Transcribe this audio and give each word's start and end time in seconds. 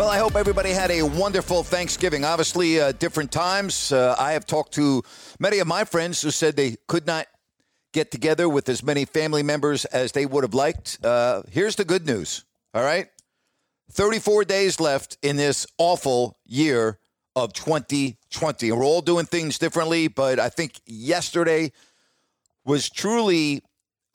Well, 0.00 0.08
I 0.08 0.16
hope 0.16 0.34
everybody 0.34 0.70
had 0.70 0.90
a 0.90 1.02
wonderful 1.02 1.62
Thanksgiving. 1.62 2.24
Obviously, 2.24 2.80
uh, 2.80 2.92
different 2.92 3.30
times. 3.30 3.92
Uh, 3.92 4.16
I 4.18 4.32
have 4.32 4.46
talked 4.46 4.72
to 4.72 5.02
many 5.38 5.58
of 5.58 5.66
my 5.66 5.84
friends 5.84 6.22
who 6.22 6.30
said 6.30 6.56
they 6.56 6.76
could 6.88 7.06
not 7.06 7.26
get 7.92 8.10
together 8.10 8.48
with 8.48 8.70
as 8.70 8.82
many 8.82 9.04
family 9.04 9.42
members 9.42 9.84
as 9.84 10.12
they 10.12 10.24
would 10.24 10.42
have 10.42 10.54
liked. 10.54 11.04
Uh, 11.04 11.42
here's 11.50 11.76
the 11.76 11.84
good 11.84 12.06
news, 12.06 12.46
all 12.72 12.82
right? 12.82 13.08
34 13.92 14.46
days 14.46 14.80
left 14.80 15.18
in 15.20 15.36
this 15.36 15.66
awful 15.76 16.38
year 16.46 16.98
of 17.36 17.52
2020. 17.52 18.72
We're 18.72 18.82
all 18.82 19.02
doing 19.02 19.26
things 19.26 19.58
differently, 19.58 20.08
but 20.08 20.38
I 20.38 20.48
think 20.48 20.80
yesterday 20.86 21.72
was 22.64 22.88
truly 22.88 23.60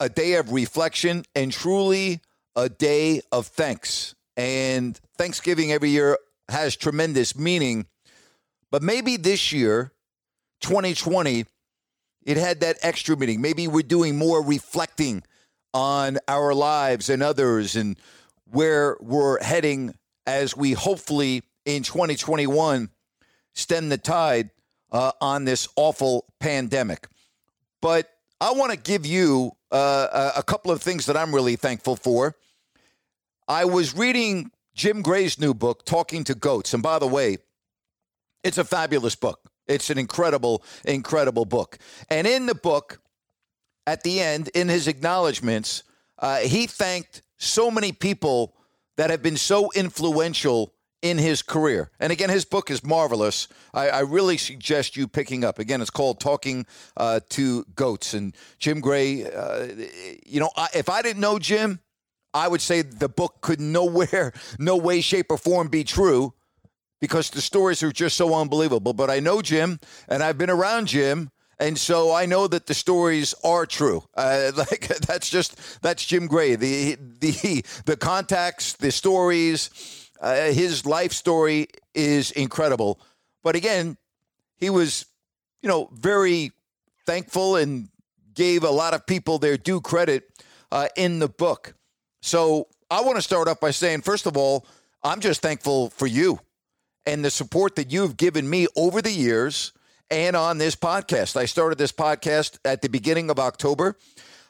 a 0.00 0.08
day 0.08 0.34
of 0.34 0.50
reflection 0.50 1.22
and 1.36 1.52
truly 1.52 2.22
a 2.56 2.68
day 2.68 3.20
of 3.30 3.46
thanks. 3.46 4.15
And 4.36 4.98
Thanksgiving 5.16 5.72
every 5.72 5.90
year 5.90 6.18
has 6.48 6.76
tremendous 6.76 7.36
meaning. 7.36 7.86
But 8.70 8.82
maybe 8.82 9.16
this 9.16 9.52
year, 9.52 9.92
2020, 10.60 11.46
it 12.24 12.36
had 12.36 12.60
that 12.60 12.78
extra 12.82 13.16
meaning. 13.16 13.40
Maybe 13.40 13.68
we're 13.68 13.82
doing 13.82 14.18
more 14.18 14.42
reflecting 14.42 15.22
on 15.72 16.18
our 16.28 16.54
lives 16.54 17.08
and 17.08 17.22
others 17.22 17.76
and 17.76 17.98
where 18.50 18.96
we're 19.00 19.42
heading 19.42 19.94
as 20.26 20.56
we 20.56 20.72
hopefully 20.72 21.42
in 21.64 21.82
2021 21.82 22.90
stem 23.54 23.88
the 23.88 23.98
tide 23.98 24.50
uh, 24.92 25.12
on 25.20 25.44
this 25.44 25.68
awful 25.76 26.26
pandemic. 26.40 27.08
But 27.80 28.10
I 28.40 28.52
want 28.52 28.72
to 28.72 28.78
give 28.78 29.06
you 29.06 29.52
uh, 29.70 30.32
a 30.36 30.40
a 30.40 30.42
couple 30.42 30.70
of 30.70 30.82
things 30.82 31.06
that 31.06 31.16
I'm 31.16 31.34
really 31.34 31.56
thankful 31.56 31.96
for. 31.96 32.34
I 33.48 33.64
was 33.64 33.96
reading 33.96 34.50
Jim 34.74 35.02
Gray's 35.02 35.38
new 35.38 35.54
book, 35.54 35.84
Talking 35.84 36.24
to 36.24 36.34
Goats. 36.34 36.74
And 36.74 36.82
by 36.82 36.98
the 36.98 37.06
way, 37.06 37.38
it's 38.42 38.58
a 38.58 38.64
fabulous 38.64 39.14
book. 39.14 39.40
It's 39.68 39.88
an 39.88 39.98
incredible, 39.98 40.64
incredible 40.84 41.44
book. 41.44 41.78
And 42.10 42.26
in 42.26 42.46
the 42.46 42.54
book, 42.54 43.00
at 43.86 44.02
the 44.02 44.20
end, 44.20 44.48
in 44.54 44.68
his 44.68 44.88
acknowledgments, 44.88 45.84
uh, 46.18 46.38
he 46.38 46.66
thanked 46.66 47.22
so 47.36 47.70
many 47.70 47.92
people 47.92 48.56
that 48.96 49.10
have 49.10 49.22
been 49.22 49.36
so 49.36 49.70
influential 49.72 50.72
in 51.02 51.18
his 51.18 51.42
career. 51.42 51.90
And 52.00 52.10
again, 52.10 52.30
his 52.30 52.44
book 52.44 52.70
is 52.70 52.82
marvelous. 52.82 53.46
I, 53.72 53.90
I 53.90 54.00
really 54.00 54.38
suggest 54.38 54.96
you 54.96 55.06
picking 55.06 55.44
up. 55.44 55.60
Again, 55.60 55.80
it's 55.80 55.90
called 55.90 56.18
Talking 56.18 56.66
uh, 56.96 57.20
to 57.30 57.64
Goats. 57.76 58.12
And 58.14 58.34
Jim 58.58 58.80
Gray, 58.80 59.30
uh, 59.30 59.68
you 60.24 60.40
know, 60.40 60.50
I, 60.56 60.68
if 60.74 60.88
I 60.88 61.02
didn't 61.02 61.20
know 61.20 61.38
Jim, 61.38 61.80
I 62.36 62.48
would 62.48 62.60
say 62.60 62.82
the 62.82 63.08
book 63.08 63.40
could 63.40 63.60
nowhere, 63.60 64.32
no 64.58 64.76
way, 64.76 65.00
shape, 65.00 65.26
or 65.30 65.38
form 65.38 65.68
be 65.68 65.84
true 65.84 66.34
because 67.00 67.30
the 67.30 67.40
stories 67.40 67.82
are 67.82 67.92
just 67.92 68.16
so 68.16 68.34
unbelievable. 68.34 68.92
But 68.92 69.10
I 69.10 69.20
know 69.20 69.42
Jim, 69.42 69.80
and 70.08 70.22
I've 70.22 70.38
been 70.38 70.50
around 70.50 70.88
Jim, 70.88 71.30
and 71.58 71.78
so 71.78 72.12
I 72.12 72.26
know 72.26 72.46
that 72.46 72.66
the 72.66 72.74
stories 72.74 73.34
are 73.42 73.64
true. 73.64 74.04
Uh, 74.14 74.52
like 74.56 74.88
that's 74.98 75.30
just 75.30 75.80
that's 75.82 76.04
Jim 76.04 76.26
Gray. 76.26 76.56
The 76.56 76.98
the 77.20 77.64
the 77.86 77.96
contacts, 77.96 78.74
the 78.74 78.92
stories, 78.92 80.10
uh, 80.20 80.52
his 80.52 80.84
life 80.84 81.12
story 81.12 81.68
is 81.94 82.30
incredible. 82.32 83.00
But 83.42 83.56
again, 83.56 83.96
he 84.56 84.70
was, 84.70 85.06
you 85.62 85.68
know, 85.68 85.88
very 85.92 86.52
thankful 87.06 87.56
and 87.56 87.88
gave 88.34 88.64
a 88.64 88.70
lot 88.70 88.92
of 88.92 89.06
people 89.06 89.38
their 89.38 89.56
due 89.56 89.80
credit 89.80 90.24
uh, 90.70 90.88
in 90.96 91.20
the 91.20 91.28
book. 91.28 91.74
So 92.26 92.66
I 92.90 93.02
want 93.02 93.14
to 93.18 93.22
start 93.22 93.46
off 93.46 93.60
by 93.60 93.70
saying, 93.70 94.02
first 94.02 94.26
of 94.26 94.36
all, 94.36 94.66
I'm 95.04 95.20
just 95.20 95.42
thankful 95.42 95.90
for 95.90 96.08
you 96.08 96.40
and 97.06 97.24
the 97.24 97.30
support 97.30 97.76
that 97.76 97.92
you've 97.92 98.16
given 98.16 98.50
me 98.50 98.66
over 98.74 99.00
the 99.00 99.12
years 99.12 99.72
and 100.10 100.34
on 100.34 100.58
this 100.58 100.74
podcast. 100.74 101.36
I 101.36 101.44
started 101.44 101.78
this 101.78 101.92
podcast 101.92 102.58
at 102.64 102.82
the 102.82 102.88
beginning 102.88 103.30
of 103.30 103.38
October. 103.38 103.96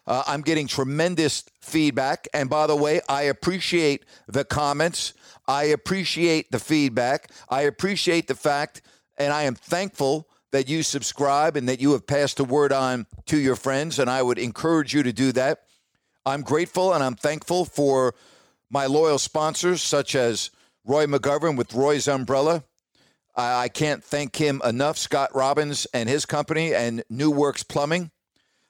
Uh, 0.07 0.23
I'm 0.27 0.41
getting 0.41 0.67
tremendous 0.67 1.45
feedback. 1.61 2.27
And 2.33 2.49
by 2.49 2.67
the 2.67 2.75
way, 2.75 3.03
I 3.11 3.25
appreciate 3.25 4.07
the 4.27 4.47
comments. 4.47 5.13
I 5.47 5.65
appreciate 5.65 6.51
the 6.51 6.59
feedback. 6.59 7.31
I 7.51 7.63
appreciate 7.63 8.27
the 8.27 8.35
fact, 8.35 8.81
and 9.19 9.35
I 9.35 9.43
am 9.43 9.55
thankful 9.55 10.31
that 10.51 10.67
you 10.67 10.83
subscribe 10.83 11.57
and 11.57 11.69
that 11.69 11.83
you 11.83 11.93
have 11.93 12.07
passed 12.07 12.39
the 12.39 12.45
word 12.45 12.73
on 12.73 13.07
to 13.27 13.37
your 13.37 13.55
friends. 13.55 13.99
And 13.99 14.09
I 14.09 14.23
would 14.23 14.39
encourage 14.39 14.95
you 14.95 15.03
to 15.03 15.13
do 15.13 15.31
that. 15.33 15.66
I'm 16.27 16.43
grateful 16.43 16.93
and 16.93 17.05
I'm 17.05 17.15
thankful 17.15 17.65
for 17.65 18.13
my 18.69 18.87
loyal 18.87 19.19
sponsors, 19.19 19.81
such 19.81 20.17
as 20.17 20.51
Roy 20.85 21.07
McGovern 21.07 21.57
with 21.57 21.73
Roy's 21.73 22.09
Umbrella. 22.09 22.65
I, 23.37 23.69
can't 23.69 24.03
thank 24.03 24.35
him 24.35 24.61
enough, 24.65 24.99
Scott 24.99 25.35
Robbins 25.35 25.87
and 25.95 26.09
his 26.09 26.27
company, 26.27 26.75
and 26.75 27.05
New 27.09 27.31
Works 27.31 27.63
Plumbing. 27.63 28.11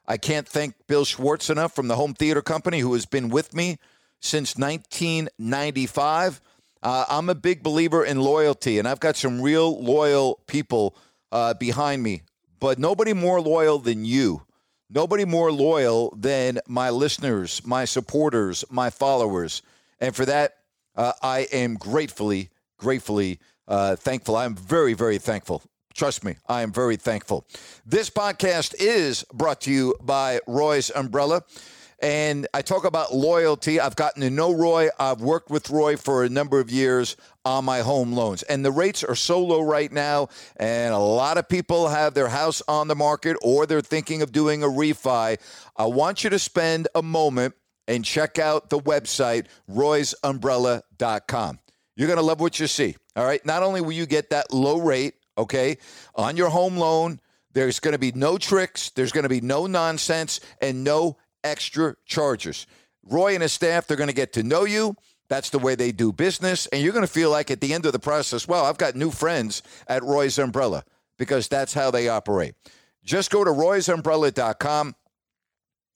I 0.07 0.19
can't 0.19 0.47
thank 0.47 0.75
Bill 0.87 1.05
Schwartz 1.05 1.49
enough 1.49 1.75
from 1.75 1.89
the 1.89 1.97
Home 1.97 2.15
Theater 2.15 2.43
Company, 2.43 2.81
who 2.81 2.93
has 2.93 3.07
been 3.07 3.29
with 3.31 3.55
me 3.55 3.79
since 4.21 4.57
1995. 4.57 6.41
Uh, 6.83 7.05
I'm 7.09 7.31
a 7.31 7.35
big 7.35 7.63
believer 7.63 8.05
in 8.05 8.21
loyalty, 8.21 8.79
and 8.79 8.87
I've 8.87 9.01
got 9.01 9.17
some 9.17 9.41
real 9.41 9.83
loyal 9.83 10.41
people 10.47 10.97
uh, 11.33 11.55
behind 11.55 12.03
me, 12.03 12.23
but 12.61 12.79
nobody 12.79 13.13
more 13.13 13.41
loyal 13.41 13.79
than 13.79 14.05
you. 14.05 14.43
Nobody 14.89 15.25
more 15.25 15.51
loyal 15.51 16.15
than 16.17 16.61
my 16.69 16.91
listeners, 16.91 17.61
my 17.65 17.85
supporters, 17.85 18.65
my 18.71 18.91
followers. 18.91 19.63
And 20.01 20.15
for 20.15 20.25
that, 20.27 20.59
uh, 20.95 21.13
I 21.23 21.41
am 21.53 21.75
gratefully, 21.75 22.51
gratefully 22.79 23.41
uh, 23.67 23.97
thankful. 23.97 24.37
I'm 24.37 24.55
very, 24.55 24.95
very 24.95 25.19
thankful. 25.19 25.63
Trust 25.95 26.25
me, 26.25 26.37
I 26.47 26.63
am 26.63 26.73
very 26.73 26.97
thankful. 26.97 27.47
This 27.85 28.11
podcast 28.11 28.75
is 28.79 29.25
brought 29.33 29.63
to 29.63 29.73
you 29.73 29.95
by 30.03 30.41
Roy's 30.47 30.91
Umbrella. 30.95 31.43
And 32.01 32.47
I 32.53 32.61
talk 32.61 32.85
about 32.85 33.15
loyalty. 33.15 33.81
I've 33.81 33.97
gotten 33.97 34.21
to 34.23 34.31
know 34.31 34.53
Roy. 34.53 34.89
I've 34.99 35.23
worked 35.23 35.51
with 35.51 35.71
Roy 35.71 35.97
for 35.97 36.25
a 36.25 36.29
number 36.29 36.61
of 36.61 36.71
years 36.71 37.17
on 37.45 37.65
my 37.65 37.81
home 37.81 38.13
loans. 38.13 38.43
And 38.43 38.65
the 38.65 38.71
rates 38.71 39.03
are 39.03 39.15
so 39.15 39.43
low 39.43 39.63
right 39.63 39.91
now. 39.91 40.29
And 40.57 40.93
a 40.93 40.99
lot 40.99 41.39
of 41.39 41.49
people 41.49 41.89
have 41.89 42.13
their 42.13 42.29
house 42.29 42.63
on 42.69 42.89
the 42.89 42.95
market 42.95 43.37
or 43.41 43.67
they're 43.67 43.81
thinking 43.81 44.21
of 44.21 44.31
doing 44.31 44.63
a 44.63 44.67
refi. 44.67 45.39
I 45.77 45.87
want 45.87 46.23
you 46.23 46.31
to 46.31 46.39
spend 46.39 46.89
a 46.95 47.03
moment 47.03 47.55
and 47.89 48.05
check 48.05 48.39
out 48.39 48.69
the 48.69 48.81
website, 48.81 49.47
roysumbrella.com. 49.71 51.59
You're 51.97 52.09
going 52.09 52.19
to 52.19 52.23
love 52.23 52.41
what 52.41 52.61
you 52.61 52.67
see. 52.67 52.97
All 53.15 53.25
right. 53.25 53.45
Not 53.47 53.63
only 53.63 53.81
will 53.81 53.93
you 53.93 54.07
get 54.07 54.31
that 54.31 54.53
low 54.53 54.79
rate, 54.79 55.15
okay, 55.39 55.79
on 56.15 56.37
your 56.37 56.51
home 56.51 56.77
loan, 56.77 57.21
there's 57.53 57.81
going 57.81 57.93
to 57.93 57.99
be 57.99 58.13
no 58.13 58.37
tricks, 58.37 58.91
there's 58.91 59.13
going 59.13 59.23
to 59.23 59.31
be 59.31 59.41
no 59.41 59.67
nonsense, 59.67 60.41
and 60.61 60.85
no 60.85 61.17
extra 61.47 61.97
charges. 62.05 62.67
Roy 63.05 63.35
and 63.35 63.43
his 63.43 63.53
staff, 63.53 63.87
they're 63.87 63.97
going 63.97 64.09
to 64.09 64.15
get 64.15 64.33
to 64.35 64.43
know 64.43 64.65
you. 64.65 64.97
That's 65.29 65.51
the 65.51 65.59
way 65.59 65.75
they 65.75 65.93
do 65.93 66.13
business. 66.13 66.67
And 66.67 66.83
you're 66.83 66.93
going 66.93 67.07
to 67.07 67.13
feel 67.13 67.31
like 67.31 67.51
at 67.51 67.61
the 67.61 67.73
end 67.73 67.87
of 67.87 67.93
the 67.93 67.99
process, 67.99 68.47
well, 68.47 68.65
I've 68.65 68.79
got 68.79 68.95
new 68.95 69.11
friends 69.11 69.63
at 69.89 70.03
Roy's 70.03 70.39
Umbrella 70.39 70.85
because 71.19 71.49
that's 71.49 71.75
how 71.75 71.91
they 71.91 72.09
operate. 72.09 72.55
Just 73.05 73.31
go 73.31 73.45
to 73.45 73.51
roysumbrella.com. 73.51 74.95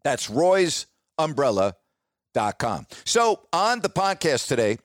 That's 0.02 0.28
roysumbrella.com. 0.28 2.86
So 3.04 3.40
on 3.52 3.80
the 3.80 3.90
podcast 3.90 4.48
today, 4.48 4.78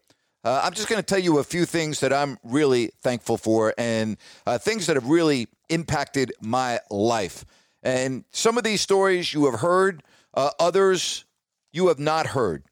uh, 0.44 0.62
I'm 0.64 0.74
just 0.74 0.88
going 0.88 1.02
to 1.02 1.06
tell 1.06 1.20
you 1.20 1.40
a 1.40 1.44
few 1.44 1.66
things 1.66 2.00
that 2.02 2.14
I'm 2.14 2.38
really 2.44 2.92
thankful 3.02 3.38
for 3.38 3.74
and 3.78 4.18
uh, 4.46 4.60
things 4.60 4.86
that 4.88 4.96
have 4.96 5.08
really 5.08 5.48
impacted 5.70 6.34
my 6.40 6.80
life. 6.92 7.46
And 7.82 8.26
some 8.32 8.58
of 8.58 8.64
these 8.64 8.82
stories 8.82 9.34
you 9.34 9.46
have 9.46 9.62
heard, 9.62 10.04
uh, 10.36 10.52
others 10.60 11.26
you 11.72 11.88
have 11.88 12.00
not 12.00 12.28
heard. 12.28 12.64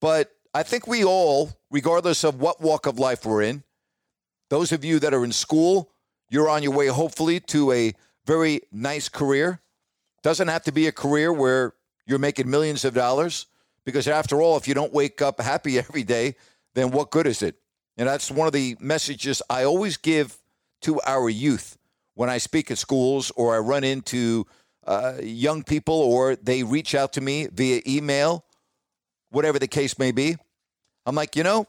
But 0.00 0.32
I 0.54 0.62
think 0.62 0.86
we 0.86 1.04
all, 1.04 1.50
regardless 1.70 2.24
of 2.24 2.40
what 2.40 2.60
walk 2.60 2.86
of 2.86 2.98
life 2.98 3.24
we're 3.24 3.42
in, 3.42 3.64
those 4.50 4.72
of 4.72 4.84
you 4.84 4.98
that 4.98 5.14
are 5.14 5.24
in 5.24 5.32
school, 5.32 5.90
you're 6.28 6.48
on 6.48 6.62
your 6.62 6.72
way, 6.72 6.88
hopefully, 6.88 7.40
to 7.40 7.72
a 7.72 7.94
very 8.26 8.60
nice 8.70 9.08
career. 9.08 9.60
Doesn't 10.22 10.48
have 10.48 10.62
to 10.64 10.72
be 10.72 10.86
a 10.86 10.92
career 10.92 11.32
where 11.32 11.74
you're 12.06 12.18
making 12.18 12.50
millions 12.50 12.84
of 12.84 12.94
dollars, 12.94 13.46
because 13.84 14.06
after 14.06 14.42
all, 14.42 14.56
if 14.56 14.68
you 14.68 14.74
don't 14.74 14.92
wake 14.92 15.22
up 15.22 15.40
happy 15.40 15.78
every 15.78 16.02
day, 16.02 16.36
then 16.74 16.90
what 16.90 17.10
good 17.10 17.26
is 17.26 17.42
it? 17.42 17.56
And 17.96 18.08
that's 18.08 18.30
one 18.30 18.46
of 18.46 18.52
the 18.52 18.76
messages 18.80 19.42
I 19.50 19.64
always 19.64 19.96
give 19.96 20.38
to 20.82 21.00
our 21.06 21.28
youth 21.28 21.78
when 22.14 22.28
I 22.28 22.38
speak 22.38 22.70
at 22.70 22.78
schools 22.78 23.30
or 23.36 23.54
I 23.54 23.58
run 23.58 23.84
into 23.84 24.46
uh, 24.86 25.14
young 25.22 25.62
people 25.62 25.94
or 25.94 26.36
they 26.36 26.62
reach 26.62 26.94
out 26.94 27.12
to 27.14 27.20
me 27.20 27.48
via 27.52 27.80
email, 27.86 28.44
whatever 29.30 29.58
the 29.58 29.68
case 29.68 29.98
may 29.98 30.12
be. 30.12 30.36
I'm 31.06 31.14
like, 31.14 31.36
you 31.36 31.42
know, 31.42 31.66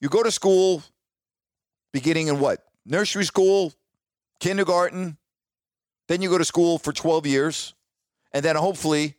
you 0.00 0.08
go 0.08 0.22
to 0.22 0.30
school 0.30 0.82
beginning 1.92 2.28
in 2.28 2.38
what? 2.40 2.64
Nursery 2.84 3.24
school, 3.24 3.72
kindergarten, 4.38 5.16
then 6.08 6.22
you 6.22 6.28
go 6.28 6.38
to 6.38 6.44
school 6.44 6.78
for 6.78 6.92
12 6.92 7.26
years, 7.26 7.74
and 8.32 8.44
then 8.44 8.56
hopefully 8.56 9.16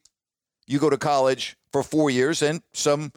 you 0.67 0.79
go 0.79 0.89
to 0.89 0.97
college 0.97 1.57
for 1.71 1.83
four 1.83 2.09
years, 2.09 2.41
and 2.41 2.61
some 2.73 3.11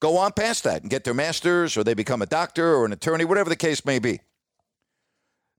go 0.00 0.16
on 0.16 0.32
past 0.32 0.64
that 0.64 0.82
and 0.82 0.90
get 0.90 1.04
their 1.04 1.14
master's 1.14 1.76
or 1.76 1.84
they 1.84 1.94
become 1.94 2.22
a 2.22 2.26
doctor 2.26 2.74
or 2.74 2.84
an 2.84 2.92
attorney, 2.92 3.24
whatever 3.24 3.48
the 3.48 3.56
case 3.56 3.84
may 3.84 3.98
be. 3.98 4.20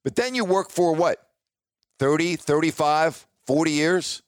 But 0.03 0.15
then 0.15 0.35
you 0.35 0.45
work 0.45 0.69
for 0.69 0.93
what? 0.93 1.28
30, 1.99 2.37
35, 2.37 3.27
40 3.45 3.71
years? 3.71 4.21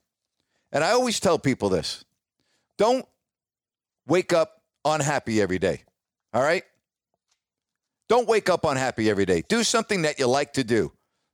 And 0.71 0.83
I 0.83 0.91
always 0.91 1.19
tell 1.19 1.39
people 1.39 1.69
this 1.69 2.06
don't 2.77 3.06
wake 4.07 4.33
up 4.33 4.62
unhappy 4.85 5.41
every 5.41 5.59
day. 5.59 5.83
All 6.33 6.41
right? 6.41 6.63
Don't 8.07 8.27
wake 8.27 8.50
up 8.50 8.65
unhappy 8.65 9.09
every 9.09 9.25
day. 9.25 9.44
Do 9.47 9.63
something 9.63 10.01
that 10.01 10.19
you 10.19 10.27
like 10.27 10.53
to 10.53 10.63
do. 10.63 10.91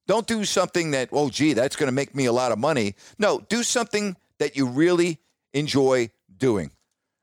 Don't 0.08 0.28
do 0.28 0.46
something 0.46 0.92
that, 0.92 1.10
oh, 1.12 1.30
gee, 1.30 1.54
that's 1.54 1.76
going 1.76 1.88
to 1.88 1.94
make 1.94 2.16
me 2.16 2.26
a 2.26 2.32
lot 2.32 2.52
of 2.52 2.60
money. 2.60 2.96
No, 3.18 3.42
do 3.50 3.64
something 3.64 4.16
that 4.40 4.56
you 4.56 4.68
really 4.68 5.20
enjoy 5.54 6.12
doing. 6.38 6.72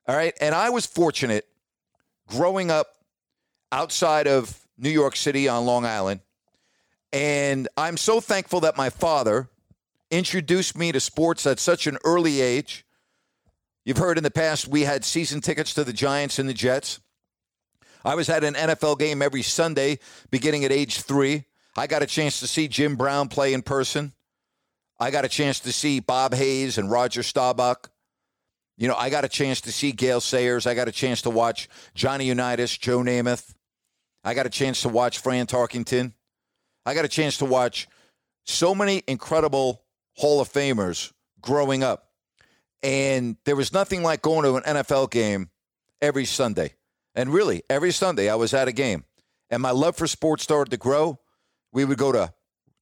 All 0.06 0.16
right. 0.16 0.34
And 0.40 0.54
I 0.54 0.70
was 0.70 0.86
fortunate 0.86 1.46
growing 2.28 2.70
up 2.70 2.96
outside 3.72 4.26
of 4.26 4.60
New 4.76 4.90
York 4.90 5.16
City 5.16 5.48
on 5.48 5.64
Long 5.64 5.86
Island. 5.86 6.20
And 7.14 7.68
I'm 7.76 7.96
so 7.96 8.20
thankful 8.20 8.58
that 8.60 8.76
my 8.76 8.90
father 8.90 9.48
introduced 10.10 10.76
me 10.76 10.90
to 10.90 10.98
sports 10.98 11.46
at 11.46 11.60
such 11.60 11.86
an 11.86 11.96
early 12.04 12.40
age. 12.40 12.84
You've 13.84 13.98
heard 13.98 14.18
in 14.18 14.24
the 14.24 14.32
past 14.32 14.66
we 14.66 14.80
had 14.80 15.04
season 15.04 15.40
tickets 15.40 15.74
to 15.74 15.84
the 15.84 15.92
Giants 15.92 16.40
and 16.40 16.48
the 16.48 16.54
Jets. 16.54 16.98
I 18.04 18.16
was 18.16 18.28
at 18.28 18.42
an 18.42 18.54
NFL 18.54 18.98
game 18.98 19.22
every 19.22 19.42
Sunday 19.42 20.00
beginning 20.32 20.64
at 20.64 20.72
age 20.72 21.02
three. 21.02 21.44
I 21.76 21.86
got 21.86 22.02
a 22.02 22.06
chance 22.06 22.40
to 22.40 22.48
see 22.48 22.66
Jim 22.66 22.96
Brown 22.96 23.28
play 23.28 23.54
in 23.54 23.62
person. 23.62 24.12
I 24.98 25.12
got 25.12 25.24
a 25.24 25.28
chance 25.28 25.60
to 25.60 25.72
see 25.72 26.00
Bob 26.00 26.34
Hayes 26.34 26.78
and 26.78 26.90
Roger 26.90 27.22
Staubach. 27.22 27.90
You 28.76 28.88
know, 28.88 28.96
I 28.96 29.08
got 29.08 29.24
a 29.24 29.28
chance 29.28 29.60
to 29.62 29.72
see 29.72 29.92
Gale 29.92 30.20
Sayers. 30.20 30.66
I 30.66 30.74
got 30.74 30.88
a 30.88 30.92
chance 30.92 31.22
to 31.22 31.30
watch 31.30 31.68
Johnny 31.94 32.26
Unitas, 32.26 32.76
Joe 32.76 32.98
Namath. 32.98 33.54
I 34.24 34.34
got 34.34 34.46
a 34.46 34.50
chance 34.50 34.82
to 34.82 34.88
watch 34.88 35.20
Fran 35.20 35.46
Tarkenton. 35.46 36.12
I 36.86 36.94
got 36.94 37.04
a 37.04 37.08
chance 37.08 37.38
to 37.38 37.44
watch 37.44 37.88
so 38.44 38.74
many 38.74 39.02
incredible 39.06 39.82
Hall 40.16 40.40
of 40.40 40.52
Famers 40.52 41.12
growing 41.40 41.82
up. 41.82 42.10
And 42.82 43.36
there 43.44 43.56
was 43.56 43.72
nothing 43.72 44.02
like 44.02 44.22
going 44.22 44.44
to 44.44 44.56
an 44.56 44.62
NFL 44.62 45.10
game 45.10 45.50
every 46.02 46.26
Sunday. 46.26 46.74
And 47.14 47.32
really, 47.32 47.62
every 47.70 47.92
Sunday 47.92 48.28
I 48.28 48.34
was 48.34 48.52
at 48.52 48.68
a 48.68 48.72
game. 48.72 49.04
And 49.50 49.62
my 49.62 49.70
love 49.70 49.96
for 49.96 50.06
sports 50.06 50.42
started 50.42 50.70
to 50.70 50.76
grow. 50.76 51.18
We 51.72 51.84
would 51.84 51.98
go 51.98 52.12
to 52.12 52.32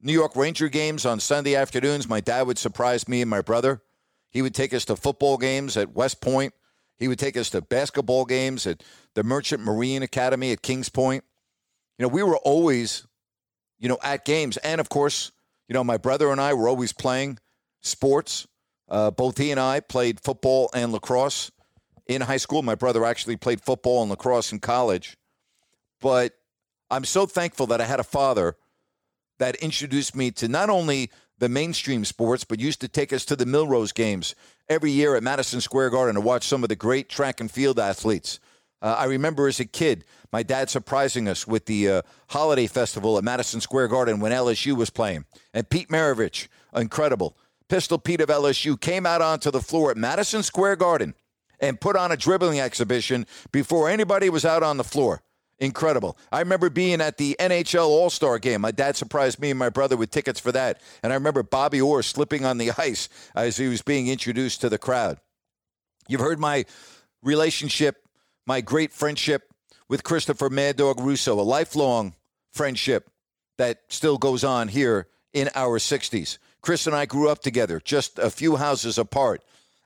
New 0.01 0.13
York 0.13 0.35
Ranger 0.35 0.69
games 0.69 1.07
on 1.07 1.21
Sunday 1.21 1.55
afternoons. 1.55 2.09
My 2.09 2.21
dad 2.21 2.47
would 2.47 2.59
surprise 2.59 3.07
me 3.07 3.21
and 3.21 3.31
my 3.31 3.41
brother. 3.41 3.83
He 4.31 4.43
would 4.43 4.55
take 4.55 4.75
us 4.75 4.85
to 4.87 4.97
football 4.97 5.37
games 5.37 5.77
at 5.77 5.95
West 5.95 6.21
Point. 6.21 6.55
He 6.99 7.07
would 7.09 7.19
take 7.19 7.37
us 7.37 7.51
to 7.51 7.61
basketball 7.61 8.25
games 8.25 8.67
at 8.67 8.83
the 9.15 9.23
Merchant 9.23 9.63
Marine 9.63 10.03
Academy 10.03 10.53
at 10.53 10.63
Kings 10.63 10.89
Point. 10.89 11.25
You 11.99 12.05
know, 12.05 12.09
we 12.09 12.23
were 12.23 12.39
always, 12.39 13.07
you 13.83 13.89
know, 13.89 13.99
at 14.03 14.25
games. 14.25 14.57
And 14.59 14.81
of 14.81 14.89
course, 14.89 15.33
you 15.69 15.75
know, 15.75 15.85
my 15.85 15.99
brother 15.99 16.31
and 16.31 16.41
I 16.41 16.55
were 16.55 16.69
always 16.69 16.93
playing 16.93 17.39
sports. 17.81 18.47
Uh, 18.89 19.11
both 19.11 19.37
he 19.37 19.51
and 19.51 19.59
I 19.59 19.81
played 19.81 20.21
football 20.21 20.71
and 20.73 20.93
lacrosse 20.93 21.51
in 22.07 22.23
high 22.23 22.37
school. 22.37 22.63
My 22.63 22.77
brother 22.77 23.05
actually 23.05 23.37
played 23.37 23.61
football 23.61 24.01
and 24.03 24.11
lacrosse 24.11 24.53
in 24.53 24.61
college. 24.61 25.17
But 26.01 26.35
I'm 26.91 27.05
so 27.05 27.27
thankful 27.27 27.67
that 27.67 27.81
I 27.81 27.85
had 27.85 27.99
a 28.01 28.05
father 28.05 28.57
that 29.39 29.57
introduced 29.57 30.15
me 30.15 30.31
to 30.33 30.47
not 30.47 30.71
only 30.71 31.11
the 31.39 31.49
mainstream 31.49 32.05
sports, 32.05 32.45
but 32.45 32.61
used 32.61 32.81
to 32.83 32.89
take 32.89 33.13
us 33.13 33.25
to 33.25 33.35
the 33.35 33.45
Millrose 33.45 33.93
games 33.93 34.37
every 34.69 34.93
year 34.93 35.17
at 35.17 35.25
Madison 35.25 35.61
Square 35.61 35.91
Garden 35.91 36.15
to 36.15 36.21
watch 36.21 36.47
some 36.47 36.63
of 36.63 36.69
the 36.69 36.77
great 36.77 37.09
track 37.09 37.41
and 37.41 37.51
field 37.51 37.81
athletes. 37.81 38.39
Uh, 38.83 38.97
I 38.99 39.05
remember 39.05 39.47
as 39.47 39.61
a 39.61 39.65
kid, 39.65 40.05
my 40.33 40.43
dad 40.43 40.69
surprising 40.69 41.29
us 41.29 41.47
with 41.47 41.67
the 41.67 41.89
uh, 41.89 42.03
holiday 42.29 42.67
festival 42.67 43.17
at 43.17 43.25
Madison 43.25 43.61
Square 43.61 43.89
Garden 43.89 44.19
when 44.19 44.33
LSU 44.33 44.77
was 44.77 44.91
playing. 44.91 45.25
And 45.55 45.69
Pete 45.69 45.89
Maravich, 45.89 46.49
incredible. 46.75 47.37
Pistol 47.69 47.99
Pete 47.99 48.21
of 48.21 48.29
LSU 48.29 48.79
came 48.79 49.07
out 49.07 49.23
onto 49.23 49.51
the 49.51 49.61
floor 49.61 49.93
at 49.93 49.97
Madison 49.97 50.43
Square 50.43 50.77
Garden 50.77 51.15
and 51.61 51.81
put 51.81 51.97
on 51.97 52.11
a 52.11 52.17
dribbling 52.17 52.61
exhibition 52.61 53.25
before 53.53 53.89
anybody 53.89 54.29
was 54.29 54.45
out 54.45 54.65
on 54.65 54.77
the 54.77 54.85
floor. 54.85 55.23
Incredible. 55.61 56.19
I 56.33 56.41
remember 56.41 56.71
being 56.71 57.01
at 57.01 57.19
the 57.19 57.37
NHL 57.39 57.87
All 57.87 58.11
Star 58.11 58.41
game. 58.41 58.63
My 58.63 58.73
dad 58.73 58.97
surprised 58.97 59.39
me 59.39 59.51
and 59.51 59.59
my 59.59 59.69
brother 59.69 59.97
with 59.97 60.11
tickets 60.11 60.41
for 60.41 60.51
that. 60.51 60.81
And 61.05 61.13
I 61.13 61.15
remember 61.17 61.45
Bobby 61.45 61.81
Orr 61.81 62.03
slipping 62.03 62.45
on 62.45 62.59
the 62.59 62.73
ice 62.79 63.09
as 63.37 63.59
he 63.59 63.69
was 63.69 63.81
being 63.81 64.09
introduced 64.09 64.61
to 64.63 64.69
the 64.69 64.79
crowd. 64.79 65.19
You've 66.09 66.21
heard 66.21 66.41
my 66.41 66.65
relationship, 67.23 68.09
my 68.47 68.61
great 68.61 68.93
friendship 68.93 69.53
with 69.89 70.05
Christopher 70.05 70.51
Mad 70.51 70.77
Dog 70.77 71.01
Russo, 71.01 71.39
a 71.39 71.43
lifelong 71.43 72.15
friendship 72.51 73.11
that 73.59 73.81
still 73.89 74.19
goes 74.19 74.45
on 74.45 74.69
here 74.69 75.09
in 75.33 75.49
our 75.55 75.79
60s. 75.79 76.39
Chris 76.61 76.87
and 76.87 76.95
I 76.95 77.07
grew 77.07 77.29
up 77.29 77.41
together, 77.41 77.81
just 77.81 78.19
a 78.19 78.31
few 78.31 78.57
houses 78.57 78.99
apart. 78.99 79.43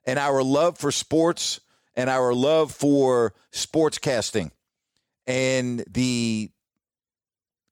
And 0.07 0.19
our 0.19 0.43
love 0.43 0.79
for 0.79 0.93
sports 0.93 1.61
and 1.95 2.09
our 2.11 2.35
love 2.35 2.73
for 2.73 3.35
sportscasting 3.53 4.51
and 5.27 5.83
the 5.91 6.51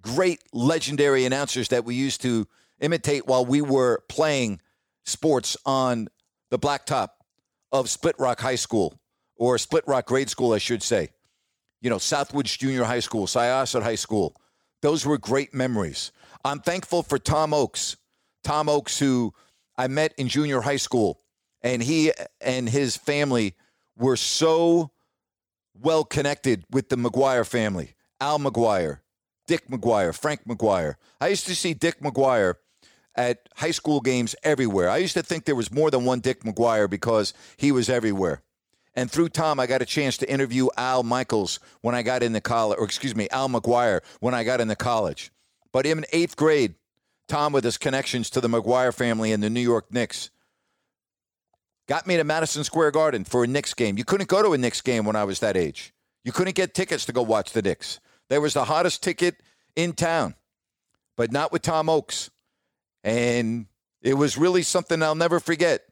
great 0.02 0.40
legendary 0.52 1.24
announcers 1.24 1.68
that 1.68 1.84
we 1.84 1.94
used 1.94 2.22
to 2.22 2.46
imitate 2.80 3.26
while 3.26 3.44
we 3.46 3.62
were 3.62 4.02
playing 4.08 4.60
sports 5.04 5.56
on 5.64 6.08
the 6.50 6.58
blacktop 6.58 7.10
of 7.72 7.88
Split 7.88 8.16
Rock 8.18 8.40
High 8.40 8.56
School 8.56 8.98
or 9.44 9.58
Split 9.58 9.86
Rock 9.86 10.06
Grade 10.06 10.30
School, 10.30 10.54
I 10.54 10.58
should 10.58 10.82
say. 10.82 11.10
You 11.82 11.90
know, 11.90 11.98
Southwoods 11.98 12.56
Junior 12.56 12.84
High 12.84 13.00
School, 13.00 13.26
Syosset 13.26 13.82
High 13.82 13.94
School. 13.94 14.34
Those 14.80 15.04
were 15.04 15.18
great 15.18 15.52
memories. 15.52 16.12
I'm 16.46 16.60
thankful 16.60 17.02
for 17.02 17.18
Tom 17.18 17.52
Oakes. 17.52 17.98
Tom 18.42 18.70
Oakes, 18.70 18.98
who 18.98 19.34
I 19.76 19.88
met 19.88 20.14
in 20.16 20.28
junior 20.28 20.62
high 20.62 20.78
school, 20.78 21.20
and 21.62 21.82
he 21.82 22.10
and 22.40 22.70
his 22.70 22.96
family 22.96 23.54
were 23.98 24.16
so 24.16 24.92
well 25.78 26.04
connected 26.04 26.64
with 26.70 26.88
the 26.88 26.96
McGuire 26.96 27.46
family. 27.46 27.94
Al 28.20 28.38
McGuire, 28.38 29.00
Dick 29.46 29.68
McGuire, 29.68 30.18
Frank 30.18 30.46
McGuire. 30.48 30.94
I 31.20 31.28
used 31.28 31.46
to 31.46 31.54
see 31.54 31.74
Dick 31.74 32.00
McGuire 32.00 32.54
at 33.14 33.48
high 33.56 33.72
school 33.72 34.00
games 34.00 34.34
everywhere. 34.42 34.88
I 34.88 34.98
used 34.98 35.14
to 35.14 35.22
think 35.22 35.44
there 35.44 35.54
was 35.54 35.70
more 35.70 35.90
than 35.90 36.06
one 36.06 36.20
Dick 36.20 36.44
McGuire 36.44 36.88
because 36.88 37.34
he 37.58 37.72
was 37.72 37.90
everywhere. 37.90 38.40
And 38.96 39.10
through 39.10 39.30
Tom, 39.30 39.58
I 39.58 39.66
got 39.66 39.82
a 39.82 39.86
chance 39.86 40.16
to 40.18 40.30
interview 40.30 40.68
Al 40.76 41.02
Michaels 41.02 41.58
when 41.80 41.94
I 41.94 42.02
got 42.02 42.22
into 42.22 42.40
college, 42.40 42.78
or 42.78 42.84
excuse 42.84 43.16
me, 43.16 43.28
Al 43.30 43.48
McGuire 43.48 44.00
when 44.20 44.34
I 44.34 44.44
got 44.44 44.60
into 44.60 44.76
college. 44.76 45.32
But 45.72 45.86
in 45.86 46.04
eighth 46.12 46.36
grade, 46.36 46.74
Tom, 47.26 47.52
with 47.52 47.64
his 47.64 47.78
connections 47.78 48.30
to 48.30 48.40
the 48.40 48.48
McGuire 48.48 48.94
family 48.94 49.32
and 49.32 49.42
the 49.42 49.50
New 49.50 49.60
York 49.60 49.92
Knicks, 49.92 50.30
got 51.88 52.06
me 52.06 52.16
to 52.16 52.24
Madison 52.24 52.62
Square 52.62 52.92
Garden 52.92 53.24
for 53.24 53.42
a 53.42 53.46
Knicks 53.46 53.74
game. 53.74 53.98
You 53.98 54.04
couldn't 54.04 54.28
go 54.28 54.42
to 54.42 54.52
a 54.52 54.58
Knicks 54.58 54.80
game 54.80 55.04
when 55.04 55.16
I 55.16 55.24
was 55.24 55.40
that 55.40 55.56
age. 55.56 55.92
You 56.22 56.32
couldn't 56.32 56.54
get 56.54 56.74
tickets 56.74 57.04
to 57.06 57.12
go 57.12 57.22
watch 57.22 57.52
the 57.52 57.62
Knicks. 57.62 57.98
There 58.30 58.40
was 58.40 58.54
the 58.54 58.64
hottest 58.64 59.02
ticket 59.02 59.42
in 59.74 59.92
town, 59.92 60.34
but 61.16 61.32
not 61.32 61.52
with 61.52 61.62
Tom 61.62 61.88
Oakes. 61.88 62.30
And 63.02 63.66
it 64.00 64.14
was 64.14 64.38
really 64.38 64.62
something 64.62 65.02
I'll 65.02 65.14
never 65.14 65.40
forget. 65.40 65.82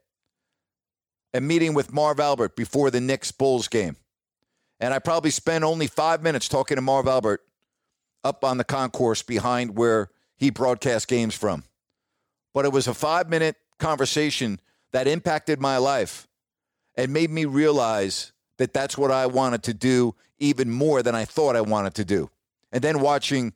A 1.35 1.41
meeting 1.41 1.75
with 1.75 1.93
Marv 1.93 2.21
Albert 2.21 2.57
before 2.57 2.91
the 2.91 3.01
Knicks 3.01 3.33
Bulls 3.33 3.69
game. 3.69 3.97
And 4.81 4.93
I 4.93 4.99
probably 4.99 5.31
spent 5.31 5.65
only 5.65 5.87
five 5.87 6.23
minutes 6.23 6.49
talking 6.49 6.77
to 6.77 6.83
Marv 6.83 7.07
Albert 7.07 7.43
up 8.25 8.45
on 8.45 8.59
the 8.59 8.65
concourse 8.65 9.23
behind 9.23 9.77
where 9.77 10.11
he 10.37 10.51
broadcast 10.51 11.09
games 11.09 11.35
from. 11.35 11.65
But 12.53 12.65
it 12.65 12.73
was 12.73 12.89
a 12.89 12.95
five 12.95 13.29
minute 13.29 13.57
conversation 13.79 14.61
that 14.93 15.07
impacted 15.07 15.61
my 15.61 15.79
life 15.79 16.29
and 16.97 17.12
made 17.12 17.31
me 17.31 17.45
realize 17.45 18.33
that 18.59 18.75
that's 18.75 18.99
what 18.99 19.11
I 19.11 19.27
wanted 19.27 19.62
to 19.65 19.75
do 19.75 20.15
even 20.39 20.71
more 20.71 21.03
than 21.03 21.15
I 21.15 21.25
thought 21.25 21.57
I 21.57 21.62
wanted 21.62 21.95
to 21.95 22.05
do. 22.05 22.31
And 22.71 22.83
then 22.83 23.01
watching 23.01 23.55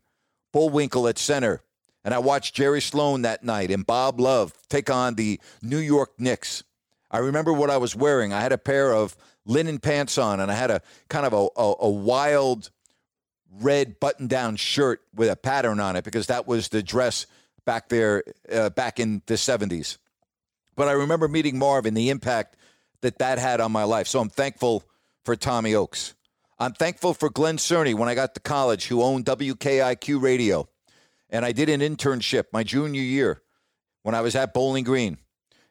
Boerwinkle 0.54 1.08
at 1.08 1.18
center, 1.18 1.62
and 2.04 2.14
I 2.14 2.18
watched 2.18 2.54
Jerry 2.54 2.80
Sloan 2.80 3.22
that 3.22 3.44
night 3.44 3.70
and 3.70 3.84
Bob 3.84 4.20
Love 4.20 4.52
take 4.68 4.88
on 4.88 5.16
the 5.16 5.40
New 5.62 5.78
York 5.78 6.12
Knicks. 6.18 6.62
I 7.16 7.20
remember 7.20 7.50
what 7.50 7.70
I 7.70 7.78
was 7.78 7.96
wearing. 7.96 8.34
I 8.34 8.42
had 8.42 8.52
a 8.52 8.58
pair 8.58 8.92
of 8.92 9.16
linen 9.46 9.78
pants 9.78 10.18
on, 10.18 10.38
and 10.38 10.50
I 10.50 10.54
had 10.54 10.70
a 10.70 10.82
kind 11.08 11.24
of 11.24 11.32
a, 11.32 11.48
a, 11.58 11.74
a 11.80 11.90
wild 11.90 12.68
red 13.58 13.98
button 13.98 14.26
down 14.26 14.56
shirt 14.56 15.00
with 15.14 15.30
a 15.30 15.36
pattern 15.36 15.80
on 15.80 15.96
it 15.96 16.04
because 16.04 16.26
that 16.26 16.46
was 16.46 16.68
the 16.68 16.82
dress 16.82 17.24
back 17.64 17.88
there 17.88 18.22
uh, 18.52 18.68
back 18.68 19.00
in 19.00 19.22
the 19.24 19.34
70s. 19.34 19.96
But 20.74 20.88
I 20.88 20.92
remember 20.92 21.26
meeting 21.26 21.58
Marv 21.58 21.86
and 21.86 21.96
the 21.96 22.10
impact 22.10 22.58
that 23.00 23.16
that 23.16 23.38
had 23.38 23.62
on 23.62 23.72
my 23.72 23.84
life. 23.84 24.08
So 24.08 24.20
I'm 24.20 24.28
thankful 24.28 24.84
for 25.24 25.36
Tommy 25.36 25.74
Oakes. 25.74 26.12
I'm 26.58 26.74
thankful 26.74 27.14
for 27.14 27.30
Glenn 27.30 27.56
Cerny 27.56 27.94
when 27.94 28.10
I 28.10 28.14
got 28.14 28.34
to 28.34 28.40
college, 28.40 28.88
who 28.88 29.02
owned 29.02 29.24
WKIQ 29.24 30.20
Radio. 30.20 30.68
And 31.30 31.46
I 31.46 31.52
did 31.52 31.70
an 31.70 31.80
internship 31.80 32.44
my 32.52 32.62
junior 32.62 33.00
year 33.00 33.40
when 34.02 34.14
I 34.14 34.20
was 34.20 34.36
at 34.36 34.52
Bowling 34.52 34.84
Green. 34.84 35.16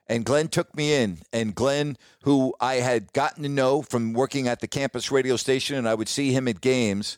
And 0.07 0.23
Glenn 0.25 0.49
took 0.49 0.75
me 0.75 0.93
in. 0.93 1.19
And 1.33 1.55
Glenn, 1.55 1.97
who 2.23 2.53
I 2.59 2.75
had 2.75 3.11
gotten 3.13 3.43
to 3.43 3.49
know 3.49 3.81
from 3.81 4.13
working 4.13 4.47
at 4.47 4.59
the 4.59 4.67
campus 4.67 5.11
radio 5.11 5.35
station, 5.35 5.77
and 5.77 5.89
I 5.89 5.95
would 5.95 6.09
see 6.09 6.31
him 6.31 6.47
at 6.47 6.61
games. 6.61 7.17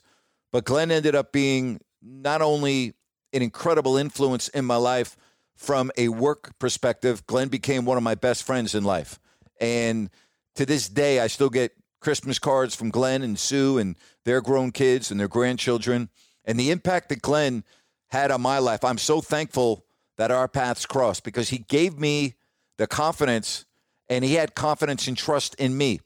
But 0.52 0.64
Glenn 0.64 0.90
ended 0.90 1.14
up 1.14 1.32
being 1.32 1.80
not 2.02 2.40
only 2.40 2.94
an 3.32 3.42
incredible 3.42 3.96
influence 3.96 4.48
in 4.48 4.64
my 4.64 4.76
life 4.76 5.16
from 5.56 5.90
a 5.98 6.08
work 6.08 6.58
perspective, 6.58 7.26
Glenn 7.26 7.48
became 7.48 7.84
one 7.84 7.96
of 7.96 8.02
my 8.02 8.14
best 8.14 8.44
friends 8.44 8.74
in 8.74 8.84
life. 8.84 9.18
And 9.60 10.08
to 10.54 10.64
this 10.64 10.88
day, 10.88 11.20
I 11.20 11.26
still 11.26 11.50
get 11.50 11.72
Christmas 12.00 12.38
cards 12.38 12.74
from 12.74 12.90
Glenn 12.90 13.22
and 13.22 13.38
Sue 13.38 13.76
and 13.76 13.96
their 14.24 14.40
grown 14.40 14.70
kids 14.70 15.10
and 15.10 15.20
their 15.20 15.28
grandchildren. 15.28 16.08
And 16.44 16.58
the 16.58 16.70
impact 16.70 17.10
that 17.10 17.20
Glenn 17.20 17.64
had 18.08 18.30
on 18.30 18.40
my 18.40 18.58
life, 18.58 18.84
I'm 18.84 18.98
so 18.98 19.20
thankful 19.20 19.84
that 20.16 20.30
our 20.30 20.48
paths 20.48 20.86
crossed 20.86 21.24
because 21.24 21.50
he 21.50 21.58
gave 21.58 21.98
me 21.98 22.34
the 22.78 22.86
confidence 22.86 23.66
and 24.08 24.24
he 24.24 24.34
had 24.34 24.54
confidence 24.54 25.06
and 25.06 25.16
trust 25.16 25.54
in 25.56 25.76
me. 25.76 26.00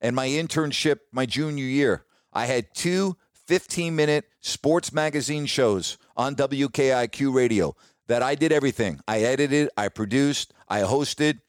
And 0.00 0.14
my 0.14 0.28
internship, 0.28 0.98
my 1.10 1.24
junior 1.24 1.64
year, 1.64 2.04
I 2.32 2.46
had 2.46 2.74
two 2.74 3.16
15 3.46 3.96
minute 3.96 4.26
sports 4.40 4.92
magazine 4.92 5.46
shows 5.46 5.96
on 6.16 6.36
WKIQ 6.36 7.32
radio 7.32 7.74
that 8.08 8.22
I 8.22 8.34
did 8.34 8.52
everything. 8.52 9.00
I 9.08 9.20
edited, 9.20 9.70
I 9.76 9.88
produced, 9.88 10.52
I 10.68 10.80
hosted, 10.80 11.40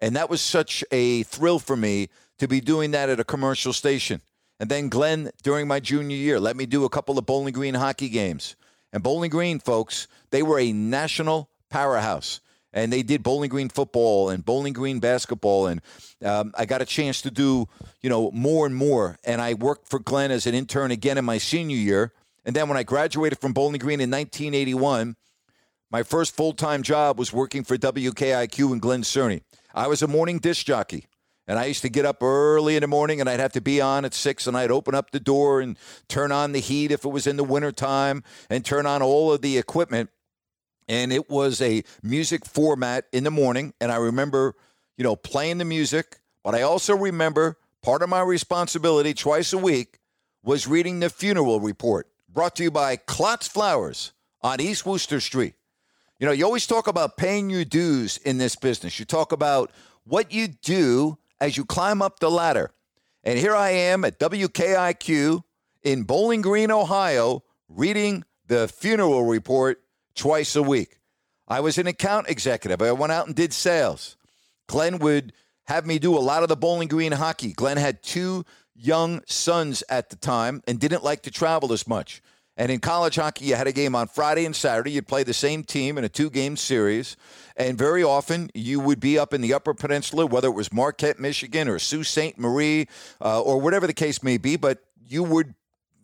and 0.00 0.16
that 0.16 0.30
was 0.30 0.40
such 0.40 0.82
a 0.90 1.22
thrill 1.22 1.58
for 1.58 1.76
me 1.76 2.08
to 2.38 2.48
be 2.48 2.60
doing 2.60 2.90
that 2.90 3.08
at 3.08 3.20
a 3.20 3.24
commercial 3.24 3.72
station. 3.72 4.20
And 4.58 4.68
then 4.70 4.88
Glenn, 4.88 5.30
during 5.42 5.68
my 5.68 5.80
junior 5.80 6.16
year, 6.16 6.40
let 6.40 6.56
me 6.56 6.66
do 6.66 6.84
a 6.84 6.88
couple 6.88 7.18
of 7.18 7.26
Bowling 7.26 7.52
Green 7.52 7.74
hockey 7.74 8.08
games. 8.08 8.56
And 8.92 9.02
Bowling 9.02 9.30
Green, 9.30 9.58
folks, 9.58 10.08
they 10.30 10.42
were 10.42 10.58
a 10.58 10.72
national 10.72 11.50
powerhouse. 11.70 12.40
And 12.72 12.92
they 12.92 13.02
did 13.02 13.22
Bowling 13.22 13.50
Green 13.50 13.68
football 13.68 14.30
and 14.30 14.44
Bowling 14.44 14.72
Green 14.72 14.98
basketball. 14.98 15.66
And 15.66 15.80
um, 16.24 16.52
I 16.56 16.64
got 16.64 16.80
a 16.80 16.86
chance 16.86 17.20
to 17.22 17.30
do, 17.30 17.68
you 18.00 18.08
know, 18.08 18.30
more 18.30 18.66
and 18.66 18.74
more. 18.74 19.18
And 19.24 19.40
I 19.40 19.54
worked 19.54 19.88
for 19.88 19.98
Glenn 19.98 20.30
as 20.30 20.46
an 20.46 20.54
intern 20.54 20.90
again 20.90 21.18
in 21.18 21.24
my 21.24 21.38
senior 21.38 21.76
year. 21.76 22.12
And 22.44 22.56
then 22.56 22.68
when 22.68 22.78
I 22.78 22.82
graduated 22.82 23.40
from 23.40 23.52
Bowling 23.52 23.78
Green 23.78 24.00
in 24.00 24.10
1981, 24.10 25.16
my 25.90 26.02
first 26.02 26.34
full 26.34 26.54
time 26.54 26.82
job 26.82 27.18
was 27.18 27.32
working 27.32 27.64
for 27.64 27.76
WKIQ 27.76 28.72
and 28.72 28.80
Glenn 28.80 29.02
Cerny. 29.02 29.42
I 29.74 29.86
was 29.86 30.02
a 30.02 30.08
morning 30.08 30.38
disc 30.38 30.64
jockey. 30.64 31.06
And 31.46 31.58
I 31.58 31.64
used 31.64 31.82
to 31.82 31.88
get 31.88 32.06
up 32.06 32.22
early 32.22 32.76
in 32.76 32.82
the 32.82 32.86
morning 32.86 33.20
and 33.20 33.28
I'd 33.28 33.40
have 33.40 33.52
to 33.52 33.60
be 33.60 33.80
on 33.80 34.04
at 34.04 34.14
six 34.14 34.46
and 34.46 34.56
I'd 34.56 34.70
open 34.70 34.94
up 34.94 35.10
the 35.10 35.20
door 35.20 35.60
and 35.60 35.76
turn 36.08 36.30
on 36.30 36.52
the 36.52 36.60
heat 36.60 36.92
if 36.92 37.04
it 37.04 37.08
was 37.08 37.26
in 37.26 37.36
the 37.36 37.44
wintertime 37.44 38.22
and 38.48 38.64
turn 38.64 38.86
on 38.86 39.02
all 39.02 39.32
of 39.32 39.42
the 39.42 39.58
equipment. 39.58 40.10
And 40.92 41.10
it 41.10 41.30
was 41.30 41.62
a 41.62 41.84
music 42.02 42.44
format 42.44 43.06
in 43.12 43.24
the 43.24 43.30
morning. 43.30 43.72
And 43.80 43.90
I 43.90 43.96
remember, 43.96 44.54
you 44.98 45.02
know, 45.02 45.16
playing 45.16 45.56
the 45.56 45.64
music, 45.64 46.20
but 46.44 46.54
I 46.54 46.60
also 46.60 46.94
remember 46.94 47.56
part 47.80 48.02
of 48.02 48.10
my 48.10 48.20
responsibility 48.20 49.14
twice 49.14 49.54
a 49.54 49.58
week 49.58 50.00
was 50.42 50.68
reading 50.68 51.00
the 51.00 51.08
funeral 51.08 51.60
report 51.60 52.08
brought 52.28 52.56
to 52.56 52.64
you 52.64 52.70
by 52.70 52.96
Klotz 52.96 53.48
Flowers 53.48 54.12
on 54.42 54.60
East 54.60 54.84
Wooster 54.84 55.18
Street. 55.18 55.54
You 56.20 56.26
know, 56.26 56.32
you 56.32 56.44
always 56.44 56.66
talk 56.66 56.88
about 56.88 57.16
paying 57.16 57.48
your 57.48 57.64
dues 57.64 58.18
in 58.18 58.36
this 58.36 58.54
business. 58.54 58.98
You 58.98 59.06
talk 59.06 59.32
about 59.32 59.72
what 60.04 60.30
you 60.30 60.46
do 60.46 61.16
as 61.40 61.56
you 61.56 61.64
climb 61.64 62.02
up 62.02 62.20
the 62.20 62.30
ladder. 62.30 62.70
And 63.24 63.38
here 63.38 63.56
I 63.56 63.70
am 63.70 64.04
at 64.04 64.18
WKIQ 64.18 65.42
in 65.84 66.02
Bowling 66.02 66.42
Green, 66.42 66.70
Ohio, 66.70 67.44
reading 67.66 68.24
the 68.46 68.68
funeral 68.68 69.24
report 69.24 69.81
twice 70.14 70.56
a 70.56 70.62
week. 70.62 70.98
I 71.48 71.60
was 71.60 71.78
an 71.78 71.86
account 71.86 72.28
executive. 72.28 72.80
I 72.80 72.92
went 72.92 73.12
out 73.12 73.26
and 73.26 73.36
did 73.36 73.52
sales. 73.52 74.16
Glenn 74.66 74.98
would 74.98 75.32
have 75.64 75.86
me 75.86 75.98
do 75.98 76.16
a 76.16 76.20
lot 76.20 76.42
of 76.42 76.48
the 76.48 76.56
Bowling 76.56 76.88
Green 76.88 77.12
hockey. 77.12 77.52
Glenn 77.52 77.76
had 77.76 78.02
two 78.02 78.44
young 78.74 79.22
sons 79.26 79.82
at 79.88 80.10
the 80.10 80.16
time 80.16 80.62
and 80.66 80.80
didn't 80.80 81.04
like 81.04 81.22
to 81.22 81.30
travel 81.30 81.72
as 81.72 81.86
much. 81.86 82.22
And 82.56 82.70
in 82.70 82.80
college 82.80 83.16
hockey, 83.16 83.46
you 83.46 83.54
had 83.54 83.66
a 83.66 83.72
game 83.72 83.94
on 83.94 84.08
Friday 84.08 84.44
and 84.44 84.54
Saturday. 84.54 84.92
You'd 84.92 85.08
play 85.08 85.22
the 85.22 85.32
same 85.32 85.64
team 85.64 85.96
in 85.96 86.04
a 86.04 86.08
two 86.08 86.28
game 86.28 86.56
series. 86.56 87.16
And 87.56 87.78
very 87.78 88.02
often 88.02 88.50
you 88.54 88.78
would 88.80 89.00
be 89.00 89.18
up 89.18 89.32
in 89.32 89.40
the 89.40 89.54
Upper 89.54 89.72
Peninsula, 89.72 90.26
whether 90.26 90.48
it 90.48 90.52
was 90.52 90.72
Marquette, 90.72 91.18
Michigan, 91.18 91.68
or 91.68 91.78
Sault 91.78 92.06
Ste. 92.06 92.38
Marie, 92.38 92.88
uh, 93.22 93.40
or 93.40 93.58
whatever 93.60 93.86
the 93.86 93.94
case 93.94 94.22
may 94.22 94.36
be. 94.36 94.56
But 94.56 94.82
you 95.08 95.22
would, 95.22 95.54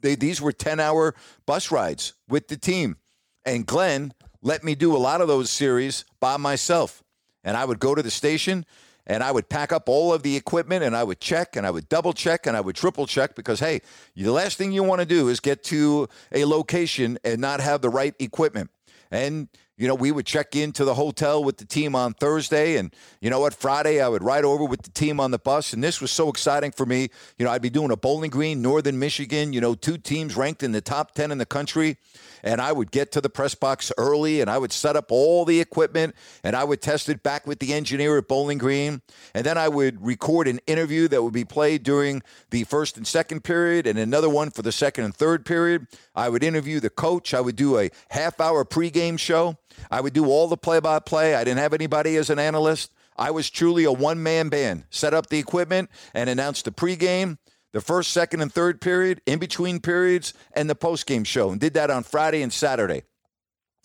they, 0.01 0.15
these 0.15 0.41
were 0.41 0.53
10 0.53 0.81
hour 0.81 1.15
bus 1.45 1.71
rides 1.71 2.15
with 2.29 2.49
the 2.49 2.57
team. 2.57 2.97
And 3.45 3.67
Glenn 3.67 4.13
let 4.43 4.63
me 4.63 4.75
do 4.75 4.97
a 4.97 4.99
lot 4.99 5.21
of 5.21 5.29
those 5.29 5.51
series 5.51 6.05
by 6.21 6.37
myself. 6.37 7.03
And 7.43 7.57
I 7.57 7.65
would 7.65 7.81
go 7.81 7.95
to 7.95 8.03
the 8.03 8.11
station 8.11 8.65
and 9.07 9.23
I 9.23 9.33
would 9.33 9.49
pack 9.49 9.73
up 9.73 9.89
all 9.89 10.13
of 10.13 10.23
the 10.23 10.37
equipment 10.37 10.85
and 10.85 10.95
I 10.95 11.03
would 11.03 11.21
check 11.21 11.57
and 11.57 11.67
I 11.67 11.71
would 11.71 11.89
double 11.89 12.13
check 12.13 12.47
and 12.47 12.57
I 12.57 12.61
would 12.61 12.77
triple 12.77 13.07
check 13.07 13.35
because, 13.35 13.59
hey, 13.59 13.81
the 14.15 14.31
last 14.31 14.59
thing 14.59 14.71
you 14.71 14.83
want 14.83 15.01
to 15.01 15.07
do 15.07 15.29
is 15.29 15.41
get 15.41 15.65
to 15.65 16.09
a 16.33 16.45
location 16.45 17.19
and 17.25 17.41
not 17.41 17.61
have 17.61 17.81
the 17.81 17.89
right 17.89 18.15
equipment. 18.19 18.71
And 19.11 19.49
you 19.79 19.87
know, 19.87 19.95
we 19.95 20.11
would 20.11 20.27
check 20.27 20.57
into 20.57 20.85
the 20.85 20.95
hotel 20.95 21.43
with 21.43 21.57
the 21.57 21.65
team 21.65 21.95
on 21.95 22.13
Thursday. 22.13 22.77
And 22.77 22.93
you 23.21 23.31
know 23.31 23.39
what? 23.39 23.55
Friday, 23.55 24.01
I 24.01 24.09
would 24.09 24.25
ride 24.25 24.45
over 24.45 24.65
with 24.65 24.83
the 24.83 24.91
team 24.91 25.21
on 25.21 25.31
the 25.31 25.39
bus. 25.39 25.73
And 25.73 25.83
this 25.83 26.01
was 26.01 26.11
so 26.11 26.29
exciting 26.29 26.73
for 26.73 26.85
me. 26.85 27.09
You 27.39 27.45
know, 27.45 27.53
I'd 27.53 27.63
be 27.63 27.71
doing 27.71 27.93
a 27.93 27.97
Bowling 27.97 28.31
Green, 28.31 28.61
Northern 28.61 28.99
Michigan, 28.99 29.53
you 29.53 29.61
know, 29.61 29.77
two 29.77 29.97
teams 29.97 30.37
ranked 30.37 30.65
in 30.65 30.73
the 30.73 30.81
top 30.81 31.15
10 31.15 31.31
in 31.31 31.39
the 31.39 31.47
country. 31.47 31.97
And 32.43 32.61
I 32.61 32.73
would 32.73 32.91
get 32.91 33.13
to 33.13 33.21
the 33.21 33.31
press 33.31 33.55
box 33.55 33.93
early 33.99 34.41
and 34.41 34.51
I 34.51 34.59
would 34.59 34.73
set 34.73 34.97
up 34.97 35.11
all 35.11 35.45
the 35.45 35.61
equipment 35.61 36.15
and 36.43 36.57
I 36.57 36.65
would 36.65 36.81
test 36.81 37.09
it 37.09 37.23
back 37.23 37.47
with 37.47 37.61
the 37.61 37.73
engineer 37.73 38.19
at 38.19 38.29
Bowling 38.29 38.59
Green. 38.59 39.03
And 39.35 39.45
then 39.45 39.59
I 39.59 39.69
would 39.69 40.05
record 40.05 40.49
an 40.49 40.61
interview 40.67 41.09
that 41.09 41.23
would 41.23 41.33
be 41.33 41.45
played 41.45 41.85
during 41.85 42.23
the 42.51 42.65
first 42.65 42.97
and 42.97 43.07
second 43.07 43.45
period 43.45 43.87
and 43.87 43.99
another 43.99 44.29
one 44.29 44.51
for 44.51 44.63
the 44.63 44.73
second 44.73 45.05
and 45.05 45.15
third 45.15 45.47
period. 45.47 45.87
I 46.15 46.29
would 46.29 46.43
interview 46.43 46.81
the 46.81 46.91
coach. 46.91 47.33
I 47.33 47.41
would 47.41 47.57
do 47.57 47.79
a 47.79 47.91
half 48.11 48.41
hour 48.41 48.65
pregame 48.65 49.19
show. 49.19 49.57
I 49.91 50.01
would 50.01 50.13
do 50.13 50.27
all 50.27 50.49
the 50.49 50.57
play 50.57 50.81
by 50.81 50.99
play. 50.99 51.35
I 51.35 51.45
didn't 51.45 51.59
have 51.59 51.75
anybody 51.75 52.17
as 52.17 52.31
an 52.31 52.39
analyst. 52.39 52.93
I 53.17 53.31
was 53.31 53.51
truly 53.51 53.85
a 53.85 53.93
one 53.93 54.23
man 54.23 54.49
band. 54.49 54.85
Set 54.91 55.15
up 55.15 55.29
the 55.29 55.39
equipment 55.39 55.91
and 56.15 56.31
announced 56.31 56.65
the 56.65 56.73
pregame, 56.73 57.39
the 57.73 57.81
first, 57.81 58.13
second, 58.13 58.41
and 58.41 58.53
third 58.53 58.81
period, 58.81 59.21
in 59.27 59.39
between 59.39 59.81
periods, 59.81 60.33
and 60.53 60.71
the 60.71 60.77
postgame 60.77 61.27
show. 61.27 61.51
And 61.51 61.61
did 61.61 61.75
that 61.75 61.91
on 61.91 62.03
Friday 62.03 62.43
and 62.43 62.53
Saturday. 62.53 63.03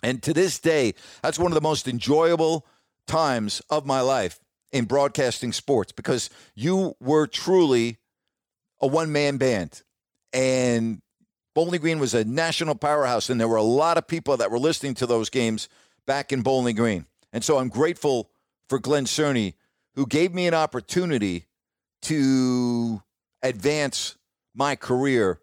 And 0.03 0.21
to 0.23 0.33
this 0.33 0.59
day, 0.59 0.93
that's 1.21 1.39
one 1.39 1.51
of 1.51 1.55
the 1.55 1.61
most 1.61 1.87
enjoyable 1.87 2.67
times 3.07 3.61
of 3.69 3.85
my 3.85 4.01
life 4.01 4.39
in 4.71 4.85
broadcasting 4.85 5.53
sports 5.53 5.91
because 5.91 6.29
you 6.55 6.95
were 6.99 7.27
truly 7.27 7.97
a 8.81 8.87
one 8.87 9.11
man 9.11 9.37
band. 9.37 9.81
And 10.33 11.01
Bowling 11.53 11.81
Green 11.81 11.99
was 11.99 12.13
a 12.13 12.23
national 12.23 12.75
powerhouse, 12.75 13.29
and 13.29 13.39
there 13.39 13.47
were 13.47 13.57
a 13.57 13.63
lot 13.63 13.97
of 13.97 14.07
people 14.07 14.37
that 14.37 14.49
were 14.49 14.59
listening 14.59 14.95
to 14.95 15.05
those 15.05 15.29
games 15.29 15.69
back 16.05 16.31
in 16.31 16.41
Bowling 16.41 16.75
Green. 16.75 17.05
And 17.31 17.43
so 17.43 17.57
I'm 17.57 17.69
grateful 17.69 18.29
for 18.67 18.79
Glenn 18.79 19.05
Cerny 19.05 19.53
who 19.95 20.05
gave 20.05 20.33
me 20.33 20.47
an 20.47 20.53
opportunity 20.53 21.45
to 22.03 23.01
advance 23.41 24.15
my 24.55 24.75
career 24.75 25.39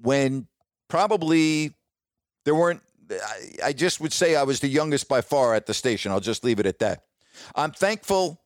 when 0.00 0.46
probably 0.88 1.72
there 2.44 2.54
weren't 2.54 2.82
I, 3.10 3.66
I 3.66 3.72
just 3.72 4.00
would 4.00 4.12
say 4.12 4.36
I 4.36 4.42
was 4.42 4.60
the 4.60 4.68
youngest 4.68 5.08
by 5.08 5.20
far 5.20 5.54
at 5.54 5.66
the 5.66 5.74
station. 5.74 6.12
I'll 6.12 6.20
just 6.20 6.44
leave 6.44 6.58
it 6.58 6.66
at 6.66 6.78
that. 6.78 7.04
I'm 7.54 7.72
thankful 7.72 8.40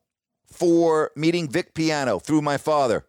for 0.50 1.12
meeting 1.14 1.49
Vic 1.49 1.73
Piano 1.75 2.18
through 2.18 2.42
my 2.42 2.56
father, 2.56 3.06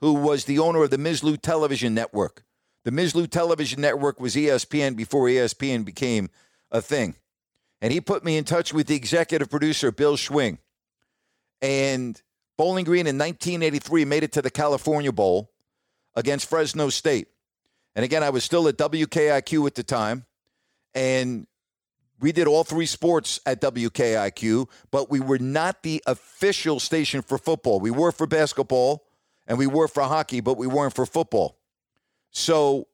who 0.00 0.14
was 0.14 0.44
the 0.44 0.58
owner 0.58 0.84
of 0.84 0.90
the 0.90 0.96
Mizlou 0.96 1.40
Television 1.40 1.92
Network. 1.92 2.45
The 2.86 2.92
Mizlou 2.92 3.28
Television 3.28 3.80
Network 3.80 4.20
was 4.20 4.36
ESPN 4.36 4.94
before 4.94 5.26
ESPN 5.26 5.84
became 5.84 6.30
a 6.70 6.80
thing. 6.80 7.16
And 7.82 7.92
he 7.92 8.00
put 8.00 8.24
me 8.24 8.36
in 8.36 8.44
touch 8.44 8.72
with 8.72 8.86
the 8.86 8.94
executive 8.94 9.50
producer, 9.50 9.90
Bill 9.90 10.16
Schwing. 10.16 10.58
And 11.60 12.22
Bowling 12.56 12.84
Green 12.84 13.08
in 13.08 13.18
1983 13.18 14.04
made 14.04 14.22
it 14.22 14.30
to 14.34 14.40
the 14.40 14.52
California 14.52 15.10
Bowl 15.10 15.50
against 16.14 16.48
Fresno 16.48 16.88
State. 16.88 17.26
And 17.96 18.04
again, 18.04 18.22
I 18.22 18.30
was 18.30 18.44
still 18.44 18.68
at 18.68 18.76
WKIQ 18.76 19.66
at 19.66 19.74
the 19.74 19.82
time. 19.82 20.24
And 20.94 21.48
we 22.20 22.30
did 22.30 22.46
all 22.46 22.62
three 22.62 22.86
sports 22.86 23.40
at 23.44 23.60
WKIQ, 23.60 24.68
but 24.92 25.10
we 25.10 25.18
were 25.18 25.40
not 25.40 25.82
the 25.82 26.04
official 26.06 26.78
station 26.78 27.20
for 27.20 27.36
football. 27.36 27.80
We 27.80 27.90
were 27.90 28.12
for 28.12 28.28
basketball 28.28 29.08
and 29.48 29.58
we 29.58 29.66
were 29.66 29.88
for 29.88 30.04
hockey, 30.04 30.40
but 30.40 30.56
we 30.56 30.68
weren't 30.68 30.94
for 30.94 31.04
football. 31.04 31.55
So 32.36 32.86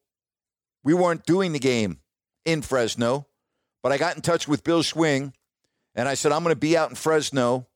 we 0.84 0.94
weren't 0.94 1.26
doing 1.26 1.50
the 1.50 1.58
game 1.58 1.99
in 2.44 2.62
Fresno. 2.62 3.26
But 3.82 3.90
I 3.90 3.99
got 3.99 4.14
in 4.14 4.22
touch 4.22 4.46
with 4.46 4.62
Bill 4.62 4.84
Schwing 4.84 5.32
and 5.96 6.08
I 6.08 6.14
said, 6.14 6.30
I'm 6.30 6.44
going 6.44 6.54
to 6.54 6.61
be 6.61 6.76
out 6.76 6.90
in 6.90 6.94
Fresno. 6.94 7.66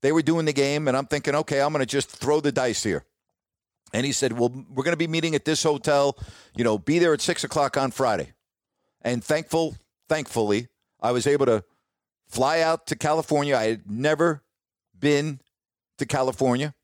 They 0.00 0.12
were 0.12 0.22
doing 0.22 0.46
the 0.46 0.54
game, 0.54 0.88
and 0.88 0.96
I'm 0.96 1.04
thinking, 1.04 1.34
okay, 1.34 1.60
I'm 1.60 1.74
going 1.74 1.80
to 1.80 1.86
just 1.86 2.08
throw 2.08 2.40
the 2.40 2.52
dice 2.52 2.82
here. 2.82 3.04
And 3.92 4.06
he 4.06 4.12
said, 4.12 4.32
Well, 4.32 4.48
we're 4.70 4.82
going 4.82 4.94
to 4.94 4.96
be 4.96 5.06
meeting 5.06 5.34
at 5.34 5.44
this 5.44 5.62
hotel. 5.62 6.16
You 6.56 6.64
know, 6.64 6.78
be 6.78 6.98
there 6.98 7.12
at 7.12 7.20
six 7.20 7.44
o'clock 7.44 7.76
on 7.76 7.90
Friday. 7.90 8.32
And 9.02 9.22
thankful, 9.22 9.76
thankfully, 10.08 10.68
I 11.02 11.12
was 11.12 11.26
able 11.26 11.44
to 11.46 11.64
fly 12.28 12.60
out 12.60 12.86
to 12.86 12.96
California. 12.96 13.54
I 13.54 13.64
had 13.64 13.90
never 13.90 14.42
been 14.98 15.40
to 15.98 16.06
California. 16.06 16.74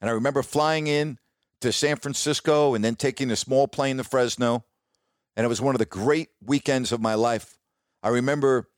And 0.00 0.10
I 0.10 0.14
remember 0.14 0.42
flying 0.42 0.88
in 0.88 1.18
to 1.66 1.72
San 1.72 1.96
Francisco 1.96 2.74
and 2.74 2.84
then 2.84 2.94
taking 2.94 3.30
a 3.30 3.36
small 3.36 3.66
plane 3.66 3.96
to 3.96 4.04
Fresno. 4.04 4.64
And 5.36 5.44
it 5.44 5.48
was 5.48 5.60
one 5.60 5.74
of 5.74 5.80
the 5.80 5.84
great 5.84 6.28
weekends 6.40 6.92
of 6.92 7.00
my 7.00 7.14
life. 7.14 7.58
I 8.02 8.08
remember 8.08 8.68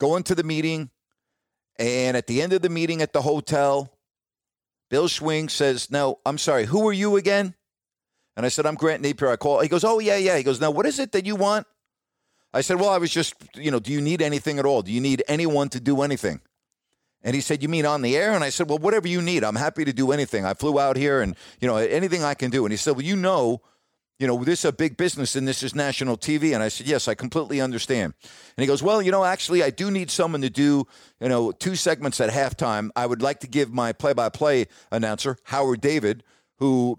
going 0.00 0.22
to 0.24 0.34
the 0.34 0.44
meeting, 0.44 0.90
and 1.78 2.16
at 2.16 2.26
the 2.26 2.40
end 2.40 2.52
of 2.52 2.62
the 2.62 2.68
meeting 2.68 3.02
at 3.02 3.12
the 3.12 3.22
hotel, 3.22 3.98
Bill 4.88 5.08
Schwing 5.08 5.50
says, 5.50 5.90
No, 5.90 6.20
I'm 6.24 6.38
sorry, 6.38 6.66
who 6.66 6.86
are 6.88 6.92
you 6.92 7.16
again? 7.16 7.54
And 8.36 8.46
I 8.46 8.48
said, 8.48 8.64
I'm 8.64 8.76
Grant 8.76 9.02
Napier. 9.02 9.30
I 9.30 9.36
call. 9.36 9.60
He 9.60 9.68
goes, 9.68 9.82
Oh, 9.82 9.98
yeah, 9.98 10.16
yeah. 10.16 10.36
He 10.36 10.42
goes, 10.42 10.60
Now, 10.60 10.70
what 10.70 10.86
is 10.86 10.98
it 10.98 11.12
that 11.12 11.26
you 11.26 11.36
want? 11.36 11.66
I 12.54 12.60
said, 12.60 12.78
Well, 12.78 12.90
I 12.90 12.98
was 12.98 13.10
just, 13.10 13.34
you 13.56 13.70
know, 13.70 13.80
do 13.80 13.92
you 13.92 14.00
need 14.00 14.22
anything 14.22 14.58
at 14.58 14.64
all? 14.64 14.82
Do 14.82 14.92
you 14.92 15.00
need 15.00 15.24
anyone 15.26 15.68
to 15.70 15.80
do 15.80 16.02
anything? 16.02 16.40
And 17.26 17.34
he 17.34 17.40
said, 17.40 17.60
You 17.60 17.68
mean 17.68 17.84
on 17.84 18.02
the 18.02 18.16
air? 18.16 18.32
And 18.32 18.44
I 18.44 18.50
said, 18.50 18.70
Well, 18.70 18.78
whatever 18.78 19.08
you 19.08 19.20
need. 19.20 19.42
I'm 19.42 19.56
happy 19.56 19.84
to 19.84 19.92
do 19.92 20.12
anything. 20.12 20.46
I 20.46 20.54
flew 20.54 20.78
out 20.78 20.96
here 20.96 21.20
and, 21.20 21.34
you 21.60 21.66
know, 21.66 21.76
anything 21.76 22.22
I 22.22 22.34
can 22.34 22.50
do. 22.50 22.64
And 22.64 22.72
he 22.72 22.76
said, 22.76 22.92
Well, 22.92 23.04
you 23.04 23.16
know, 23.16 23.60
you 24.20 24.28
know, 24.28 24.42
this 24.44 24.60
is 24.60 24.64
a 24.66 24.72
big 24.72 24.96
business 24.96 25.34
and 25.34 25.46
this 25.46 25.64
is 25.64 25.74
national 25.74 26.16
TV. 26.16 26.54
And 26.54 26.62
I 26.62 26.68
said, 26.68 26.86
Yes, 26.86 27.08
I 27.08 27.14
completely 27.14 27.60
understand. 27.60 28.14
And 28.56 28.62
he 28.62 28.66
goes, 28.68 28.80
Well, 28.80 29.02
you 29.02 29.10
know, 29.10 29.24
actually, 29.24 29.64
I 29.64 29.70
do 29.70 29.90
need 29.90 30.08
someone 30.08 30.40
to 30.42 30.50
do, 30.50 30.86
you 31.20 31.28
know, 31.28 31.50
two 31.50 31.74
segments 31.74 32.20
at 32.20 32.30
halftime. 32.30 32.90
I 32.94 33.06
would 33.06 33.22
like 33.22 33.40
to 33.40 33.48
give 33.48 33.74
my 33.74 33.92
play 33.92 34.12
by 34.12 34.28
play 34.28 34.68
announcer, 34.92 35.36
Howard 35.42 35.80
David, 35.80 36.22
who 36.58 36.96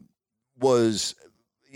was 0.60 1.16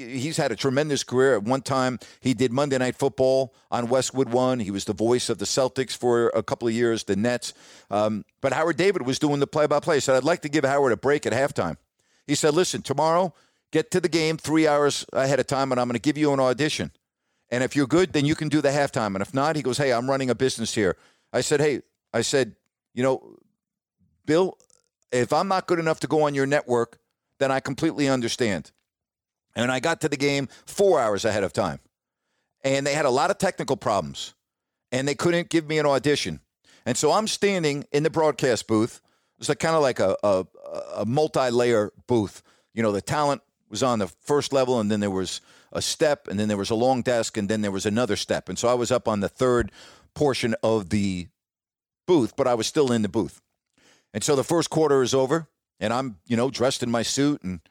he's 0.06 0.38
had 0.38 0.52
a 0.52 0.56
tremendous 0.56 1.04
career. 1.04 1.36
At 1.36 1.44
one 1.44 1.62
time, 1.62 2.00
he 2.20 2.34
did 2.34 2.52
Monday 2.52 2.78
Night 2.78 2.96
Football 2.96 3.54
on 3.70 3.88
Westwood 3.90 4.30
One. 4.30 4.60
He 4.60 4.72
was 4.72 4.86
the 4.86 4.94
voice 4.94 5.30
of 5.30 5.38
the 5.38 5.46
Celtics 5.46 5.96
for 5.96 6.30
a 6.30 6.44
couple 6.44 6.68
of 6.68 6.74
years, 6.74 7.04
the 7.04 7.16
Nets. 7.16 7.54
Um, 7.90 8.26
but 8.42 8.54
Howard 8.54 8.78
David 8.78 9.04
was 9.04 9.20
doing 9.20 9.40
the 9.40 9.48
play-by-play. 9.48 10.00
Said, 10.00 10.16
"I'd 10.16 10.24
like 10.24 10.42
to 10.42 10.50
give 10.50 10.64
Howard 10.66 10.92
a 10.92 10.98
break 10.98 11.26
at 11.26 11.34
halftime." 11.34 11.78
He 12.28 12.36
said, 12.36 12.54
"Listen, 12.54 12.82
tomorrow, 12.82 13.34
get 13.72 13.92
to 13.92 14.00
the 14.00 14.10
game 14.10 14.38
three 14.38 14.68
hours 14.68 15.06
ahead 15.14 15.40
of 15.40 15.48
time, 15.48 15.72
and 15.72 15.80
I'm 15.80 15.88
going 15.88 15.94
to 15.94 16.00
give 16.00 16.18
you 16.18 16.34
an 16.34 16.40
audition. 16.40 16.92
And 17.50 17.64
if 17.64 17.76
you're 17.76 17.88
good, 17.88 18.14
then 18.14 18.26
you 18.26 18.36
can 18.36 18.50
do 18.50 18.62
the 18.62 18.70
halftime. 18.70 19.16
And 19.16 19.22
if 19.22 19.34
not, 19.34 19.56
he 19.56 19.62
goes, 19.62 19.78
"Hey, 19.78 19.92
I'm 19.92 20.10
running 20.10 20.30
a 20.30 20.36
business 20.36 20.74
here." 20.74 20.98
I 21.34 21.42
said, 21.42 21.60
"Hey," 21.60 21.82
I 22.14 22.22
said, 22.22 22.56
"You 22.94 23.04
know, 23.04 23.38
Bill, 24.26 24.58
if 25.12 25.34
I'm 25.34 25.48
not 25.48 25.68
good 25.68 25.80
enough 25.80 26.00
to 26.02 26.08
go 26.08 26.24
on 26.24 26.36
your 26.36 26.46
network, 26.46 27.00
then 27.40 27.52
I 27.52 27.60
completely 27.60 28.08
understand." 28.08 28.72
And 29.56 29.72
I 29.72 29.80
got 29.80 30.02
to 30.02 30.10
the 30.10 30.18
game 30.18 30.48
four 30.66 31.00
hours 31.00 31.26
ahead 31.26 31.44
of 31.44 31.54
time. 31.54 31.80
And 32.64 32.86
they 32.86 32.94
had 32.94 33.06
a 33.06 33.10
lot 33.10 33.32
of 33.32 33.38
technical 33.38 33.78
problems. 33.78 34.34
And 34.92 35.08
they 35.08 35.16
couldn't 35.16 35.50
give 35.50 35.68
me 35.68 35.80
an 35.80 35.86
audition. 35.86 36.42
And 36.86 36.98
so 36.98 37.12
I'm 37.12 37.28
standing 37.28 37.86
in 37.92 38.04
the 38.04 38.10
broadcast 38.10 38.68
booth. 38.68 39.02
It's 39.40 39.50
like 39.50 39.60
kind 39.60 39.76
of 39.76 39.82
like 39.82 40.00
a, 40.00 40.16
a, 40.24 40.46
a 40.98 41.06
multi-layer 41.06 41.92
booth. 42.08 42.44
You 42.74 42.84
know, 42.84 42.92
the 42.92 43.02
talent 43.02 43.42
was 43.70 43.84
on 43.84 44.00
the 44.00 44.08
first 44.08 44.54
level, 44.54 44.80
and 44.80 44.92
then 44.92 45.00
there 45.00 45.10
was 45.10 45.42
a 45.72 45.82
step, 45.82 46.28
and 46.28 46.40
then 46.40 46.48
there 46.48 46.58
was 46.58 46.70
a 46.70 46.76
long 46.76 47.02
desk, 47.02 47.38
and 47.38 47.48
then 47.50 47.62
there 47.62 47.72
was 47.72 47.86
another 47.86 48.16
step. 48.16 48.50
And 48.50 48.60
so 48.60 48.68
I 48.68 48.74
was 48.74 48.92
up 48.92 49.08
on 49.08 49.22
the 49.22 49.30
third 49.30 49.72
portion 50.14 50.56
of 50.62 50.90
the 50.90 51.28
booth, 52.06 52.36
but 52.36 52.48
I 52.48 52.54
was 52.54 52.68
still 52.68 52.92
in 52.92 53.02
the 53.02 53.10
booth. 53.10 53.42
And 54.14 54.24
so 54.24 54.36
the 54.36 54.44
first 54.44 54.70
quarter 54.70 55.02
is 55.02 55.14
over, 55.14 55.48
and 55.80 55.94
I'm, 55.94 56.18
you 56.26 56.36
know, 56.36 56.50
dressed 56.52 56.84
in 56.84 56.92
my 56.92 57.02
suit 57.02 57.42
and 57.44 57.62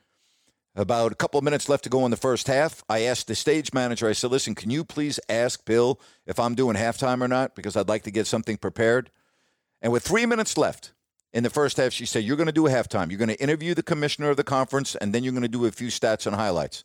about 0.81 1.12
a 1.12 1.14
couple 1.14 1.38
of 1.38 1.45
minutes 1.45 1.69
left 1.69 1.85
to 1.85 1.90
go 1.90 2.05
in 2.05 2.11
the 2.11 2.16
first 2.16 2.47
half. 2.47 2.83
I 2.88 3.03
asked 3.03 3.27
the 3.27 3.35
stage 3.35 3.73
manager, 3.73 4.09
I 4.09 4.12
said, 4.12 4.31
listen, 4.31 4.55
can 4.55 4.71
you 4.71 4.85
please 4.85 5.21
ask 5.29 5.64
Bill 5.64 6.01
if 6.27 6.38
I'm 6.38 6.55
doing 6.55 6.77
halftime 6.77 7.23
or 7.23 7.29
not? 7.29 7.55
Because 7.55 7.77
I'd 7.77 7.88
like 7.88 8.03
to 8.05 8.11
get 8.11 8.27
something 8.27 8.57
prepared. 8.57 9.11
And 9.83 9.93
with 9.93 10.03
three 10.03 10.27
minutes 10.27 10.57
left 10.57 10.93
in 11.33 11.43
the 11.43 11.51
first 11.51 11.77
half, 11.77 11.93
she 11.93 12.07
said, 12.07 12.25
You're 12.25 12.37
going 12.37 12.47
to 12.47 12.53
do 12.53 12.66
a 12.66 12.71
halftime. 12.71 13.11
You're 13.11 13.19
going 13.19 13.29
to 13.29 13.43
interview 13.43 13.75
the 13.75 13.83
commissioner 13.83 14.31
of 14.31 14.37
the 14.37 14.45
conference, 14.45 14.95
and 14.97 15.14
then 15.14 15.23
you're 15.25 15.33
going 15.33 15.43
to 15.43 15.49
do 15.49 15.64
a 15.64 15.71
few 15.71 15.88
stats 15.88 16.27
and 16.27 16.35
highlights. 16.35 16.85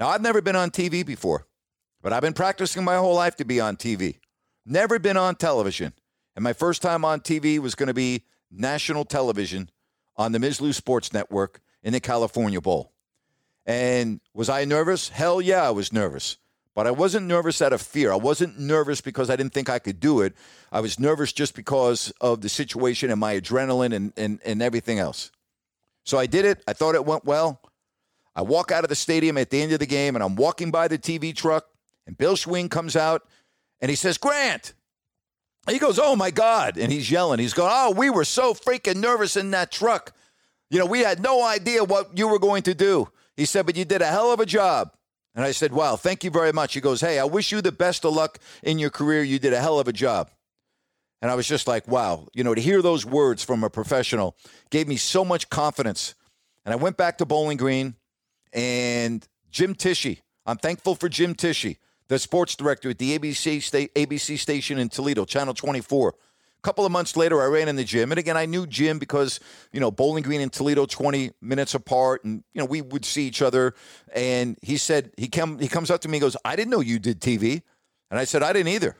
Now, 0.00 0.08
I've 0.08 0.22
never 0.22 0.40
been 0.40 0.56
on 0.56 0.70
TV 0.70 1.06
before, 1.06 1.46
but 2.02 2.12
I've 2.12 2.22
been 2.22 2.32
practicing 2.32 2.82
my 2.82 2.96
whole 2.96 3.14
life 3.14 3.36
to 3.36 3.44
be 3.44 3.60
on 3.60 3.76
TV. 3.76 4.18
Never 4.66 4.98
been 4.98 5.16
on 5.16 5.36
television. 5.36 5.92
And 6.34 6.42
my 6.42 6.52
first 6.52 6.82
time 6.82 7.04
on 7.04 7.20
TV 7.20 7.58
was 7.58 7.74
going 7.74 7.86
to 7.86 7.94
be 7.94 8.24
national 8.50 9.04
television 9.04 9.70
on 10.16 10.32
the 10.32 10.38
Mizlou 10.38 10.74
Sports 10.74 11.12
Network 11.12 11.60
in 11.82 11.92
the 11.92 12.00
California 12.00 12.60
Bowl. 12.60 12.93
And 13.66 14.20
was 14.34 14.48
I 14.48 14.64
nervous? 14.64 15.08
Hell 15.08 15.40
yeah, 15.40 15.66
I 15.66 15.70
was 15.70 15.92
nervous. 15.92 16.36
But 16.74 16.86
I 16.86 16.90
wasn't 16.90 17.26
nervous 17.26 17.62
out 17.62 17.72
of 17.72 17.80
fear. 17.80 18.12
I 18.12 18.16
wasn't 18.16 18.58
nervous 18.58 19.00
because 19.00 19.30
I 19.30 19.36
didn't 19.36 19.52
think 19.52 19.70
I 19.70 19.78
could 19.78 20.00
do 20.00 20.20
it. 20.22 20.34
I 20.72 20.80
was 20.80 20.98
nervous 20.98 21.32
just 21.32 21.54
because 21.54 22.12
of 22.20 22.40
the 22.40 22.48
situation 22.48 23.10
and 23.10 23.20
my 23.20 23.40
adrenaline 23.40 23.94
and, 23.94 24.12
and, 24.16 24.40
and 24.44 24.60
everything 24.60 24.98
else. 24.98 25.30
So 26.04 26.18
I 26.18 26.26
did 26.26 26.44
it. 26.44 26.62
I 26.66 26.72
thought 26.72 26.96
it 26.96 27.04
went 27.04 27.24
well. 27.24 27.60
I 28.34 28.42
walk 28.42 28.72
out 28.72 28.84
of 28.84 28.88
the 28.88 28.96
stadium 28.96 29.38
at 29.38 29.50
the 29.50 29.62
end 29.62 29.72
of 29.72 29.78
the 29.78 29.86
game 29.86 30.16
and 30.16 30.24
I'm 30.24 30.34
walking 30.34 30.72
by 30.72 30.88
the 30.88 30.98
TV 30.98 31.34
truck 31.34 31.66
and 32.06 32.18
Bill 32.18 32.34
Schwing 32.34 32.68
comes 32.68 32.96
out 32.96 33.22
and 33.80 33.88
he 33.88 33.94
says, 33.94 34.18
Grant. 34.18 34.74
He 35.68 35.78
goes, 35.78 35.98
Oh 35.98 36.16
my 36.16 36.30
God. 36.30 36.76
And 36.76 36.92
he's 36.92 37.10
yelling. 37.10 37.38
He's 37.38 37.54
going, 37.54 37.70
Oh, 37.72 37.92
we 37.92 38.10
were 38.10 38.24
so 38.24 38.52
freaking 38.52 38.96
nervous 38.96 39.36
in 39.36 39.52
that 39.52 39.70
truck. 39.70 40.12
You 40.70 40.78
know, 40.78 40.86
we 40.86 41.00
had 41.00 41.22
no 41.22 41.44
idea 41.44 41.84
what 41.84 42.18
you 42.18 42.26
were 42.26 42.38
going 42.38 42.64
to 42.64 42.74
do. 42.74 43.08
He 43.36 43.44
said, 43.44 43.66
But 43.66 43.76
you 43.76 43.84
did 43.84 44.02
a 44.02 44.06
hell 44.06 44.32
of 44.32 44.40
a 44.40 44.46
job. 44.46 44.92
And 45.34 45.44
I 45.44 45.50
said, 45.50 45.72
Wow, 45.72 45.96
thank 45.96 46.24
you 46.24 46.30
very 46.30 46.52
much. 46.52 46.74
He 46.74 46.80
goes, 46.80 47.00
Hey, 47.00 47.18
I 47.18 47.24
wish 47.24 47.52
you 47.52 47.60
the 47.60 47.72
best 47.72 48.04
of 48.04 48.14
luck 48.14 48.38
in 48.62 48.78
your 48.78 48.90
career. 48.90 49.22
You 49.22 49.38
did 49.38 49.52
a 49.52 49.60
hell 49.60 49.78
of 49.78 49.88
a 49.88 49.92
job. 49.92 50.30
And 51.20 51.30
I 51.30 51.34
was 51.34 51.46
just 51.46 51.66
like, 51.66 51.88
Wow, 51.88 52.28
you 52.34 52.44
know, 52.44 52.54
to 52.54 52.60
hear 52.60 52.82
those 52.82 53.04
words 53.04 53.44
from 53.44 53.64
a 53.64 53.70
professional 53.70 54.36
gave 54.70 54.88
me 54.88 54.96
so 54.96 55.24
much 55.24 55.48
confidence. 55.50 56.14
And 56.64 56.72
I 56.72 56.76
went 56.76 56.96
back 56.96 57.18
to 57.18 57.26
Bowling 57.26 57.56
Green 57.58 57.94
and 58.52 59.26
Jim 59.50 59.74
Tishy. 59.74 60.20
I'm 60.46 60.56
thankful 60.56 60.94
for 60.94 61.08
Jim 61.08 61.34
Tishy, 61.34 61.78
the 62.08 62.18
sports 62.18 62.54
director 62.54 62.90
at 62.90 62.98
the 62.98 63.18
ABC, 63.18 63.62
sta- 63.62 63.88
ABC 63.88 64.38
station 64.38 64.78
in 64.78 64.88
Toledo, 64.88 65.24
Channel 65.24 65.54
24 65.54 66.08
A 66.10 66.12
couple 66.64 66.86
of 66.86 66.92
months 66.92 67.16
later, 67.16 67.42
I 67.42 67.46
ran 67.46 67.68
in 67.68 67.76
the 67.76 67.84
gym. 67.84 68.10
And 68.10 68.18
again, 68.18 68.36
I 68.36 68.46
knew 68.46 68.66
Jim 68.66 68.98
because, 68.98 69.38
you 69.72 69.80
know, 69.80 69.90
Bowling 69.90 70.22
Green 70.22 70.40
and 70.40 70.52
Toledo, 70.52 70.86
20 70.86 71.32
minutes 71.42 71.74
apart. 71.74 72.24
And, 72.24 72.42
you 72.54 72.60
know, 72.60 72.64
we 72.64 72.80
would 72.80 73.04
see 73.04 73.26
each 73.26 73.42
other. 73.42 73.74
And 74.14 74.58
he 74.62 74.76
said, 74.76 75.12
he, 75.16 75.28
come, 75.28 75.58
he 75.58 75.68
comes 75.68 75.90
up 75.90 76.00
to 76.00 76.08
me 76.08 76.16
and 76.16 76.22
goes, 76.22 76.36
I 76.44 76.56
didn't 76.56 76.70
know 76.70 76.80
you 76.80 76.98
did 76.98 77.20
TV. 77.20 77.62
And 78.10 78.18
I 78.18 78.24
said, 78.24 78.42
I 78.42 78.52
didn't 78.52 78.68
either. 78.68 78.96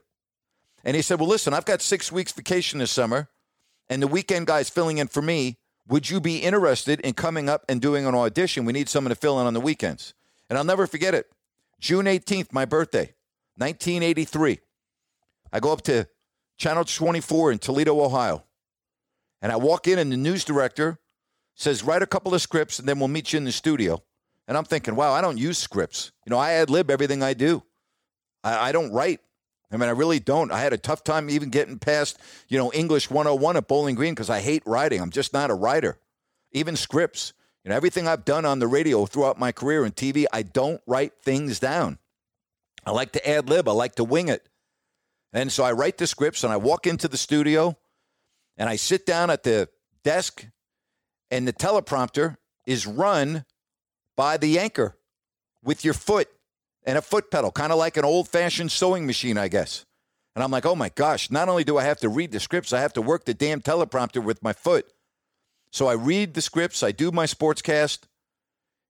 And 0.85 0.95
he 0.95 1.03
said, 1.03 1.19
Well, 1.19 1.29
listen, 1.29 1.55
I've 1.55 1.65
got 1.65 1.81
six 1.81 2.13
weeks 2.13 2.33
vacation 2.33 2.79
this 2.79 2.91
summer. 2.91 3.29
And 3.89 4.03
the 4.03 4.09
weekend 4.09 4.47
guy's 4.47 4.71
filling 4.71 4.99
in 4.99 5.09
for 5.09 5.23
me. 5.23 5.59
Would 5.89 6.09
you 6.09 6.21
be 6.21 6.39
interested 6.39 7.01
in 7.01 7.13
coming 7.15 7.49
up 7.49 7.65
and 7.69 7.81
doing 7.81 8.07
an 8.07 8.15
audition? 8.15 8.65
We 8.65 8.73
need 8.73 8.89
someone 8.89 9.11
to 9.11 9.15
fill 9.15 9.41
in 9.41 9.47
on 9.47 9.55
the 9.55 9.61
weekends. 9.61 10.15
And 10.49 10.59
I'll 10.59 10.65
never 10.65 10.87
forget 10.87 11.15
it. 11.15 11.31
June 11.81 12.07
18th, 12.07 12.53
my 12.53 12.65
birthday, 12.65 13.15
1983. 13.57 14.61
I 15.53 15.61
go 15.61 15.73
up 15.73 15.83
to 15.83 16.09
Channel 16.57 16.85
24 16.85 17.53
in 17.53 17.59
Toledo, 17.59 18.01
Ohio. 18.01 18.45
And 19.43 19.53
I 19.53 19.57
walk 19.57 19.87
in, 19.87 19.99
and 19.99 20.11
the 20.11 20.17
news 20.17 20.45
director 20.45 20.99
says, 21.55 21.83
Write 21.83 22.03
a 22.03 22.07
couple 22.07 22.35
of 22.35 22.41
scripts, 22.41 22.79
and 22.79 22.89
then 22.89 22.99
we'll 22.99 23.09
meet 23.09 23.33
you 23.33 23.37
in 23.37 23.45
the 23.45 23.53
studio. 23.53 24.03
And 24.47 24.57
I'm 24.57 24.65
thinking, 24.65 24.95
wow, 24.95 25.13
I 25.13 25.21
don't 25.21 25.39
use 25.39 25.59
scripts. 25.59 26.13
You 26.27 26.31
know, 26.31 26.39
I 26.39 26.53
ad 26.53 26.71
lib 26.71 26.91
everything 26.91 27.23
I 27.23 27.35
do. 27.35 27.63
I, 28.43 28.69
I 28.69 28.73
don't 28.73 28.93
write. 28.93 29.21
I 29.73 29.77
mean, 29.77 29.89
I 29.89 29.93
really 29.93 30.21
don't. 30.21 30.53
I 30.53 30.61
had 30.61 30.73
a 30.73 30.79
tough 30.79 31.03
time 31.03 31.31
even 31.31 31.49
getting 31.51 31.79
past, 31.79 32.19
you 32.49 32.59
know, 32.59 32.71
English 32.73 33.11
101 33.11 33.57
at 33.57 33.67
Bowling 33.67 33.95
Green 33.95 34.13
because 34.13 34.31
I 34.31 34.41
hate 34.41 34.63
writing. 34.67 35.01
I'm 35.01 35.11
just 35.11 35.33
not 35.33 35.51
a 35.51 35.55
writer. 35.55 35.99
Even 36.53 36.77
scripts. 36.77 37.33
You 37.65 37.71
know, 37.71 37.77
everything 37.77 38.07
I've 38.07 38.27
done 38.27 38.45
on 38.45 38.59
the 38.59 38.67
radio 38.67 39.07
throughout 39.07 39.39
my 39.39 39.51
career 39.51 39.85
and 39.85 39.97
TV, 39.97 40.27
I 40.33 40.43
don't 40.43 40.83
write 40.87 41.15
things 41.23 41.59
down. 41.59 41.99
I 42.85 42.91
like 42.91 43.13
to 43.13 43.29
ad 43.29 43.49
lib, 43.49 43.67
I 43.67 43.73
like 43.73 43.95
to 43.95 44.05
wing 44.05 44.29
it. 44.29 44.47
And 45.35 45.51
so 45.51 45.65
I 45.65 45.73
write 45.73 45.99
the 45.99 46.07
scripts 46.07 46.45
and 46.45 46.53
I 46.53 46.57
walk 46.57 46.87
into 46.87 47.09
the 47.09 47.17
studio 47.17 47.77
and 48.57 48.69
I 48.69 48.77
sit 48.77 49.05
down 49.05 49.31
at 49.31 49.43
the 49.43 49.69
desk 50.05 50.47
and 51.31 51.47
the 51.47 51.53
teleprompter 51.53 52.37
is 52.67 52.87
run 52.87 53.45
by 54.17 54.37
the 54.37 54.61
anchor 54.61 54.97
with 55.65 55.85
your 55.85 55.93
foot 55.93 56.29
and 56.85 56.97
a 56.97 57.03
foot 57.03 57.33
pedal, 57.33 57.51
kind 57.51 57.73
of 57.73 57.79
like 57.79 57.97
an 57.97 58.05
old 58.05 58.29
fashioned 58.29 58.71
sewing 58.71 59.07
machine, 59.07 59.37
I 59.37 59.49
guess. 59.49 59.85
And 60.37 60.45
I'm 60.45 60.53
like, 60.53 60.67
oh 60.67 60.77
my 60.77 60.91
gosh, 60.91 61.31
not 61.31 61.49
only 61.49 61.65
do 61.65 61.79
I 61.79 61.85
have 61.85 61.99
to 62.01 62.09
read 62.09 62.31
the 62.31 62.41
scripts, 62.41 62.73
I 62.73 62.81
have 62.81 62.93
to 62.95 63.03
work 63.03 63.25
the 63.25 63.35
damn 63.35 63.61
teleprompter 63.61 64.23
with 64.23 64.43
my 64.43 64.53
foot. 64.53 64.87
So 65.71 65.89
I 65.89 65.95
read 65.95 66.35
the 66.35 66.43
scripts, 66.43 66.85
I 66.85 66.93
do 66.93 67.11
my 67.11 67.27
sportscast, 67.27 68.01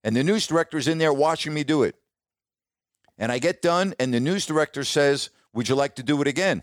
and 0.03 0.15
the 0.15 0.25
news 0.25 0.47
director's 0.47 0.89
in 0.89 0.99
there 0.99 1.13
watching 1.13 1.55
me 1.55 1.65
do 1.65 1.83
it. 1.83 1.97
And 3.17 3.33
I 3.33 3.39
get 3.39 3.63
done, 3.63 3.95
and 3.99 4.13
the 4.13 4.21
news 4.21 4.45
director 4.45 4.85
says, 4.85 5.31
Would 5.55 5.69
you 5.69 5.75
like 5.75 5.95
to 5.97 6.03
do 6.03 6.21
it 6.21 6.29
again? 6.29 6.63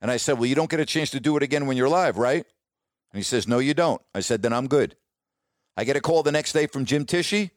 And 0.00 0.10
I 0.10 0.16
said, 0.16 0.34
Well, 0.34 0.46
you 0.46 0.54
don't 0.54 0.70
get 0.70 0.80
a 0.80 0.84
chance 0.84 1.10
to 1.10 1.20
do 1.20 1.36
it 1.36 1.42
again 1.42 1.66
when 1.66 1.76
you're 1.76 1.88
live, 1.88 2.18
right? 2.18 2.44
And 3.12 3.18
he 3.18 3.22
says, 3.22 3.48
No, 3.48 3.58
you 3.58 3.72
don't. 3.72 4.02
I 4.14 4.20
said, 4.20 4.42
Then 4.42 4.52
I'm 4.52 4.66
good. 4.66 4.96
I 5.76 5.84
get 5.84 5.96
a 5.96 6.00
call 6.00 6.22
the 6.22 6.32
next 6.32 6.52
day 6.52 6.66
from 6.66 6.84
Jim 6.84 7.06
Tishy. 7.06 7.50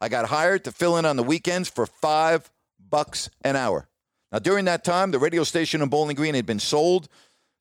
I 0.00 0.08
got 0.08 0.26
hired 0.26 0.64
to 0.64 0.72
fill 0.72 0.98
in 0.98 1.06
on 1.06 1.16
the 1.16 1.22
weekends 1.22 1.68
for 1.68 1.86
five 1.86 2.50
bucks 2.90 3.30
an 3.42 3.56
hour. 3.56 3.88
Now, 4.32 4.40
during 4.40 4.64
that 4.66 4.84
time, 4.84 5.12
the 5.12 5.18
radio 5.18 5.44
station 5.44 5.80
in 5.80 5.88
Bowling 5.88 6.16
Green 6.16 6.34
had 6.34 6.44
been 6.44 6.58
sold, 6.58 7.08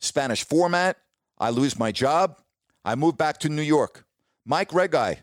Spanish 0.01 0.43
format. 0.43 0.97
I 1.37 1.51
lose 1.51 1.77
my 1.77 1.91
job. 1.91 2.41
I 2.83 2.95
move 2.95 3.15
back 3.15 3.37
to 3.39 3.49
New 3.49 3.61
York. 3.61 4.05
Mike 4.45 4.69
Reghi. 4.69 5.19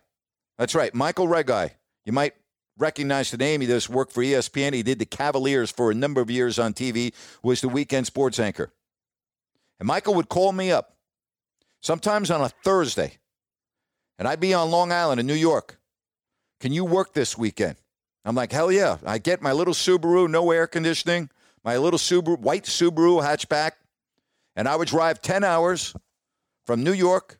That's 0.58 0.74
right, 0.74 0.94
Michael 0.94 1.26
Reghi. 1.26 1.72
You 2.04 2.12
might 2.12 2.34
recognize 2.80 3.30
the 3.30 3.36
name. 3.36 3.60
He 3.60 3.66
does 3.66 3.88
work 3.88 4.10
for 4.10 4.22
ESPN. 4.22 4.72
He 4.72 4.82
did 4.82 4.98
the 4.98 5.06
Cavaliers 5.06 5.70
for 5.70 5.90
a 5.90 5.94
number 5.94 6.20
of 6.20 6.30
years 6.30 6.58
on 6.58 6.72
TV, 6.72 7.12
was 7.42 7.60
the 7.60 7.68
weekend 7.68 8.06
sports 8.06 8.38
anchor. 8.38 8.72
And 9.78 9.86
Michael 9.86 10.14
would 10.14 10.28
call 10.28 10.52
me 10.52 10.72
up 10.72 10.96
sometimes 11.80 12.30
on 12.30 12.40
a 12.40 12.48
Thursday, 12.48 13.18
and 14.18 14.26
I'd 14.26 14.40
be 14.40 14.54
on 14.54 14.70
Long 14.70 14.92
Island 14.92 15.20
in 15.20 15.26
New 15.26 15.34
York. 15.34 15.78
Can 16.60 16.72
you 16.72 16.84
work 16.84 17.14
this 17.14 17.38
weekend? 17.38 17.76
I'm 18.24 18.34
like, 18.34 18.52
hell 18.52 18.70
yeah. 18.70 18.98
I 19.06 19.18
get 19.18 19.40
my 19.40 19.52
little 19.52 19.72
Subaru, 19.72 20.28
no 20.28 20.50
air 20.50 20.66
conditioning, 20.66 21.30
my 21.64 21.78
little 21.78 21.98
Subaru, 21.98 22.38
white 22.38 22.64
Subaru 22.64 23.22
hatchback, 23.22 23.72
and 24.56 24.68
I 24.68 24.76
would 24.76 24.88
drive 24.88 25.22
10 25.22 25.42
hours 25.42 25.94
from 26.66 26.84
New 26.84 26.92
York. 26.92 27.38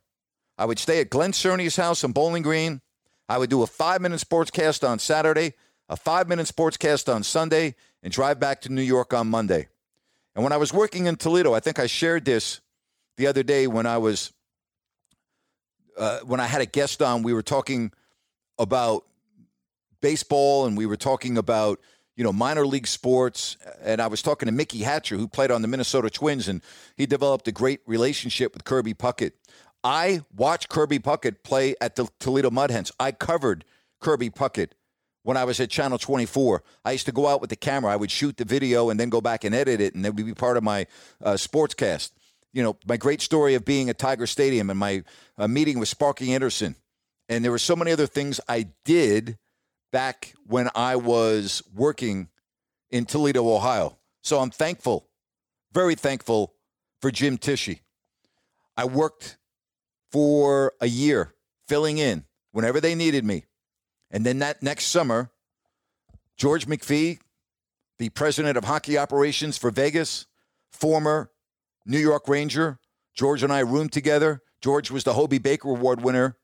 I 0.56 0.64
would 0.64 0.78
stay 0.78 1.00
at 1.00 1.10
Glenn 1.10 1.32
Cerny's 1.32 1.76
house 1.76 2.04
in 2.04 2.12
Bowling 2.12 2.42
Green. 2.42 2.80
I 3.30 3.38
would 3.38 3.48
do 3.48 3.62
a 3.62 3.66
five 3.68 4.00
minute 4.00 4.18
sportscast 4.18 4.86
on 4.86 4.98
Saturday, 4.98 5.54
a 5.88 5.96
five 5.96 6.28
minute 6.28 6.48
sportscast 6.48 7.14
on 7.14 7.22
Sunday, 7.22 7.76
and 8.02 8.12
drive 8.12 8.40
back 8.40 8.60
to 8.62 8.72
New 8.72 8.82
York 8.82 9.14
on 9.14 9.28
Monday. 9.28 9.68
And 10.34 10.42
when 10.42 10.52
I 10.52 10.56
was 10.56 10.72
working 10.72 11.06
in 11.06 11.14
Toledo, 11.14 11.54
I 11.54 11.60
think 11.60 11.78
I 11.78 11.86
shared 11.86 12.24
this 12.24 12.60
the 13.18 13.28
other 13.28 13.44
day 13.44 13.68
when 13.68 13.86
I 13.86 13.98
was 13.98 14.32
uh, 15.96 16.18
when 16.26 16.40
I 16.40 16.46
had 16.46 16.60
a 16.60 16.66
guest 16.66 17.02
on. 17.02 17.22
We 17.22 17.32
were 17.32 17.42
talking 17.42 17.92
about 18.58 19.04
baseball, 20.00 20.66
and 20.66 20.76
we 20.76 20.86
were 20.86 20.96
talking 20.96 21.38
about 21.38 21.78
you 22.16 22.24
know 22.24 22.32
minor 22.32 22.66
league 22.66 22.88
sports. 22.88 23.56
And 23.80 24.02
I 24.02 24.08
was 24.08 24.22
talking 24.22 24.46
to 24.46 24.52
Mickey 24.52 24.78
Hatcher, 24.80 25.16
who 25.16 25.28
played 25.28 25.52
on 25.52 25.62
the 25.62 25.68
Minnesota 25.68 26.10
Twins, 26.10 26.48
and 26.48 26.62
he 26.96 27.06
developed 27.06 27.46
a 27.46 27.52
great 27.52 27.78
relationship 27.86 28.54
with 28.54 28.64
Kirby 28.64 28.94
Puckett. 28.94 29.34
I 29.82 30.22
watched 30.36 30.68
Kirby 30.68 30.98
Puckett 30.98 31.42
play 31.42 31.74
at 31.80 31.96
the 31.96 32.08
Toledo 32.18 32.50
Mud 32.50 32.70
Hens. 32.70 32.92
I 33.00 33.12
covered 33.12 33.64
Kirby 34.00 34.30
Puckett 34.30 34.72
when 35.22 35.36
I 35.36 35.44
was 35.44 35.60
at 35.60 35.70
Channel 35.70 35.98
24. 35.98 36.62
I 36.84 36.92
used 36.92 37.06
to 37.06 37.12
go 37.12 37.26
out 37.26 37.40
with 37.40 37.50
the 37.50 37.56
camera. 37.56 37.92
I 37.92 37.96
would 37.96 38.10
shoot 38.10 38.36
the 38.36 38.44
video 38.44 38.90
and 38.90 39.00
then 39.00 39.08
go 39.08 39.20
back 39.20 39.44
and 39.44 39.54
edit 39.54 39.80
it, 39.80 39.94
and 39.94 40.04
that 40.04 40.14
would 40.14 40.26
be 40.26 40.34
part 40.34 40.56
of 40.56 40.62
my 40.62 40.86
uh, 41.22 41.32
sportscast. 41.32 42.12
You 42.52 42.62
know, 42.62 42.76
my 42.86 42.96
great 42.96 43.22
story 43.22 43.54
of 43.54 43.64
being 43.64 43.88
at 43.88 43.98
Tiger 43.98 44.26
Stadium 44.26 44.70
and 44.70 44.78
my 44.78 45.02
uh, 45.38 45.48
meeting 45.48 45.78
with 45.78 45.88
Sparky 45.88 46.32
Anderson. 46.32 46.76
And 47.28 47.44
there 47.44 47.52
were 47.52 47.58
so 47.58 47.76
many 47.76 47.92
other 47.92 48.08
things 48.08 48.40
I 48.48 48.68
did 48.84 49.38
back 49.92 50.34
when 50.46 50.68
I 50.74 50.96
was 50.96 51.62
working 51.74 52.28
in 52.90 53.06
Toledo, 53.06 53.48
Ohio. 53.48 53.98
So 54.22 54.40
I'm 54.40 54.50
thankful, 54.50 55.06
very 55.72 55.94
thankful 55.94 56.54
for 57.00 57.10
Jim 57.10 57.38
Tishy. 57.38 57.80
I 58.76 58.84
worked 58.84 59.36
for 60.10 60.72
a 60.80 60.86
year 60.86 61.34
filling 61.68 61.98
in 61.98 62.24
whenever 62.52 62.80
they 62.80 62.94
needed 62.94 63.24
me. 63.24 63.44
And 64.10 64.26
then 64.26 64.40
that 64.40 64.62
next 64.62 64.86
summer, 64.86 65.30
George 66.36 66.66
McPhee, 66.66 67.20
the 67.98 68.08
president 68.08 68.56
of 68.56 68.64
hockey 68.64 68.98
operations 68.98 69.56
for 69.56 69.70
Vegas, 69.70 70.26
former 70.72 71.30
New 71.86 71.98
York 71.98 72.28
Ranger, 72.28 72.78
George 73.14 73.42
and 73.42 73.52
I 73.52 73.60
roomed 73.60 73.92
together. 73.92 74.42
George 74.60 74.90
was 74.90 75.04
the 75.04 75.14
Hobey 75.14 75.38
Baker 75.38 75.68
Award 75.68 76.02
winner 76.02 76.36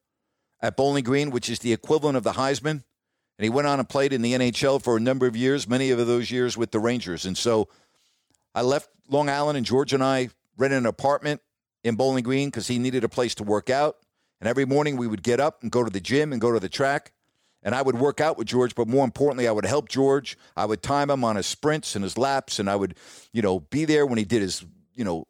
at 0.60 0.76
Bowling 0.76 1.04
Green, 1.04 1.30
which 1.30 1.48
is 1.48 1.58
the 1.60 1.72
equivalent 1.72 2.16
of 2.16 2.24
the 2.24 2.32
Heisman. 2.32 2.84
And 3.38 3.44
he 3.44 3.50
went 3.50 3.66
on 3.66 3.78
and 3.78 3.88
played 3.88 4.12
in 4.12 4.22
the 4.22 4.32
NHL 4.32 4.82
for 4.82 4.96
a 4.96 5.00
number 5.00 5.26
of 5.26 5.36
years, 5.36 5.68
many 5.68 5.90
of 5.90 6.06
those 6.06 6.30
years 6.30 6.56
with 6.56 6.70
the 6.70 6.78
Rangers. 6.78 7.26
And 7.26 7.36
so 7.36 7.68
I 8.54 8.62
left 8.62 8.88
Long 9.08 9.28
Island, 9.28 9.56
and 9.58 9.66
George 9.66 9.92
and 9.92 10.02
I 10.02 10.30
rented 10.56 10.78
an 10.78 10.86
apartment 10.86 11.42
in 11.86 11.94
Bowling 11.94 12.24
Green 12.24 12.48
because 12.48 12.66
he 12.66 12.78
needed 12.78 13.04
a 13.04 13.08
place 13.08 13.34
to 13.36 13.44
work 13.44 13.70
out. 13.70 13.98
And 14.40 14.48
every 14.48 14.64
morning 14.64 14.96
we 14.96 15.06
would 15.06 15.22
get 15.22 15.40
up 15.40 15.62
and 15.62 15.70
go 15.70 15.84
to 15.84 15.90
the 15.90 16.00
gym 16.00 16.32
and 16.32 16.40
go 16.40 16.52
to 16.52 16.60
the 16.60 16.68
track. 16.68 17.12
And 17.62 17.74
I 17.74 17.82
would 17.82 17.98
work 17.98 18.20
out 18.20 18.36
with 18.36 18.48
George, 18.48 18.74
but 18.74 18.86
more 18.86 19.04
importantly, 19.04 19.48
I 19.48 19.52
would 19.52 19.64
help 19.64 19.88
George. 19.88 20.36
I 20.56 20.66
would 20.66 20.82
time 20.82 21.10
him 21.10 21.24
on 21.24 21.36
his 21.36 21.46
sprints 21.46 21.96
and 21.96 22.02
his 22.02 22.18
laps, 22.18 22.58
and 22.58 22.68
I 22.68 22.76
would, 22.76 22.96
you 23.32 23.42
know, 23.42 23.60
be 23.60 23.84
there 23.84 24.06
when 24.06 24.18
he 24.18 24.24
did 24.24 24.42
his, 24.42 24.64
you 24.94 25.04
know, 25.04 25.26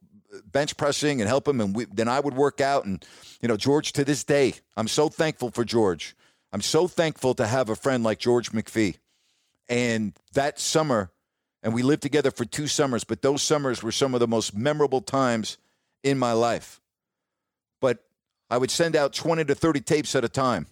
bench 0.50 0.76
pressing 0.76 1.20
and 1.20 1.28
help 1.28 1.46
him. 1.46 1.60
And 1.60 1.74
we, 1.74 1.86
then 1.86 2.08
I 2.08 2.20
would 2.20 2.34
work 2.34 2.60
out. 2.60 2.84
And, 2.84 3.04
you 3.40 3.48
know, 3.48 3.56
George, 3.56 3.92
to 3.92 4.04
this 4.04 4.24
day, 4.24 4.54
I'm 4.76 4.88
so 4.88 5.08
thankful 5.08 5.50
for 5.50 5.64
George. 5.64 6.16
I'm 6.52 6.62
so 6.62 6.88
thankful 6.88 7.34
to 7.34 7.46
have 7.46 7.68
a 7.68 7.76
friend 7.76 8.02
like 8.02 8.18
George 8.18 8.52
McPhee. 8.52 8.96
And 9.68 10.12
that 10.34 10.58
summer, 10.58 11.10
and 11.62 11.74
we 11.74 11.82
lived 11.82 12.02
together 12.02 12.30
for 12.30 12.44
two 12.44 12.66
summers, 12.66 13.04
but 13.04 13.22
those 13.22 13.42
summers 13.42 13.82
were 13.82 13.92
some 13.92 14.14
of 14.14 14.20
the 14.20 14.28
most 14.28 14.54
memorable 14.54 15.00
times 15.00 15.58
in 16.06 16.18
my 16.18 16.32
life. 16.32 16.80
But 17.80 18.04
I 18.48 18.58
would 18.58 18.70
send 18.70 18.94
out 18.94 19.12
20 19.12 19.44
to 19.46 19.54
30 19.54 19.80
tapes 19.80 20.14
at 20.14 20.24
a 20.24 20.28
time 20.28 20.68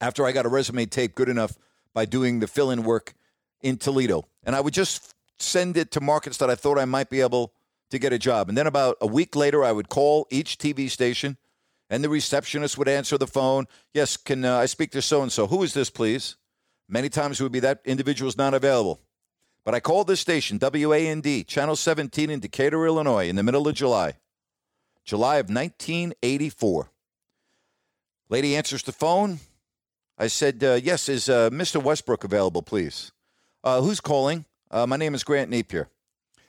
after 0.00 0.26
I 0.26 0.32
got 0.32 0.46
a 0.46 0.48
resume 0.48 0.84
tape 0.86 1.14
good 1.14 1.28
enough 1.28 1.56
by 1.94 2.06
doing 2.06 2.40
the 2.40 2.48
fill 2.48 2.70
in 2.70 2.82
work 2.82 3.14
in 3.62 3.76
Toledo. 3.76 4.26
And 4.42 4.56
I 4.56 4.60
would 4.60 4.74
just 4.74 5.14
send 5.38 5.76
it 5.76 5.92
to 5.92 6.00
markets 6.00 6.38
that 6.38 6.50
I 6.50 6.56
thought 6.56 6.76
I 6.76 6.84
might 6.84 7.08
be 7.08 7.20
able 7.20 7.52
to 7.90 8.00
get 8.00 8.12
a 8.12 8.18
job. 8.18 8.48
And 8.48 8.58
then 8.58 8.66
about 8.66 8.96
a 9.00 9.06
week 9.06 9.36
later, 9.36 9.62
I 9.62 9.70
would 9.70 9.88
call 9.88 10.26
each 10.28 10.58
TV 10.58 10.90
station 10.90 11.36
and 11.88 12.02
the 12.02 12.08
receptionist 12.08 12.76
would 12.78 12.88
answer 12.88 13.16
the 13.16 13.28
phone. 13.28 13.66
Yes, 13.94 14.16
can 14.16 14.44
uh, 14.44 14.56
I 14.56 14.66
speak 14.66 14.90
to 14.92 15.02
so 15.02 15.22
and 15.22 15.30
so? 15.30 15.46
Who 15.46 15.62
is 15.62 15.72
this, 15.72 15.88
please? 15.88 16.36
Many 16.88 17.08
times 17.08 17.38
it 17.38 17.44
would 17.44 17.52
be 17.52 17.60
that 17.60 17.80
individual 17.84 18.28
is 18.28 18.36
not 18.36 18.54
available. 18.54 18.98
But 19.64 19.74
I 19.74 19.80
called 19.80 20.08
this 20.08 20.20
station, 20.20 20.58
WAND, 20.58 21.46
Channel 21.46 21.76
17 21.76 22.30
in 22.30 22.40
Decatur, 22.40 22.84
Illinois, 22.84 23.28
in 23.28 23.36
the 23.36 23.44
middle 23.44 23.68
of 23.68 23.74
July. 23.74 24.14
July 25.04 25.36
of 25.36 25.48
1984. 25.48 26.90
Lady 28.28 28.56
answers 28.56 28.82
the 28.82 28.92
phone. 28.92 29.40
I 30.18 30.28
said, 30.28 30.62
uh, 30.62 30.80
Yes, 30.82 31.08
is 31.08 31.28
uh, 31.28 31.50
Mr. 31.50 31.82
Westbrook 31.82 32.24
available, 32.24 32.62
please? 32.62 33.12
Uh, 33.64 33.80
who's 33.80 34.00
calling? 34.00 34.44
Uh, 34.70 34.86
my 34.86 34.96
name 34.96 35.14
is 35.14 35.24
Grant 35.24 35.50
Napier. 35.50 35.88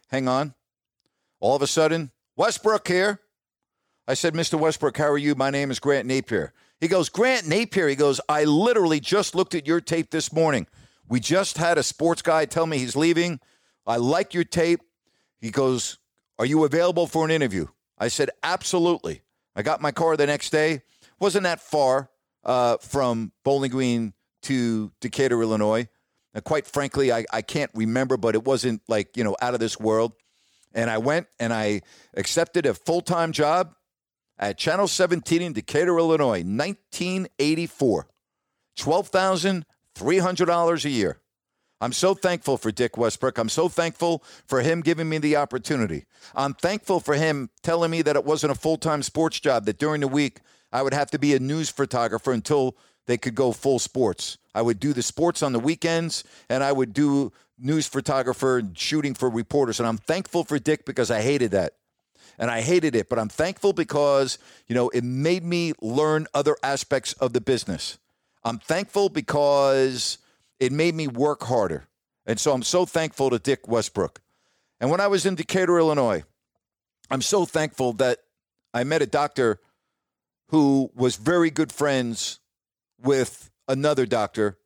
Hang 0.10 0.28
on. 0.28 0.54
All 1.40 1.56
of 1.56 1.62
a 1.62 1.68
sudden, 1.68 2.12
Westbrook 2.36 2.88
here. 2.88 3.20
I 4.08 4.14
said, 4.16 4.34
Mr. 4.34 4.60
Westbrook, 4.60 4.98
how 4.98 5.10
are 5.10 5.18
you? 5.18 5.34
My 5.36 5.50
name 5.50 5.72
is 5.72 5.80
Grant 5.80 6.08
Napier. 6.08 6.54
He 6.80 6.88
goes, 6.88 7.10
Grant 7.10 7.48
Napier. 7.48 7.88
He 7.88 7.96
goes, 7.96 8.20
I 8.28 8.44
literally 8.44 9.00
just 9.00 9.36
looked 9.36 9.56
at 9.56 9.66
your 9.66 9.80
tape 9.80 10.12
this 10.12 10.34
morning. 10.34 10.68
We 11.08 11.20
just 11.20 11.58
had 11.58 11.78
a 11.78 11.84
sports 11.84 12.22
guy 12.22 12.46
tell 12.46 12.66
me 12.66 12.78
he's 12.78 12.96
leaving. 12.96 13.40
I 13.86 13.98
like 13.98 14.34
your 14.34 14.44
tape. 14.44 14.82
He 15.40 15.52
goes, 15.52 15.98
Are 16.40 16.46
you 16.46 16.64
available 16.64 17.08
for 17.08 17.26
an 17.26 17.32
interview? 17.32 17.68
I 18.04 18.10
said, 18.10 18.30
Absolutely. 18.44 19.22
I 19.56 19.62
got 19.62 19.80
my 19.82 19.92
car 19.92 20.18
the 20.18 20.26
next 20.26 20.50
day. 20.50 20.82
Wasn't 21.20 21.44
that 21.44 21.62
far 21.62 22.10
uh, 22.44 22.78
from 22.78 23.32
Bowling 23.44 23.70
Green 23.72 24.14
to 24.44 24.92
Decatur, 25.00 25.42
Illinois. 25.42 25.88
And 26.34 26.44
quite 26.44 26.68
frankly, 26.68 27.14
I, 27.14 27.26
I 27.32 27.42
can't 27.42 27.72
remember, 27.74 28.18
but 28.18 28.36
it 28.36 28.44
wasn't 28.44 28.82
like, 28.88 29.16
you 29.16 29.24
know, 29.24 29.38
out 29.42 29.54
of 29.54 29.62
this 29.62 29.80
world. 29.80 30.14
And 30.74 30.90
I 30.90 30.98
went 30.98 31.28
and 31.40 31.54
I 31.54 31.82
accepted 32.16 32.66
a 32.66 32.74
full 32.74 33.02
time 33.02 33.32
job 33.32 33.76
at 34.38 34.58
Channel 34.58 34.88
17 34.88 35.42
in 35.42 35.54
Decatur, 35.54 35.98
Illinois, 35.98 36.44
1984. 36.44 38.08
$12,300 38.78 40.86
a 40.86 40.90
year. 40.90 41.22
I'm 41.84 41.92
so 41.92 42.14
thankful 42.14 42.56
for 42.56 42.72
Dick 42.72 42.98
Westbrook. 42.98 43.38
I'm 43.38 43.50
so 43.50 43.68
thankful 43.68 44.24
for 44.46 44.62
him 44.62 44.80
giving 44.80 45.10
me 45.10 45.18
the 45.18 45.36
opportunity. 45.36 46.06
I'm 46.34 46.54
thankful 46.54 47.02
for 47.02 47.16
him 47.16 47.50
telling 47.62 47.92
me 47.92 48.02
that 48.04 48.16
it 48.16 48.24
wasn't 48.24 48.54
a 48.54 48.56
full 48.56 48.78
time 48.78 49.04
sports 49.04 49.42
job, 49.42 49.66
that 49.66 49.80
during 49.80 50.00
the 50.00 50.08
week 50.08 50.40
I 50.72 50.82
would 50.82 50.94
have 50.94 51.12
to 51.12 51.20
be 51.20 51.34
a 51.34 51.40
news 51.40 51.70
photographer 51.70 52.32
until 52.32 52.78
they 53.06 53.18
could 53.18 53.36
go 53.36 53.52
full 53.52 53.80
sports. 53.80 54.38
I 54.56 54.62
would 54.62 54.80
do 54.80 54.94
the 54.94 55.02
sports 55.02 55.44
on 55.44 55.52
the 55.52 55.60
weekends 55.60 56.24
and 56.48 56.64
I 56.64 56.72
would 56.72 56.94
do 56.94 57.34
news 57.60 57.86
photographer 57.86 58.60
and 58.60 58.78
shooting 58.78 59.14
for 59.14 59.30
reporters. 59.30 59.82
And 59.82 59.86
I'm 59.86 59.98
thankful 59.98 60.46
for 60.46 60.58
Dick 60.60 60.86
because 60.86 61.12
I 61.12 61.22
hated 61.22 61.52
that. 61.52 61.74
And 62.40 62.50
I 62.50 62.62
hated 62.62 62.96
it, 62.96 63.10
but 63.10 63.20
I'm 63.20 63.28
thankful 63.28 63.74
because, 63.74 64.38
you 64.68 64.74
know, 64.74 64.88
it 64.90 65.04
made 65.04 65.44
me 65.44 65.74
learn 65.82 66.28
other 66.34 66.56
aspects 66.64 67.12
of 67.14 67.34
the 67.34 67.42
business. 67.42 67.98
I'm 68.46 68.58
thankful 68.58 69.10
because 69.10 70.18
it 70.64 70.72
made 70.72 70.96
me 70.96 71.08
work 71.08 71.44
harder. 71.44 71.88
And 72.26 72.40
so 72.40 72.54
I'm 72.54 72.64
so 72.64 72.86
thankful 72.86 73.30
to 73.30 73.38
Dick 73.38 73.68
Westbrook. 73.68 74.22
And 74.80 74.90
when 74.90 75.02
I 75.02 75.08
was 75.08 75.26
in 75.26 75.36
Decatur, 75.36 75.78
Illinois, 75.78 76.24
I'm 77.12 77.22
so 77.22 77.46
thankful 77.46 77.92
that 77.94 78.20
I 78.74 78.86
met 78.86 79.02
a 79.02 79.06
doctor 79.06 79.60
who 80.50 80.90
was 80.96 81.18
very 81.18 81.50
good 81.50 81.72
friends 81.72 82.40
with 83.02 83.52
another 83.68 84.06
doctor. 84.06 84.58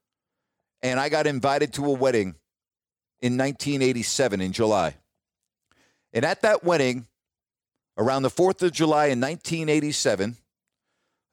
And 0.84 1.00
I 1.00 1.10
got 1.10 1.26
invited 1.26 1.74
to 1.74 1.86
a 1.86 1.92
wedding 1.92 2.36
in 3.20 3.38
1987 3.38 4.40
in 4.40 4.52
July. 4.52 4.98
And 6.14 6.24
at 6.24 6.44
that 6.44 6.64
wedding, 6.64 7.08
around 7.98 8.22
the 8.22 8.30
4th 8.30 8.62
of 8.62 8.72
July 8.72 9.06
in 9.08 9.20
1987, 9.20 10.38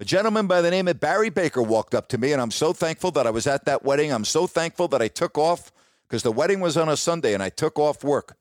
a 0.01 0.05
gentleman 0.05 0.47
by 0.47 0.61
the 0.61 0.71
name 0.71 0.89
of 0.89 0.99
Barry 0.99 1.31
Baker 1.31 1.63
walked 1.63 1.95
up 1.95 2.09
to 2.09 2.19
me, 2.19 2.33
and 2.33 2.43
I'm 2.43 2.51
so 2.51 2.73
thankful 2.73 3.11
that 3.13 3.27
I 3.27 3.31
was 3.31 3.47
at 3.47 3.65
that 3.67 3.85
wedding. 3.85 4.13
I'm 4.13 4.25
so 4.25 4.47
thankful 4.47 4.89
that 4.89 5.01
I 5.01 5.09
took 5.09 5.39
off 5.39 5.71
because 6.09 6.23
the 6.23 6.33
wedding 6.33 6.61
was 6.61 6.77
on 6.77 6.89
a 6.89 6.97
Sunday 6.97 7.33
and 7.33 7.43
I 7.43 7.49
took 7.49 7.79
off 7.79 8.03
work. 8.03 8.37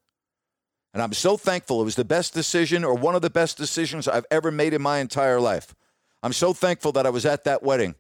And 0.93 1.01
I'm 1.01 1.13
so 1.13 1.37
thankful. 1.37 1.81
It 1.81 1.85
was 1.85 1.95
the 1.95 2.05
best 2.05 2.33
decision 2.33 2.83
or 2.83 2.93
one 2.93 3.15
of 3.15 3.21
the 3.21 3.29
best 3.29 3.57
decisions 3.57 4.07
I've 4.07 4.25
ever 4.29 4.51
made 4.51 4.73
in 4.73 4.81
my 4.81 4.99
entire 4.99 5.39
life. 5.39 5.73
I'm 6.21 6.33
so 6.33 6.53
thankful 6.53 6.91
that 6.93 7.05
I 7.05 7.09
was 7.09 7.25
at 7.25 7.43
that 7.43 7.63
wedding 7.63 7.95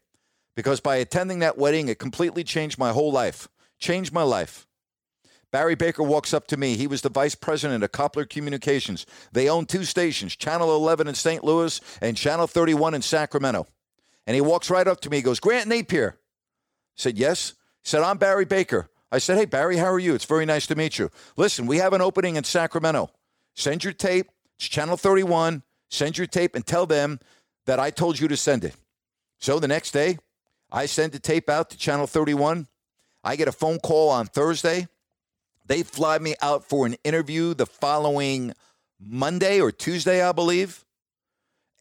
because 0.55 0.79
by 0.79 0.97
attending 0.97 1.39
that 1.39 1.57
wedding, 1.57 1.87
it 1.87 1.99
completely 1.99 2.43
changed 2.43 2.77
my 2.77 2.91
whole 2.91 3.11
life, 3.11 3.47
changed 3.79 4.13
my 4.13 4.23
life. 4.23 4.67
Barry 5.53 5.75
Baker 5.75 6.01
walks 6.01 6.33
up 6.33 6.47
to 6.47 6.57
me. 6.57 6.77
He 6.77 6.87
was 6.87 7.03
the 7.03 7.09
vice 7.09 7.35
president 7.35 7.83
of 7.83 7.91
Koplar 7.91 8.27
Communications. 8.27 9.05
They 9.33 9.47
own 9.47 9.67
two 9.67 9.83
stations, 9.83 10.35
Channel 10.35 10.75
11 10.75 11.07
in 11.07 11.13
St. 11.13 11.43
Louis 11.43 11.79
and 12.01 12.17
Channel 12.17 12.47
31 12.47 12.95
in 12.95 13.03
Sacramento. 13.03 13.67
And 14.25 14.33
he 14.33 14.41
walks 14.41 14.71
right 14.71 14.87
up 14.87 14.99
to 15.01 15.11
me. 15.11 15.17
He 15.17 15.23
goes, 15.23 15.39
Grant 15.39 15.69
Napier. 15.69 16.17
I 16.17 16.95
said, 16.95 17.19
Yes. 17.19 17.51
He 17.83 17.89
said, 17.89 18.01
I'm 18.01 18.17
Barry 18.17 18.45
Baker. 18.45 18.89
I 19.11 19.19
said, 19.19 19.37
Hey, 19.37 19.45
Barry, 19.45 19.77
how 19.77 19.91
are 19.91 19.99
you? 19.99 20.15
It's 20.15 20.25
very 20.25 20.47
nice 20.47 20.65
to 20.67 20.75
meet 20.75 20.97
you. 20.97 21.11
Listen, 21.37 21.67
we 21.67 21.77
have 21.77 21.93
an 21.93 22.01
opening 22.01 22.35
in 22.35 22.43
Sacramento. 22.43 23.11
Send 23.53 23.83
your 23.83 23.93
tape. 23.93 24.31
It's 24.55 24.67
Channel 24.67 24.97
31. 24.97 25.61
Send 25.91 26.17
your 26.17 26.25
tape 26.25 26.55
and 26.55 26.65
tell 26.65 26.87
them 26.87 27.19
that 27.67 27.79
I 27.79 27.91
told 27.91 28.19
you 28.19 28.27
to 28.27 28.37
send 28.37 28.63
it. 28.63 28.73
So 29.37 29.59
the 29.59 29.67
next 29.67 29.91
day, 29.91 30.17
I 30.71 30.87
send 30.87 31.11
the 31.11 31.19
tape 31.19 31.47
out 31.47 31.69
to 31.69 31.77
Channel 31.77 32.07
31. 32.07 32.67
I 33.23 33.35
get 33.35 33.47
a 33.47 33.51
phone 33.51 33.77
call 33.77 34.09
on 34.09 34.25
Thursday. 34.25 34.87
They 35.65 35.83
fly 35.83 36.19
me 36.19 36.35
out 36.41 36.65
for 36.65 36.85
an 36.85 36.95
interview 37.03 37.53
the 37.53 37.65
following 37.65 38.53
Monday 38.99 39.61
or 39.61 39.71
Tuesday, 39.71 40.21
I 40.21 40.31
believe. 40.31 40.83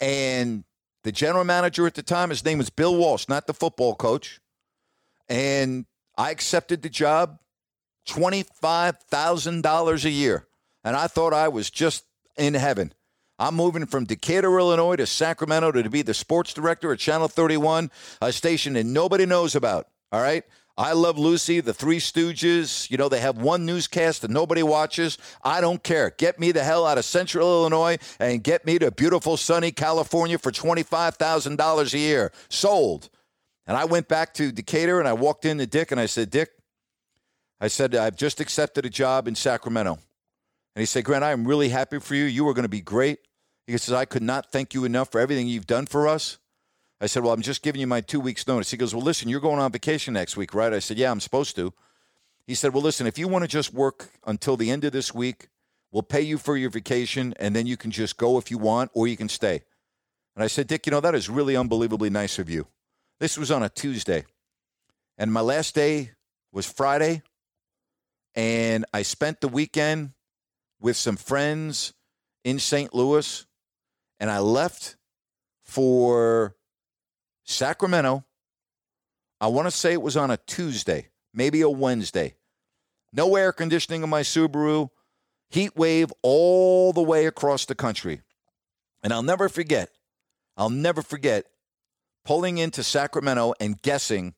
And 0.00 0.64
the 1.04 1.12
general 1.12 1.44
manager 1.44 1.86
at 1.86 1.94
the 1.94 2.02
time, 2.02 2.30
his 2.30 2.44
name 2.44 2.58
was 2.58 2.70
Bill 2.70 2.96
Walsh, 2.96 3.28
not 3.28 3.46
the 3.46 3.54
football 3.54 3.94
coach. 3.94 4.40
And 5.28 5.86
I 6.16 6.30
accepted 6.30 6.82
the 6.82 6.88
job, 6.88 7.38
$25,000 8.08 10.04
a 10.04 10.10
year. 10.10 10.46
And 10.84 10.96
I 10.96 11.06
thought 11.06 11.32
I 11.32 11.48
was 11.48 11.70
just 11.70 12.04
in 12.36 12.54
heaven. 12.54 12.92
I'm 13.38 13.54
moving 13.54 13.86
from 13.86 14.04
Decatur, 14.04 14.58
Illinois 14.58 14.96
to 14.96 15.06
Sacramento 15.06 15.72
to 15.72 15.90
be 15.90 16.02
the 16.02 16.14
sports 16.14 16.54
director 16.54 16.92
at 16.92 16.98
Channel 16.98 17.28
31, 17.28 17.90
a 18.20 18.32
station 18.32 18.74
that 18.74 18.84
nobody 18.86 19.26
knows 19.26 19.56
about. 19.56 19.88
All 20.12 20.20
right. 20.20 20.44
I 20.82 20.94
Love 20.94 21.16
Lucy, 21.16 21.60
The 21.60 21.72
Three 21.72 21.98
Stooges. 21.98 22.90
You 22.90 22.96
know, 22.96 23.08
they 23.08 23.20
have 23.20 23.38
one 23.38 23.64
newscast 23.64 24.22
that 24.22 24.32
nobody 24.32 24.64
watches. 24.64 25.16
I 25.44 25.60
don't 25.60 25.80
care. 25.80 26.10
Get 26.10 26.40
me 26.40 26.50
the 26.50 26.64
hell 26.64 26.84
out 26.84 26.98
of 26.98 27.04
Central 27.04 27.46
Illinois 27.46 27.98
and 28.18 28.42
get 28.42 28.66
me 28.66 28.80
to 28.80 28.90
beautiful, 28.90 29.36
sunny 29.36 29.70
California 29.70 30.38
for 30.38 30.50
$25,000 30.50 31.94
a 31.94 31.98
year. 31.98 32.32
Sold. 32.48 33.10
And 33.64 33.76
I 33.76 33.84
went 33.84 34.08
back 34.08 34.34
to 34.34 34.50
Decatur 34.50 34.98
and 34.98 35.06
I 35.06 35.12
walked 35.12 35.44
in 35.44 35.58
to 35.58 35.68
Dick 35.68 35.92
and 35.92 36.00
I 36.00 36.06
said, 36.06 36.30
Dick, 36.30 36.50
I 37.60 37.68
said, 37.68 37.94
I've 37.94 38.16
just 38.16 38.40
accepted 38.40 38.84
a 38.84 38.90
job 38.90 39.28
in 39.28 39.36
Sacramento. 39.36 39.92
And 40.74 40.80
he 40.80 40.86
said, 40.86 41.04
Grant, 41.04 41.22
I 41.22 41.30
am 41.30 41.46
really 41.46 41.68
happy 41.68 42.00
for 42.00 42.16
you. 42.16 42.24
You 42.24 42.48
are 42.48 42.54
going 42.54 42.64
to 42.64 42.68
be 42.68 42.80
great. 42.80 43.20
He 43.68 43.78
says, 43.78 43.94
I 43.94 44.04
could 44.04 44.24
not 44.24 44.50
thank 44.50 44.74
you 44.74 44.84
enough 44.84 45.12
for 45.12 45.20
everything 45.20 45.46
you've 45.46 45.68
done 45.68 45.86
for 45.86 46.08
us. 46.08 46.38
I 47.02 47.06
said, 47.06 47.24
Well, 47.24 47.32
I'm 47.32 47.42
just 47.42 47.62
giving 47.62 47.80
you 47.80 47.86
my 47.88 48.00
two 48.00 48.20
weeks' 48.20 48.46
notice. 48.46 48.70
He 48.70 48.76
goes, 48.76 48.94
Well, 48.94 49.02
listen, 49.02 49.28
you're 49.28 49.40
going 49.40 49.58
on 49.58 49.72
vacation 49.72 50.14
next 50.14 50.36
week, 50.36 50.54
right? 50.54 50.72
I 50.72 50.78
said, 50.78 50.96
Yeah, 50.96 51.10
I'm 51.10 51.18
supposed 51.18 51.56
to. 51.56 51.74
He 52.46 52.54
said, 52.54 52.72
Well, 52.72 52.82
listen, 52.82 53.08
if 53.08 53.18
you 53.18 53.26
want 53.26 53.42
to 53.42 53.48
just 53.48 53.74
work 53.74 54.10
until 54.24 54.56
the 54.56 54.70
end 54.70 54.84
of 54.84 54.92
this 54.92 55.12
week, 55.12 55.48
we'll 55.90 56.04
pay 56.04 56.20
you 56.20 56.38
for 56.38 56.56
your 56.56 56.70
vacation, 56.70 57.34
and 57.40 57.56
then 57.56 57.66
you 57.66 57.76
can 57.76 57.90
just 57.90 58.16
go 58.16 58.38
if 58.38 58.52
you 58.52 58.56
want, 58.56 58.92
or 58.94 59.08
you 59.08 59.16
can 59.16 59.28
stay. 59.28 59.62
And 60.36 60.44
I 60.44 60.46
said, 60.46 60.68
Dick, 60.68 60.86
you 60.86 60.92
know, 60.92 61.00
that 61.00 61.16
is 61.16 61.28
really 61.28 61.56
unbelievably 61.56 62.10
nice 62.10 62.38
of 62.38 62.48
you. 62.48 62.68
This 63.18 63.36
was 63.36 63.50
on 63.50 63.64
a 63.64 63.68
Tuesday. 63.68 64.24
And 65.18 65.32
my 65.32 65.40
last 65.40 65.74
day 65.74 66.12
was 66.52 66.70
Friday. 66.70 67.22
And 68.34 68.86
I 68.94 69.02
spent 69.02 69.40
the 69.40 69.48
weekend 69.48 70.12
with 70.80 70.96
some 70.96 71.16
friends 71.16 71.92
in 72.44 72.58
St. 72.58 72.94
Louis. 72.94 73.44
And 74.18 74.30
I 74.30 74.38
left 74.38 74.96
for 75.64 76.56
Sacramento. 77.52 78.24
I 79.40 79.48
want 79.48 79.66
to 79.66 79.70
say 79.70 79.92
it 79.92 80.02
was 80.02 80.16
on 80.16 80.30
a 80.30 80.36
Tuesday, 80.36 81.08
maybe 81.34 81.60
a 81.60 81.70
Wednesday. 81.70 82.34
No 83.12 83.36
air 83.36 83.52
conditioning 83.52 84.02
in 84.02 84.08
my 84.08 84.22
Subaru, 84.22 84.88
heat 85.50 85.76
wave 85.76 86.12
all 86.22 86.92
the 86.92 87.02
way 87.02 87.26
across 87.26 87.64
the 87.64 87.74
country. 87.74 88.22
And 89.02 89.12
I'll 89.12 89.22
never 89.22 89.48
forget, 89.48 89.90
I'll 90.56 90.70
never 90.70 91.02
forget 91.02 91.46
pulling 92.24 92.58
into 92.58 92.82
Sacramento 92.82 93.54
and 93.60 93.80
guessing 93.82 94.34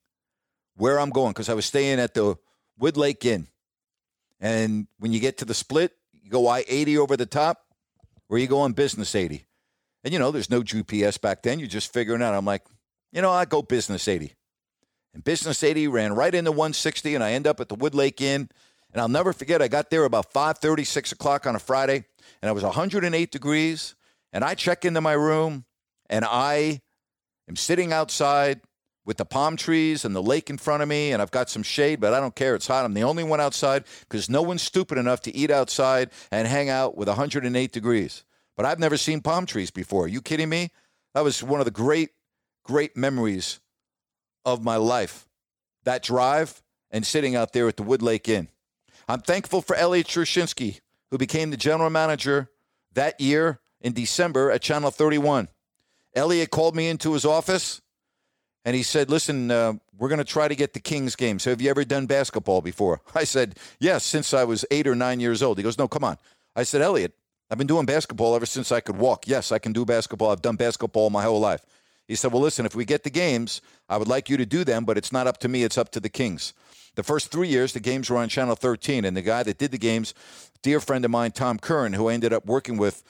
where 0.76 0.98
I'm 0.98 1.10
going 1.10 1.32
because 1.32 1.48
I 1.48 1.54
was 1.54 1.66
staying 1.66 2.00
at 2.00 2.14
the 2.14 2.36
Wood 2.78 2.96
Lake 2.96 3.24
Inn. 3.24 3.46
And 4.40 4.88
when 4.98 5.12
you 5.12 5.20
get 5.20 5.38
to 5.38 5.44
the 5.44 5.54
split, 5.54 5.92
you 6.22 6.30
go 6.30 6.48
I 6.48 6.64
80 6.66 6.98
over 6.98 7.16
the 7.16 7.26
top, 7.26 7.60
or 8.28 8.38
you 8.38 8.46
go 8.46 8.60
on 8.60 8.72
business 8.72 9.14
80. 9.14 9.46
And 10.02 10.12
you 10.12 10.18
know, 10.18 10.30
there's 10.30 10.50
no 10.50 10.62
GPS 10.62 11.20
back 11.20 11.42
then. 11.42 11.58
You're 11.58 11.68
just 11.68 11.92
figuring 11.92 12.22
out. 12.22 12.34
I'm 12.34 12.44
like, 12.44 12.62
you 13.14 13.22
know, 13.22 13.30
I 13.30 13.44
go 13.44 13.62
business 13.62 14.08
80. 14.08 14.34
And 15.14 15.22
business 15.22 15.62
80 15.62 15.88
ran 15.88 16.12
right 16.12 16.34
into 16.34 16.50
160, 16.50 17.14
and 17.14 17.22
I 17.22 17.32
end 17.32 17.46
up 17.46 17.60
at 17.60 17.68
the 17.68 17.76
Wood 17.76 17.94
Lake 17.94 18.20
Inn. 18.20 18.50
And 18.92 19.00
I'll 19.00 19.08
never 19.08 19.32
forget, 19.32 19.62
I 19.62 19.68
got 19.68 19.90
there 19.90 20.04
about 20.04 20.32
5:30, 20.32 20.84
6 20.84 21.12
o'clock 21.12 21.46
on 21.46 21.54
a 21.54 21.60
Friday, 21.60 22.04
and 22.42 22.50
it 22.50 22.52
was 22.52 22.64
108 22.64 23.30
degrees. 23.30 23.94
And 24.32 24.44
I 24.44 24.54
check 24.54 24.84
into 24.84 25.00
my 25.00 25.12
room, 25.12 25.64
and 26.10 26.24
I 26.24 26.80
am 27.48 27.54
sitting 27.54 27.92
outside 27.92 28.60
with 29.04 29.16
the 29.18 29.24
palm 29.24 29.56
trees 29.56 30.04
and 30.04 30.16
the 30.16 30.22
lake 30.22 30.50
in 30.50 30.58
front 30.58 30.82
of 30.82 30.88
me, 30.88 31.12
and 31.12 31.22
I've 31.22 31.30
got 31.30 31.50
some 31.50 31.62
shade, 31.62 32.00
but 32.00 32.14
I 32.14 32.20
don't 32.20 32.34
care. 32.34 32.54
It's 32.54 32.66
hot. 32.66 32.84
I'm 32.84 32.94
the 32.94 33.04
only 33.04 33.22
one 33.22 33.40
outside 33.40 33.84
because 34.00 34.28
no 34.28 34.42
one's 34.42 34.62
stupid 34.62 34.98
enough 34.98 35.20
to 35.22 35.36
eat 35.36 35.50
outside 35.50 36.10
and 36.32 36.48
hang 36.48 36.68
out 36.68 36.96
with 36.96 37.06
108 37.06 37.70
degrees. 37.70 38.24
But 38.56 38.66
I've 38.66 38.78
never 38.78 38.96
seen 38.96 39.20
palm 39.20 39.46
trees 39.46 39.70
before. 39.70 40.04
Are 40.04 40.08
you 40.08 40.22
kidding 40.22 40.48
me? 40.48 40.70
That 41.14 41.22
was 41.22 41.42
one 41.42 41.60
of 41.60 41.66
the 41.66 41.70
great, 41.70 42.10
great 42.64 42.96
memories 42.96 43.60
of 44.44 44.62
my 44.62 44.76
life. 44.76 45.28
That 45.84 46.02
drive 46.02 46.62
and 46.90 47.06
sitting 47.06 47.36
out 47.36 47.52
there 47.52 47.68
at 47.68 47.76
the 47.76 47.82
Wood 47.82 48.02
Lake 48.02 48.28
Inn. 48.28 48.48
I'm 49.08 49.20
thankful 49.20 49.60
for 49.60 49.76
Elliot 49.76 50.06
Cherchinsky, 50.06 50.80
who 51.10 51.18
became 51.18 51.50
the 51.50 51.56
general 51.56 51.90
manager 51.90 52.50
that 52.94 53.20
year 53.20 53.60
in 53.80 53.92
December 53.92 54.50
at 54.50 54.62
Channel 54.62 54.90
31. 54.90 55.48
Elliot 56.14 56.50
called 56.50 56.74
me 56.74 56.88
into 56.88 57.12
his 57.12 57.24
office 57.24 57.82
and 58.64 58.74
he 58.74 58.82
said, 58.82 59.10
Listen, 59.10 59.50
uh, 59.50 59.74
we're 59.98 60.08
going 60.08 60.18
to 60.18 60.24
try 60.24 60.48
to 60.48 60.54
get 60.54 60.72
the 60.72 60.80
Kings 60.80 61.16
game. 61.16 61.38
So, 61.38 61.50
have 61.50 61.60
you 61.60 61.68
ever 61.70 61.84
done 61.84 62.06
basketball 62.06 62.62
before? 62.62 63.00
I 63.14 63.24
said, 63.24 63.58
Yes, 63.78 64.04
since 64.04 64.32
I 64.32 64.44
was 64.44 64.64
eight 64.70 64.86
or 64.86 64.94
nine 64.94 65.20
years 65.20 65.42
old. 65.42 65.58
He 65.58 65.64
goes, 65.64 65.78
No, 65.78 65.88
come 65.88 66.04
on. 66.04 66.16
I 66.56 66.62
said, 66.62 66.80
Elliot, 66.80 67.12
I've 67.50 67.58
been 67.58 67.66
doing 67.66 67.84
basketball 67.84 68.34
ever 68.34 68.46
since 68.46 68.72
I 68.72 68.80
could 68.80 68.96
walk. 68.96 69.26
Yes, 69.26 69.52
I 69.52 69.58
can 69.58 69.72
do 69.72 69.84
basketball. 69.84 70.30
I've 70.30 70.42
done 70.42 70.56
basketball 70.56 71.10
my 71.10 71.22
whole 71.22 71.40
life. 71.40 71.60
He 72.06 72.14
said, 72.14 72.32
Well, 72.32 72.42
listen, 72.42 72.66
if 72.66 72.74
we 72.74 72.84
get 72.84 73.02
the 73.02 73.10
games, 73.10 73.60
I 73.88 73.96
would 73.96 74.08
like 74.08 74.28
you 74.28 74.36
to 74.36 74.46
do 74.46 74.64
them, 74.64 74.84
but 74.84 74.98
it's 74.98 75.12
not 75.12 75.26
up 75.26 75.38
to 75.38 75.48
me, 75.48 75.64
it's 75.64 75.78
up 75.78 75.90
to 75.92 76.00
the 76.00 76.08
Kings. 76.08 76.52
The 76.94 77.02
first 77.02 77.32
three 77.32 77.48
years, 77.48 77.72
the 77.72 77.80
games 77.80 78.08
were 78.08 78.18
on 78.18 78.28
Channel 78.28 78.54
13, 78.54 79.04
and 79.04 79.16
the 79.16 79.22
guy 79.22 79.42
that 79.42 79.58
did 79.58 79.72
the 79.72 79.78
games, 79.78 80.14
dear 80.62 80.80
friend 80.80 81.04
of 81.04 81.10
mine, 81.10 81.32
Tom 81.32 81.58
Curran, 81.58 81.94
who 81.94 82.08
I 82.08 82.14
ended 82.14 82.32
up 82.32 82.46
working 82.46 82.76
with 82.76 83.02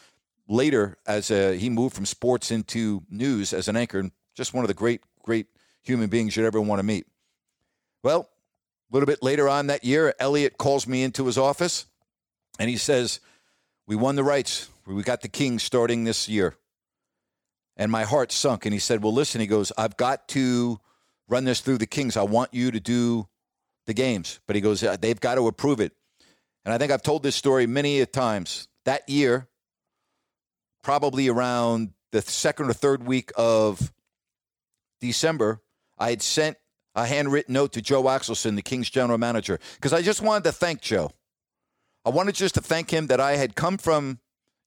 later, 0.48 0.96
as 1.06 1.30
a, 1.30 1.56
he 1.56 1.68
moved 1.68 1.94
from 1.94 2.06
sports 2.06 2.50
into 2.50 3.02
news 3.10 3.52
as 3.52 3.68
an 3.68 3.76
anchor, 3.76 3.98
and 3.98 4.12
just 4.34 4.54
one 4.54 4.64
of 4.64 4.68
the 4.68 4.74
great, 4.74 5.02
great 5.22 5.46
human 5.82 6.08
beings 6.08 6.36
you'd 6.36 6.46
ever 6.46 6.60
want 6.60 6.78
to 6.78 6.82
meet. 6.82 7.06
Well, 8.02 8.28
a 8.90 8.94
little 8.94 9.06
bit 9.06 9.22
later 9.22 9.48
on 9.48 9.66
that 9.68 9.84
year, 9.84 10.14
Elliot 10.18 10.58
calls 10.58 10.86
me 10.86 11.02
into 11.02 11.26
his 11.26 11.38
office 11.38 11.86
and 12.58 12.70
he 12.70 12.76
says, 12.76 13.20
We 13.86 13.96
won 13.96 14.16
the 14.16 14.24
rights. 14.24 14.68
We 14.86 15.02
got 15.02 15.22
the 15.22 15.28
Kings 15.28 15.62
starting 15.62 16.04
this 16.04 16.28
year. 16.28 16.56
And 17.76 17.90
my 17.90 18.04
heart 18.04 18.30
sunk. 18.30 18.66
And 18.66 18.72
he 18.72 18.78
said, 18.78 19.02
Well, 19.02 19.12
listen, 19.12 19.40
he 19.40 19.46
goes, 19.46 19.72
I've 19.76 19.96
got 19.96 20.28
to 20.28 20.78
run 21.28 21.44
this 21.44 21.60
through 21.60 21.78
the 21.78 21.86
Kings. 21.86 22.16
I 22.16 22.22
want 22.22 22.54
you 22.54 22.70
to 22.70 22.80
do 22.80 23.28
the 23.86 23.94
games. 23.94 24.40
But 24.46 24.56
he 24.56 24.62
goes, 24.62 24.80
They've 25.00 25.20
got 25.20 25.36
to 25.36 25.46
approve 25.48 25.80
it. 25.80 25.92
And 26.64 26.72
I 26.72 26.78
think 26.78 26.92
I've 26.92 27.02
told 27.02 27.22
this 27.22 27.36
story 27.36 27.66
many 27.66 28.04
times. 28.06 28.68
That 28.84 29.08
year, 29.08 29.48
probably 30.82 31.28
around 31.28 31.90
the 32.12 32.22
second 32.22 32.68
or 32.68 32.74
third 32.74 33.06
week 33.06 33.32
of 33.36 33.92
December, 35.00 35.62
I 35.98 36.10
had 36.10 36.22
sent 36.22 36.56
a 36.94 37.06
handwritten 37.06 37.54
note 37.54 37.72
to 37.72 37.82
Joe 37.82 38.04
Axelson, 38.04 38.56
the 38.56 38.62
Kings 38.62 38.88
general 38.88 39.18
manager, 39.18 39.58
because 39.74 39.92
I 39.92 40.02
just 40.02 40.22
wanted 40.22 40.44
to 40.44 40.52
thank 40.52 40.80
Joe. 40.80 41.10
I 42.04 42.10
wanted 42.10 42.34
just 42.34 42.54
to 42.56 42.60
thank 42.60 42.90
him 42.90 43.08
that 43.08 43.20
I 43.20 43.36
had 43.36 43.56
come 43.56 43.78
from 43.78 44.20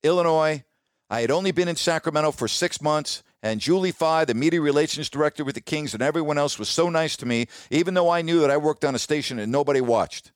Illinois. 0.04 0.64
I 1.10 1.22
had 1.22 1.32
only 1.32 1.52
been 1.52 1.68
in 1.68 1.76
Sacramento 1.76 2.32
for 2.32 2.48
six 2.48 2.82
months, 2.82 3.24
and 3.42 3.62
Julie 3.62 3.92
Fye, 3.92 4.26
the 4.26 4.34
media 4.34 4.62
relations 4.62 5.10
director 5.10 5.44
with 5.44 5.56
the 5.56 5.62
Kings, 5.62 5.94
and 5.94 6.04
everyone 6.04 6.38
else 6.38 6.60
was 6.60 6.70
so 6.70 6.90
nice 6.90 7.16
to 7.18 7.26
me, 7.26 7.48
even 7.72 7.94
though 7.94 8.10
I 8.10 8.22
knew 8.22 8.42
that 8.42 8.52
I 8.52 8.58
worked 8.58 8.84
on 8.84 8.96
a 8.96 9.00
station 9.00 9.40
and 9.40 9.52
nobody 9.52 9.80
watched. 9.80 10.32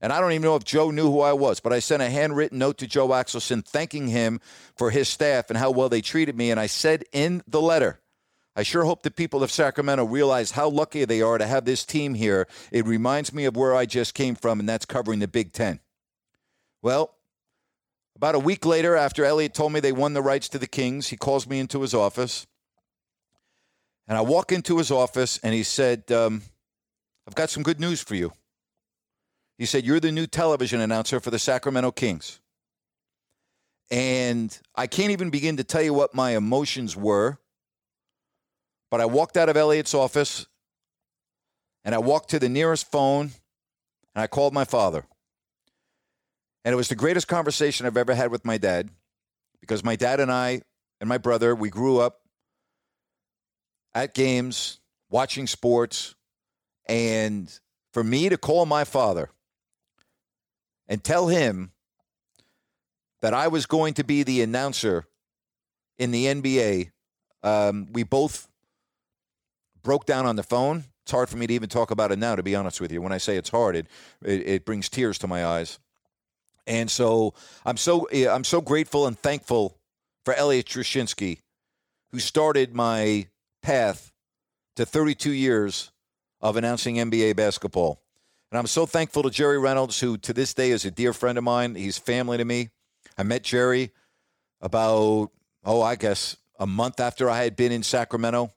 And 0.00 0.12
I 0.12 0.20
don't 0.20 0.32
even 0.32 0.42
know 0.42 0.56
if 0.56 0.64
Joe 0.64 0.90
knew 0.90 1.10
who 1.10 1.20
I 1.20 1.32
was, 1.32 1.60
but 1.60 1.72
I 1.72 1.78
sent 1.78 2.02
a 2.02 2.10
handwritten 2.10 2.58
note 2.58 2.78
to 2.78 2.86
Joe 2.86 3.08
Axelson 3.08 3.64
thanking 3.64 4.08
him 4.08 4.40
for 4.76 4.90
his 4.90 5.08
staff 5.08 5.48
and 5.48 5.58
how 5.58 5.70
well 5.70 5.88
they 5.88 6.02
treated 6.02 6.36
me. 6.36 6.50
And 6.50 6.60
I 6.60 6.66
said 6.66 7.04
in 7.12 7.42
the 7.46 7.62
letter, 7.62 8.00
I 8.54 8.62
sure 8.62 8.84
hope 8.84 9.02
the 9.02 9.10
people 9.10 9.42
of 9.42 9.50
Sacramento 9.50 10.04
realize 10.04 10.52
how 10.52 10.68
lucky 10.68 11.04
they 11.04 11.22
are 11.22 11.38
to 11.38 11.46
have 11.46 11.64
this 11.64 11.84
team 11.84 12.14
here. 12.14 12.46
It 12.72 12.86
reminds 12.86 13.32
me 13.32 13.44
of 13.46 13.56
where 13.56 13.74
I 13.74 13.86
just 13.86 14.14
came 14.14 14.34
from, 14.34 14.60
and 14.60 14.68
that's 14.68 14.86
covering 14.86 15.18
the 15.18 15.28
Big 15.28 15.52
Ten. 15.52 15.80
Well, 16.82 17.15
about 18.16 18.34
a 18.34 18.38
week 18.38 18.64
later, 18.64 18.96
after 18.96 19.24
Elliot 19.24 19.54
told 19.54 19.72
me 19.72 19.80
they 19.80 19.92
won 19.92 20.14
the 20.14 20.22
rights 20.22 20.48
to 20.50 20.58
the 20.58 20.66
Kings, 20.66 21.08
he 21.08 21.16
calls 21.16 21.46
me 21.46 21.58
into 21.58 21.82
his 21.82 21.94
office. 21.94 22.46
And 24.08 24.16
I 24.16 24.22
walk 24.22 24.52
into 24.52 24.78
his 24.78 24.90
office, 24.90 25.38
and 25.42 25.52
he 25.52 25.62
said, 25.62 26.10
um, 26.10 26.42
I've 27.28 27.34
got 27.34 27.50
some 27.50 27.62
good 27.62 27.80
news 27.80 28.02
for 28.02 28.14
you. 28.14 28.32
He 29.58 29.66
said, 29.66 29.84
You're 29.84 30.00
the 30.00 30.12
new 30.12 30.26
television 30.26 30.80
announcer 30.80 31.20
for 31.20 31.30
the 31.30 31.38
Sacramento 31.38 31.92
Kings. 31.92 32.40
And 33.90 34.56
I 34.74 34.86
can't 34.86 35.10
even 35.10 35.30
begin 35.30 35.56
to 35.58 35.64
tell 35.64 35.82
you 35.82 35.94
what 35.94 36.14
my 36.14 36.36
emotions 36.36 36.96
were. 36.96 37.38
But 38.90 39.00
I 39.00 39.06
walked 39.06 39.36
out 39.36 39.48
of 39.48 39.56
Elliot's 39.56 39.94
office 39.94 40.46
and 41.84 41.94
I 41.94 41.98
walked 41.98 42.30
to 42.30 42.38
the 42.38 42.48
nearest 42.48 42.90
phone 42.90 43.32
and 44.14 44.22
I 44.22 44.26
called 44.26 44.54
my 44.54 44.64
father. 44.64 45.04
And 46.66 46.72
it 46.72 46.76
was 46.76 46.88
the 46.88 46.96
greatest 46.96 47.28
conversation 47.28 47.86
I've 47.86 47.96
ever 47.96 48.12
had 48.12 48.32
with 48.32 48.44
my 48.44 48.58
dad 48.58 48.90
because 49.60 49.84
my 49.84 49.94
dad 49.94 50.18
and 50.18 50.32
I 50.32 50.62
and 51.00 51.08
my 51.08 51.16
brother, 51.16 51.54
we 51.54 51.70
grew 51.70 51.98
up 51.98 52.22
at 53.94 54.14
games, 54.14 54.80
watching 55.08 55.46
sports. 55.46 56.16
And 56.86 57.56
for 57.92 58.02
me 58.02 58.28
to 58.28 58.36
call 58.36 58.66
my 58.66 58.82
father 58.82 59.30
and 60.88 61.04
tell 61.04 61.28
him 61.28 61.70
that 63.20 63.32
I 63.32 63.46
was 63.46 63.66
going 63.66 63.94
to 63.94 64.02
be 64.02 64.24
the 64.24 64.42
announcer 64.42 65.06
in 65.98 66.10
the 66.10 66.24
NBA. 66.26 66.90
Um, 67.44 67.86
we 67.92 68.02
both 68.02 68.48
broke 69.84 70.04
down 70.04 70.26
on 70.26 70.34
the 70.34 70.42
phone. 70.42 70.82
It's 71.04 71.12
hard 71.12 71.28
for 71.28 71.36
me 71.36 71.46
to 71.46 71.54
even 71.54 71.68
talk 71.68 71.92
about 71.92 72.10
it 72.10 72.18
now, 72.18 72.34
to 72.34 72.42
be 72.42 72.56
honest 72.56 72.80
with 72.80 72.90
you. 72.90 73.00
When 73.00 73.12
I 73.12 73.18
say 73.18 73.36
it's 73.36 73.50
hard, 73.50 73.76
it 73.76 73.86
it, 74.24 74.48
it 74.48 74.64
brings 74.64 74.88
tears 74.88 75.16
to 75.18 75.28
my 75.28 75.46
eyes. 75.46 75.78
And 76.66 76.90
so 76.90 77.34
I'm 77.64 77.76
so 77.76 78.04
eh, 78.04 78.28
I'm 78.28 78.44
so 78.44 78.60
grateful 78.60 79.06
and 79.06 79.18
thankful 79.18 79.78
for 80.24 80.34
Elliot 80.34 80.66
Trushinsky, 80.66 81.40
who 82.10 82.18
started 82.18 82.74
my 82.74 83.28
path 83.62 84.12
to 84.76 84.84
32 84.84 85.30
years 85.30 85.92
of 86.40 86.56
announcing 86.56 86.96
NBA 86.96 87.36
basketball. 87.36 88.00
And 88.50 88.58
I'm 88.58 88.66
so 88.66 88.86
thankful 88.86 89.22
to 89.22 89.30
Jerry 89.30 89.58
Reynolds, 89.58 90.00
who 90.00 90.16
to 90.18 90.32
this 90.32 90.54
day 90.54 90.70
is 90.70 90.84
a 90.84 90.90
dear 90.90 91.12
friend 91.12 91.38
of 91.38 91.44
mine. 91.44 91.74
He's 91.74 91.98
family 91.98 92.38
to 92.38 92.44
me. 92.44 92.70
I 93.18 93.22
met 93.22 93.42
Jerry 93.42 93.92
about, 94.60 95.30
oh, 95.64 95.82
I 95.82 95.96
guess 95.96 96.36
a 96.58 96.66
month 96.66 97.00
after 97.00 97.28
I 97.28 97.42
had 97.42 97.56
been 97.56 97.72
in 97.72 97.82
Sacramento 97.82 98.52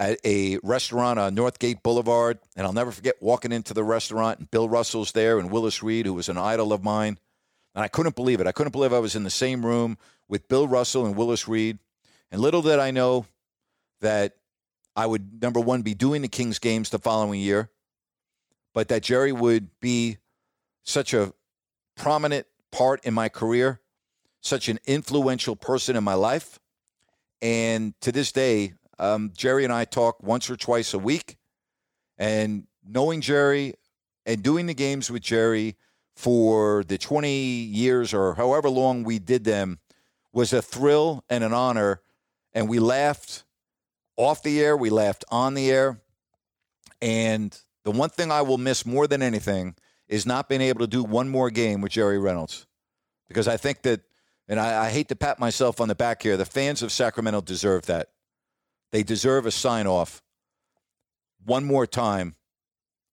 at 0.00 0.18
a 0.24 0.58
restaurant 0.64 1.20
on 1.20 1.36
Northgate 1.36 1.84
Boulevard. 1.84 2.40
And 2.56 2.66
I'll 2.66 2.72
never 2.72 2.90
forget 2.90 3.14
walking 3.20 3.52
into 3.52 3.72
the 3.72 3.84
restaurant 3.84 4.40
and 4.40 4.50
Bill 4.50 4.68
Russell's 4.68 5.12
there 5.12 5.38
and 5.38 5.50
Willis 5.50 5.82
Reed, 5.82 6.06
who 6.06 6.14
was 6.14 6.28
an 6.28 6.38
idol 6.38 6.72
of 6.72 6.82
mine. 6.82 7.18
And 7.74 7.84
I 7.84 7.88
couldn't 7.88 8.16
believe 8.16 8.40
it. 8.40 8.48
I 8.48 8.52
couldn't 8.52 8.72
believe 8.72 8.92
I 8.92 8.98
was 8.98 9.14
in 9.14 9.22
the 9.22 9.30
same 9.30 9.64
room 9.64 9.96
with 10.28 10.48
Bill 10.48 10.66
Russell 10.66 11.06
and 11.06 11.14
Willis 11.14 11.46
Reed. 11.46 11.78
And 12.32 12.40
little 12.40 12.62
did 12.62 12.80
I 12.80 12.90
know 12.90 13.26
that 14.00 14.36
I 14.96 15.06
would, 15.06 15.40
number 15.40 15.60
one, 15.60 15.82
be 15.82 15.94
doing 15.94 16.22
the 16.22 16.28
Kings 16.28 16.58
games 16.58 16.90
the 16.90 16.98
following 16.98 17.38
year 17.38 17.70
but 18.74 18.88
that 18.88 19.02
Jerry 19.02 19.32
would 19.32 19.68
be 19.80 20.18
such 20.84 21.14
a 21.14 21.32
prominent 21.96 22.46
part 22.70 23.04
in 23.04 23.14
my 23.14 23.28
career, 23.28 23.80
such 24.40 24.68
an 24.68 24.78
influential 24.86 25.56
person 25.56 25.96
in 25.96 26.04
my 26.04 26.14
life. 26.14 26.58
And 27.42 27.94
to 28.00 28.12
this 28.12 28.32
day, 28.32 28.74
um, 29.00 29.32
Jerry 29.34 29.64
and 29.64 29.72
I 29.72 29.86
talk 29.86 30.22
once 30.22 30.50
or 30.50 30.56
twice 30.56 30.94
a 30.94 30.98
week. 30.98 31.38
And 32.18 32.66
knowing 32.86 33.22
Jerry 33.22 33.74
and 34.26 34.42
doing 34.42 34.66
the 34.66 34.74
games 34.74 35.10
with 35.10 35.22
Jerry 35.22 35.76
for 36.14 36.84
the 36.84 36.98
20 36.98 37.30
years 37.30 38.12
or 38.12 38.34
however 38.34 38.68
long 38.68 39.02
we 39.02 39.18
did 39.18 39.42
them 39.42 39.78
was 40.32 40.52
a 40.52 40.60
thrill 40.60 41.24
and 41.30 41.42
an 41.42 41.54
honor. 41.54 42.02
And 42.52 42.68
we 42.68 42.78
laughed 42.78 43.44
off 44.16 44.42
the 44.42 44.60
air, 44.60 44.76
we 44.76 44.90
laughed 44.90 45.24
on 45.30 45.54
the 45.54 45.70
air. 45.70 45.98
And 47.00 47.58
the 47.84 47.90
one 47.90 48.10
thing 48.10 48.30
I 48.30 48.42
will 48.42 48.58
miss 48.58 48.84
more 48.84 49.06
than 49.06 49.22
anything 49.22 49.76
is 50.08 50.26
not 50.26 50.46
being 50.46 50.60
able 50.60 50.80
to 50.80 50.86
do 50.86 51.02
one 51.02 51.30
more 51.30 51.48
game 51.48 51.80
with 51.80 51.92
Jerry 51.92 52.18
Reynolds. 52.18 52.66
Because 53.28 53.48
I 53.48 53.56
think 53.56 53.80
that, 53.82 54.02
and 54.46 54.60
I, 54.60 54.86
I 54.86 54.90
hate 54.90 55.08
to 55.08 55.16
pat 55.16 55.38
myself 55.38 55.80
on 55.80 55.88
the 55.88 55.94
back 55.94 56.22
here, 56.22 56.36
the 56.36 56.44
fans 56.44 56.82
of 56.82 56.92
Sacramento 56.92 57.40
deserve 57.40 57.86
that. 57.86 58.10
They 58.92 59.02
deserve 59.02 59.46
a 59.46 59.50
sign 59.50 59.86
off 59.86 60.22
one 61.44 61.64
more 61.64 61.86
time 61.86 62.34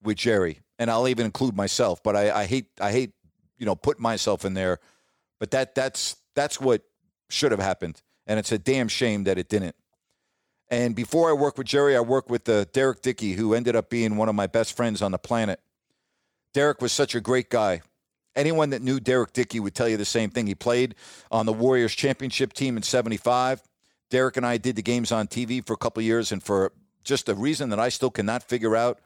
with 0.02 0.18
Jerry. 0.18 0.60
And 0.80 0.92
I'll 0.92 1.08
even 1.08 1.26
include 1.26 1.56
myself, 1.56 2.04
but 2.04 2.16
I, 2.16 2.42
I 2.42 2.46
hate 2.46 2.68
I 2.80 2.92
hate, 2.92 3.14
you 3.58 3.66
know, 3.66 3.76
putting 3.76 4.04
myself 4.04 4.46
in 4.46 4.54
there. 4.54 4.80
But 5.40 5.52
that 5.52 5.74
that's 5.74 6.18
that's 6.36 6.62
what 6.62 6.84
should 7.30 7.52
have 7.52 7.60
happened. 7.60 8.02
And 8.28 8.38
it's 8.40 8.52
a 8.52 8.60
damn 8.60 8.88
shame 8.88 9.24
that 9.24 9.38
it 9.38 9.50
didn't. 9.50 9.76
And 10.70 10.96
before 10.96 11.30
I 11.30 11.34
worked 11.34 11.58
with 11.58 11.68
Jerry, 11.68 11.96
I 11.96 12.02
worked 12.02 12.30
with 12.30 12.48
uh, 12.50 12.66
Derrek 12.74 13.02
Dickey, 13.02 13.34
who 13.34 13.54
ended 13.54 13.76
up 13.76 13.90
being 13.90 14.18
one 14.18 14.28
of 14.28 14.36
my 14.36 14.48
best 14.48 14.76
friends 14.76 15.02
on 15.02 15.12
the 15.12 15.18
planet. 15.18 15.62
Derrek 16.54 16.82
was 16.82 16.92
such 16.92 17.16
a 17.16 17.22
great 17.22 17.50
guy. 17.50 17.82
Anyone 18.36 18.70
that 18.72 18.82
knew 18.82 19.00
Derrek 19.00 19.34
Dickey 19.34 19.60
would 19.60 19.74
tell 19.74 19.88
you 19.88 19.98
the 19.98 20.06
same 20.06 20.30
thing. 20.30 20.46
He 20.46 20.56
played 20.56 20.96
on 21.32 21.46
the 21.46 21.54
Warriors 21.54 21.96
championship 21.96 22.54
team 22.54 22.78
in 22.78 22.84
75. 22.84 23.64
Derrek 24.10 24.38
and 24.38 24.46
I 24.46 24.58
did 24.58 24.76
the 24.76 24.82
games 24.82 25.12
on 25.12 25.28
TV 25.28 25.66
for 25.66 25.74
a 25.74 25.78
couple 25.78 26.02
years, 26.04 26.32
and 26.32 26.42
for 26.42 26.72
just 27.04 27.30
a 27.30 27.36
reason 27.36 27.70
that 27.70 27.80
I 27.80 27.90
still 27.90 28.12
cannot 28.12 28.44
figure 28.44 28.76
out, 28.76 29.00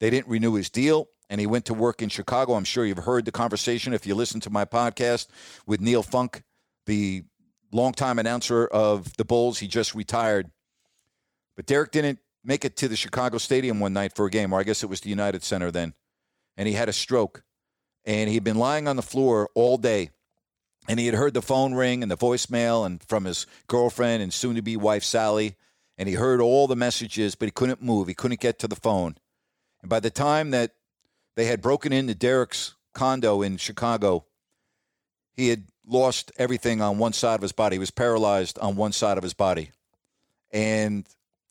they 0.00 0.10
didn't 0.10 0.28
renew 0.28 0.54
his 0.54 0.70
deal, 0.70 1.08
and 1.30 1.40
he 1.40 1.46
went 1.46 1.64
to 1.66 1.74
work 1.74 2.02
in 2.02 2.08
Chicago. 2.08 2.54
I'm 2.54 2.64
sure 2.64 2.84
you've 2.84 2.98
heard 2.98 3.24
the 3.24 3.32
conversation 3.32 3.92
if 3.92 4.06
you 4.06 4.14
listen 4.14 4.40
to 4.40 4.50
my 4.50 4.64
podcast 4.64 5.28
with 5.66 5.80
Neil 5.80 6.02
Funk, 6.02 6.42
the 6.86 7.24
longtime 7.72 8.18
announcer 8.18 8.66
of 8.66 9.16
the 9.16 9.24
Bulls. 9.24 9.58
He 9.58 9.66
just 9.66 9.94
retired 9.94 10.50
but 11.56 11.66
Derrek 11.66 11.92
didn't 11.92 12.18
make 12.42 12.64
it 12.64 12.76
to 12.78 12.88
the 12.88 12.96
Chicago 12.96 13.38
Stadium 13.38 13.80
one 13.80 13.92
night 13.92 14.14
for 14.14 14.26
a 14.26 14.30
game, 14.30 14.52
or 14.52 14.60
I 14.60 14.64
guess 14.64 14.82
it 14.82 14.90
was 14.90 15.00
the 15.00 15.10
United 15.10 15.42
Center 15.42 15.70
then. 15.70 15.94
And 16.56 16.68
he 16.68 16.74
had 16.74 16.88
a 16.88 16.92
stroke. 16.92 17.42
And 18.04 18.28
he'd 18.28 18.44
been 18.44 18.58
lying 18.58 18.86
on 18.86 18.96
the 18.96 19.02
floor 19.02 19.48
all 19.54 19.78
day. 19.78 20.10
And 20.88 21.00
he 21.00 21.06
had 21.06 21.14
heard 21.14 21.34
the 21.34 21.42
phone 21.42 21.74
ring 21.74 22.02
and 22.02 22.10
the 22.10 22.16
voicemail 22.16 22.84
and 22.84 23.02
from 23.04 23.24
his 23.24 23.46
girlfriend 23.68 24.22
and 24.22 24.32
soon 24.32 24.56
to 24.56 24.62
be 24.62 24.76
wife 24.76 25.02
Sally. 25.04 25.56
And 25.96 26.08
he 26.08 26.14
heard 26.16 26.40
all 26.40 26.66
the 26.66 26.76
messages, 26.76 27.34
but 27.34 27.46
he 27.46 27.52
couldn't 27.52 27.82
move. 27.82 28.08
He 28.08 28.14
couldn't 28.14 28.40
get 28.40 28.58
to 28.60 28.68
the 28.68 28.76
phone. 28.76 29.16
And 29.80 29.88
by 29.88 30.00
the 30.00 30.10
time 30.10 30.50
that 30.50 30.72
they 31.36 31.46
had 31.46 31.62
broken 31.62 31.92
into 31.92 32.14
Derrek's 32.14 32.74
condo 32.92 33.42
in 33.42 33.56
Chicago, 33.56 34.24
he 35.32 35.48
had 35.48 35.64
lost 35.86 36.32
everything 36.36 36.80
on 36.80 36.98
one 36.98 37.12
side 37.12 37.36
of 37.36 37.42
his 37.42 37.52
body. 37.52 37.76
He 37.76 37.80
was 37.80 37.90
paralyzed 37.90 38.58
on 38.58 38.76
one 38.76 38.92
side 38.92 39.18
of 39.18 39.22
his 39.22 39.34
body. 39.34 39.70
And 40.50 41.06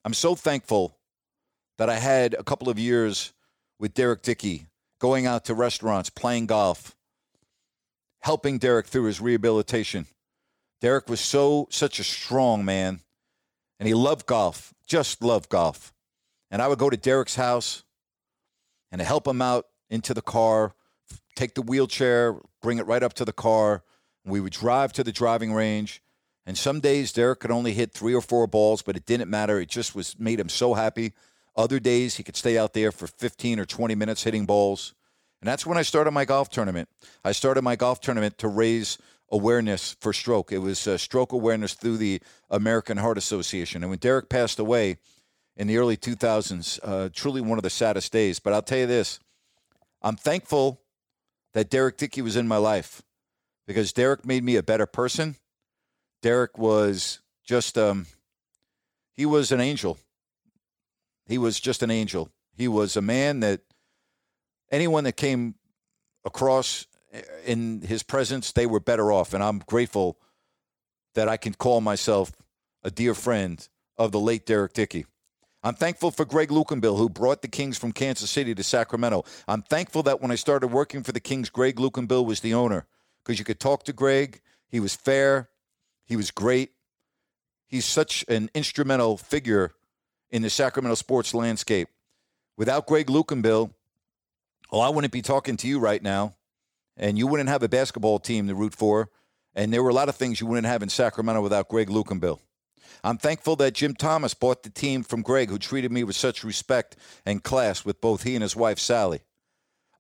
I'm 0.06 0.14
so 0.14 0.36
thankful 0.36 0.98
that 1.78 1.90
I 1.90 1.96
had 1.96 2.34
a 2.34 2.44
couple 2.44 2.70
of 2.70 2.80
years 2.80 3.34
with 3.80 3.94
Derrek 3.94 4.22
Dickey, 4.22 4.68
going 5.00 5.26
out 5.26 5.46
to 5.46 5.54
restaurants, 5.54 6.10
playing 6.10 6.46
golf, 6.46 6.96
helping 8.24 8.58
Derrek 8.58 8.88
through 8.88 9.04
his 9.04 9.22
rehabilitation, 9.22 10.08
Derrek 10.82 11.10
was 11.10 11.20
so 11.20 11.68
such 11.70 12.00
a 12.00 12.04
strong 12.04 12.66
man, 12.66 13.02
and 13.80 13.88
he 13.88 13.94
loved 13.94 14.26
golf, 14.26 14.74
just 14.88 15.22
loved 15.22 15.50
golf. 15.50 15.94
And 16.50 16.62
I 16.62 16.68
would 16.68 16.80
go 16.80 16.90
to 16.90 16.98
Derrek's 16.98 17.36
house 17.36 17.84
and 18.92 19.02
help 19.02 19.28
him 19.28 19.42
out 19.42 19.68
into 19.90 20.14
the 20.14 20.22
car, 20.22 20.74
take 21.36 21.56
the 21.56 21.62
wheelchair, 21.62 22.36
bring 22.62 22.78
it 22.78 22.86
right 22.88 23.04
up 23.04 23.14
to 23.14 23.26
the 23.26 23.34
car. 23.34 23.84
We 24.26 24.40
would 24.40 24.54
drive 24.54 24.94
to 24.94 25.04
the 25.04 25.12
driving 25.12 25.54
range. 25.54 26.02
And 26.46 26.58
some 26.58 26.80
days 26.80 27.12
Derrek 27.12 27.40
could 27.40 27.52
only 27.52 27.74
hit 27.74 27.92
three 27.92 28.14
or 28.14 28.22
four 28.22 28.48
balls, 28.48 28.82
but 28.82 28.96
it 28.96 29.06
didn't 29.06 29.30
matter. 29.30 29.60
It 29.60 29.70
just 29.70 29.96
was 29.96 30.18
made 30.20 30.40
him 30.40 30.50
so 30.50 30.74
happy. 30.74 31.14
Other 31.56 31.80
days 31.80 32.16
he 32.16 32.24
could 32.24 32.36
stay 32.36 32.58
out 32.58 32.74
there 32.74 32.92
for 32.92 33.08
15 33.08 33.60
or 33.60 33.66
20 33.66 33.96
minutes 33.96 34.24
hitting 34.24 34.46
balls. 34.46 34.94
And 35.44 35.50
that's 35.50 35.66
when 35.66 35.78
I 35.78 35.82
started 35.82 36.12
my 36.12 36.24
golf 36.24 36.50
tournament. 36.50 36.88
I 37.26 37.34
started 37.34 37.64
my 37.64 37.76
golf 37.76 38.00
tournament 38.00 38.38
to 38.38 38.48
raise 38.48 38.98
awareness 39.30 39.98
for 40.00 40.14
stroke. 40.14 40.54
It 40.54 40.60
was 40.60 40.88
uh, 40.88 40.98
stroke 40.98 41.34
awareness 41.34 41.74
through 41.74 41.98
the 41.98 42.22
American 42.50 42.96
Heart 42.96 43.18
Association. 43.18 43.84
And 43.84 43.90
when 43.90 44.00
Derrek 44.00 44.30
passed 44.30 44.58
away 44.58 45.00
in 45.58 45.68
the 45.68 45.76
early 45.76 45.98
2000s, 45.98 46.80
uh, 46.82 47.10
truly 47.12 47.42
one 47.42 47.60
of 47.60 47.64
the 47.64 47.70
saddest 47.70 48.14
days. 48.14 48.40
But 48.40 48.54
I'll 48.54 48.62
tell 48.62 48.78
you 48.78 48.88
this 48.88 49.20
I'm 50.02 50.16
thankful 50.16 50.80
that 51.52 51.70
Derrek 51.70 51.98
Dickey 51.98 52.22
was 52.22 52.38
in 52.38 52.48
my 52.48 52.56
life 52.56 53.02
because 53.68 53.92
Derrek 53.92 54.26
made 54.26 54.46
me 54.46 54.56
a 54.56 54.64
better 54.64 54.86
person. 54.86 55.36
Derrek 56.22 56.58
was 56.58 57.20
just, 57.44 57.78
um, 57.78 58.06
he 59.12 59.26
was 59.26 59.52
an 59.52 59.60
angel. 59.60 59.98
He 61.26 61.38
was 61.38 61.60
just 61.60 61.84
an 61.84 61.92
angel. 61.92 62.30
He 62.56 62.70
was 62.70 62.96
a 62.96 63.02
man 63.02 63.42
that 63.42 63.60
anyone 64.74 65.06
that 65.06 65.16
came 65.16 65.56
across 66.26 66.88
eh, 67.14 67.22
in 67.46 67.82
his 67.82 68.04
presence, 68.04 68.52
they 68.52 68.66
were 68.66 68.80
better 68.80 69.12
off. 69.12 69.34
And 69.34 69.44
I'm 69.44 69.60
grateful 69.60 70.18
that 71.14 71.30
I 71.30 71.38
can 71.38 71.54
call 71.54 71.80
myself 71.80 72.32
a 72.84 72.92
dear 72.92 73.14
friend 73.14 73.66
of 73.98 74.12
the 74.12 74.20
late 74.20 74.46
Derrek 74.46 74.74
Dickey. 74.74 75.06
I'm 75.66 75.76
thankful 75.76 76.12
for 76.12 76.26
Greg 76.26 76.50
Lukenbill, 76.50 76.98
who 76.98 77.08
brought 77.08 77.42
the 77.42 77.48
Kings 77.48 77.78
from 77.78 77.94
Kansas 77.94 78.30
City 78.30 78.54
to 78.54 78.64
Sacramento. 78.64 79.24
I'm 79.48 79.62
thankful 79.62 80.04
that 80.04 80.22
when 80.22 80.32
I 80.32 80.36
started 80.36 80.68
working 80.68 81.04
for 81.04 81.14
the 81.14 81.22
Kings, 81.22 81.50
Greg 81.50 81.78
Lukenbill 81.78 82.26
was 82.26 82.42
the 82.42 82.54
owner 82.54 82.86
because 83.24 83.40
you 83.40 83.46
could 83.46 83.62
talk 83.62 83.84
to 83.84 83.94
Greg. 83.94 84.42
He 84.68 84.82
was 84.82 84.94
fair, 84.94 85.50
he 86.04 86.18
was 86.18 86.32
great. 86.32 86.72
He's 87.66 87.86
such 87.86 88.26
an 88.28 88.50
instrumental 88.54 89.18
figure 89.18 89.72
in 90.32 90.42
the 90.42 90.50
Sacramento 90.50 90.96
sports 90.96 91.34
landscape. 91.34 91.88
Without 92.58 92.86
Greg 92.86 93.08
Lukenbill, 93.08 93.72
well, 94.74 94.82
I 94.82 94.90
wouldn't 94.90 95.14
be 95.14 95.22
talking 95.22 95.56
to 95.58 95.68
you 95.68 95.78
right 95.78 96.02
now, 96.02 96.34
and 96.98 97.16
you 97.16 97.28
wouldn't 97.28 97.48
have 97.48 97.62
a 97.62 97.70
basketball 97.70 98.18
team 98.18 98.48
to 98.48 98.56
root 98.56 98.74
for, 98.74 99.08
and 99.54 99.72
there 99.72 99.84
were 99.84 99.92
a 99.92 99.94
lot 99.94 100.10
of 100.10 100.16
things 100.16 100.42
you 100.42 100.48
wouldn't 100.48 100.66
have 100.66 100.82
in 100.82 100.90
Sacramento 100.90 101.42
without 101.42 101.70
Greg 101.70 101.90
Lukenbill. 101.90 102.40
I'm 103.04 103.20
thankful 103.20 103.56
that 103.58 103.76
Jim 103.76 103.94
Thomas 103.94 104.34
bought 104.34 104.64
the 104.64 104.72
team 104.72 105.04
from 105.04 105.22
Greg, 105.22 105.52
who 105.52 105.60
treated 105.60 105.92
me 105.92 106.04
with 106.04 106.16
such 106.16 106.44
respect 106.44 106.98
and 107.24 107.44
class 107.44 107.86
with 107.86 108.02
both 108.02 108.24
he 108.24 108.34
and 108.34 108.42
his 108.42 108.56
wife, 108.56 108.80
Sally. 108.80 109.20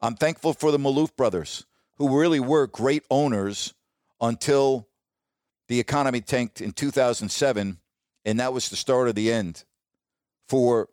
I'm 0.01 0.15
thankful 0.15 0.53
for 0.53 0.71
the 0.71 0.80
Maloof 0.80 1.15
brothers, 1.15 1.67
who 1.97 2.19
really 2.19 2.39
were 2.39 2.65
great 2.65 3.03
owners 3.11 3.76
until 4.19 4.88
the 5.67 5.80
economy 5.80 6.21
tanked 6.21 6.61
in 6.61 6.71
2007, 6.71 7.78
and 8.26 8.39
that 8.39 8.53
was 8.53 8.69
the 8.69 8.76
start 8.76 9.07
of 9.07 9.13
the 9.13 9.32
end 9.32 9.65
for, 10.49 10.89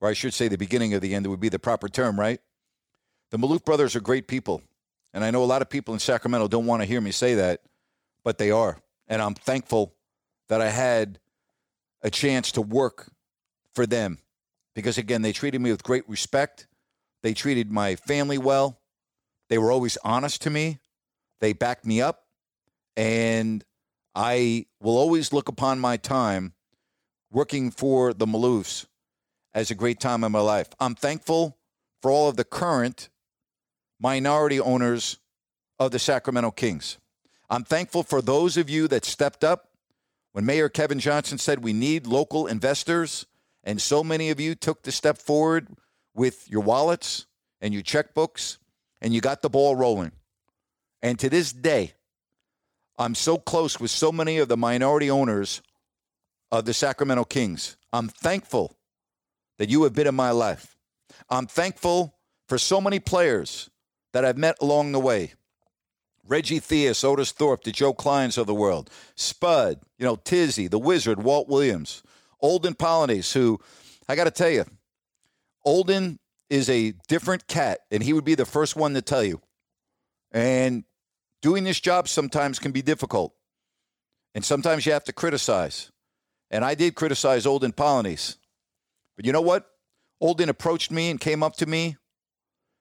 or 0.00 0.08
I 0.08 0.14
should 0.14 0.32
say 0.32 0.48
the 0.48 0.56
beginning 0.56 0.94
of 0.94 1.02
the 1.02 1.14
end, 1.14 1.26
it 1.26 1.28
would 1.28 1.38
be 1.38 1.50
the 1.50 1.58
proper 1.58 1.90
term, 1.90 2.18
right? 2.18 2.40
The 3.34 3.40
Maloof 3.40 3.64
brothers 3.64 3.96
are 3.96 4.00
great 4.00 4.28
people. 4.28 4.62
And 5.12 5.24
I 5.24 5.32
know 5.32 5.42
a 5.42 5.44
lot 5.44 5.60
of 5.60 5.68
people 5.68 5.92
in 5.92 5.98
Sacramento 5.98 6.46
don't 6.46 6.66
want 6.66 6.82
to 6.82 6.86
hear 6.86 7.00
me 7.00 7.10
say 7.10 7.34
that, 7.34 7.62
but 8.22 8.38
they 8.38 8.52
are. 8.52 8.78
And 9.08 9.20
I'm 9.20 9.34
thankful 9.34 9.92
that 10.48 10.60
I 10.60 10.68
had 10.68 11.18
a 12.00 12.10
chance 12.10 12.52
to 12.52 12.62
work 12.62 13.10
for 13.72 13.86
them 13.86 14.18
because, 14.76 14.98
again, 14.98 15.22
they 15.22 15.32
treated 15.32 15.60
me 15.60 15.72
with 15.72 15.82
great 15.82 16.08
respect. 16.08 16.68
They 17.24 17.34
treated 17.34 17.72
my 17.72 17.96
family 17.96 18.38
well. 18.38 18.78
They 19.48 19.58
were 19.58 19.72
always 19.72 19.98
honest 20.04 20.40
to 20.42 20.50
me. 20.50 20.78
They 21.40 21.54
backed 21.54 21.84
me 21.84 22.00
up. 22.00 22.26
And 22.96 23.64
I 24.14 24.66
will 24.80 24.96
always 24.96 25.32
look 25.32 25.48
upon 25.48 25.80
my 25.80 25.96
time 25.96 26.52
working 27.32 27.72
for 27.72 28.14
the 28.14 28.26
Maloofs 28.26 28.86
as 29.52 29.72
a 29.72 29.74
great 29.74 29.98
time 29.98 30.22
in 30.22 30.30
my 30.30 30.38
life. 30.38 30.68
I'm 30.78 30.94
thankful 30.94 31.58
for 32.00 32.12
all 32.12 32.28
of 32.28 32.36
the 32.36 32.44
current 32.44 33.08
minority 34.04 34.60
owners 34.60 35.16
of 35.78 35.90
the 35.90 35.98
Sacramento 35.98 36.50
Kings. 36.50 36.98
I'm 37.48 37.64
thankful 37.64 38.02
for 38.02 38.20
those 38.20 38.58
of 38.58 38.68
you 38.68 38.86
that 38.88 39.06
stepped 39.06 39.42
up 39.42 39.70
when 40.32 40.44
Mayor 40.44 40.68
Kevin 40.68 40.98
Johnson 40.98 41.38
said 41.38 41.64
we 41.64 41.72
need 41.72 42.06
local 42.06 42.46
investors, 42.46 43.24
and 43.62 43.80
so 43.80 44.04
many 44.04 44.28
of 44.28 44.38
you 44.38 44.54
took 44.54 44.82
the 44.82 44.92
step 44.92 45.16
forward 45.16 45.68
with 46.14 46.50
your 46.50 46.60
wallets 46.60 47.24
and 47.62 47.72
your 47.72 47.82
checkbooks, 47.82 48.58
and 49.00 49.14
you 49.14 49.22
got 49.22 49.40
the 49.40 49.48
ball 49.48 49.74
rolling. 49.74 50.12
And 51.00 51.18
to 51.20 51.30
this 51.30 51.50
day, 51.50 51.94
I'm 52.98 53.14
so 53.14 53.38
close 53.38 53.80
with 53.80 53.90
so 53.90 54.12
many 54.12 54.36
of 54.36 54.48
the 54.48 54.58
minority 54.58 55.10
owners 55.10 55.62
of 56.52 56.66
the 56.66 56.74
Sacramento 56.74 57.24
Kings. 57.24 57.78
I'm 57.90 58.08
thankful 58.08 58.76
that 59.56 59.70
you 59.70 59.84
have 59.84 59.94
been 59.94 60.06
in 60.06 60.14
my 60.14 60.30
life. 60.30 60.76
I'm 61.30 61.46
thankful 61.46 62.18
for 62.48 62.58
so 62.58 62.82
many 62.82 63.00
players 63.00 63.70
that 64.14 64.24
I've 64.24 64.38
met 64.38 64.56
along 64.60 64.92
the 64.92 65.00
way. 65.00 65.34
Reggie 66.26 66.60
Theus, 66.60 67.04
Otis 67.04 67.32
Thorpe, 67.32 67.64
the 67.64 67.72
Joe 67.72 67.92
Kleines 67.92 68.38
of 68.38 68.46
the 68.46 68.54
world, 68.54 68.88
Spud, 69.16 69.80
you 69.98 70.06
know, 70.06 70.16
Tizzy, 70.16 70.68
the 70.68 70.78
Wizard, 70.78 71.22
Walt 71.22 71.48
Williams, 71.48 72.02
Olden 72.40 72.74
Polynice, 72.74 73.32
who 73.32 73.60
I 74.08 74.14
got 74.14 74.24
to 74.24 74.30
tell 74.30 74.48
you, 74.48 74.64
Olden 75.64 76.20
is 76.48 76.70
a 76.70 76.92
different 77.08 77.48
cat, 77.48 77.80
and 77.90 78.02
he 78.02 78.12
would 78.12 78.24
be 78.24 78.36
the 78.36 78.46
first 78.46 78.76
one 78.76 78.94
to 78.94 79.02
tell 79.02 79.24
you. 79.24 79.40
And 80.30 80.84
doing 81.42 81.64
this 81.64 81.80
job 81.80 82.08
sometimes 82.08 82.60
can 82.60 82.70
be 82.70 82.82
difficult, 82.82 83.34
and 84.32 84.44
sometimes 84.44 84.86
you 84.86 84.92
have 84.92 85.04
to 85.04 85.12
criticize. 85.12 85.90
And 86.52 86.64
I 86.64 86.76
did 86.76 86.94
criticize 86.94 87.46
Olden 87.46 87.72
Polynice. 87.72 88.36
But 89.16 89.26
you 89.26 89.32
know 89.32 89.40
what? 89.40 89.68
Olden 90.20 90.48
approached 90.48 90.92
me 90.92 91.10
and 91.10 91.20
came 91.20 91.42
up 91.42 91.56
to 91.56 91.66
me, 91.66 91.96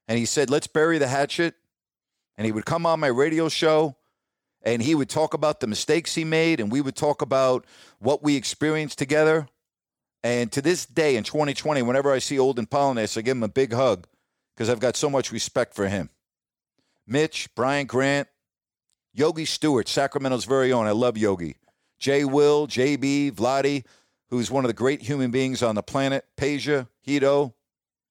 and 0.07 0.17
he 0.17 0.25
said, 0.25 0.49
Let's 0.49 0.67
bury 0.67 0.97
the 0.97 1.07
hatchet 1.07 1.55
and 2.37 2.45
he 2.45 2.51
would 2.51 2.65
come 2.65 2.85
on 2.85 2.99
my 2.99 3.07
radio 3.07 3.49
show 3.49 3.95
and 4.61 4.81
he 4.81 4.95
would 4.95 5.09
talk 5.09 5.33
about 5.33 5.59
the 5.59 5.67
mistakes 5.67 6.15
he 6.15 6.23
made 6.23 6.59
and 6.59 6.71
we 6.71 6.81
would 6.81 6.95
talk 6.95 7.21
about 7.21 7.65
what 7.99 8.23
we 8.23 8.35
experienced 8.35 8.97
together. 8.97 9.47
And 10.23 10.51
to 10.53 10.61
this 10.61 10.85
day 10.85 11.17
in 11.17 11.23
2020, 11.23 11.81
whenever 11.81 12.11
I 12.11 12.19
see 12.19 12.39
Olden 12.39 12.65
Polynice, 12.65 13.17
I 13.17 13.21
give 13.21 13.35
him 13.35 13.43
a 13.43 13.49
big 13.49 13.73
hug 13.73 14.07
because 14.55 14.69
I've 14.69 14.79
got 14.79 14.95
so 14.95 15.09
much 15.09 15.31
respect 15.31 15.73
for 15.73 15.87
him. 15.87 16.09
Mitch, 17.05 17.49
Brian 17.55 17.85
Grant, 17.85 18.29
Yogi 19.13 19.45
Stewart, 19.45 19.87
Sacramento's 19.87 20.45
very 20.45 20.71
own. 20.71 20.87
I 20.87 20.91
love 20.91 21.17
Yogi. 21.17 21.57
Jay 21.99 22.23
Will, 22.23 22.67
JB, 22.67 23.33
Vladi, 23.33 23.85
who's 24.29 24.49
one 24.49 24.63
of 24.63 24.69
the 24.69 24.73
great 24.73 25.01
human 25.01 25.31
beings 25.31 25.61
on 25.61 25.75
the 25.75 25.83
planet. 25.83 26.25
Peja, 26.37 26.87
Hedo, 27.05 27.53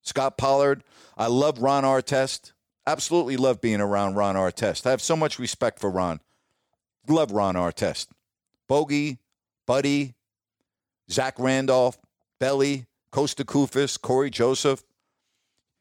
Scott 0.02 0.36
Pollard. 0.36 0.84
I 1.16 1.26
love 1.26 1.58
Ron 1.58 1.84
Artest. 1.84 2.52
Absolutely 2.86 3.36
love 3.36 3.60
being 3.60 3.80
around 3.80 4.14
Ron 4.14 4.34
Artest. 4.34 4.86
I 4.86 4.90
have 4.90 5.02
so 5.02 5.16
much 5.16 5.38
respect 5.38 5.78
for 5.78 5.90
Ron. 5.90 6.20
Love 7.08 7.32
Ron 7.32 7.54
Artest. 7.54 8.08
Bogey, 8.68 9.18
Buddy, 9.66 10.14
Zach 11.10 11.38
Randolph, 11.38 11.98
Belly, 12.40 12.86
Costa 13.10 13.44
Koufos, 13.44 14.00
Cory 14.00 14.30
Joseph. 14.30 14.82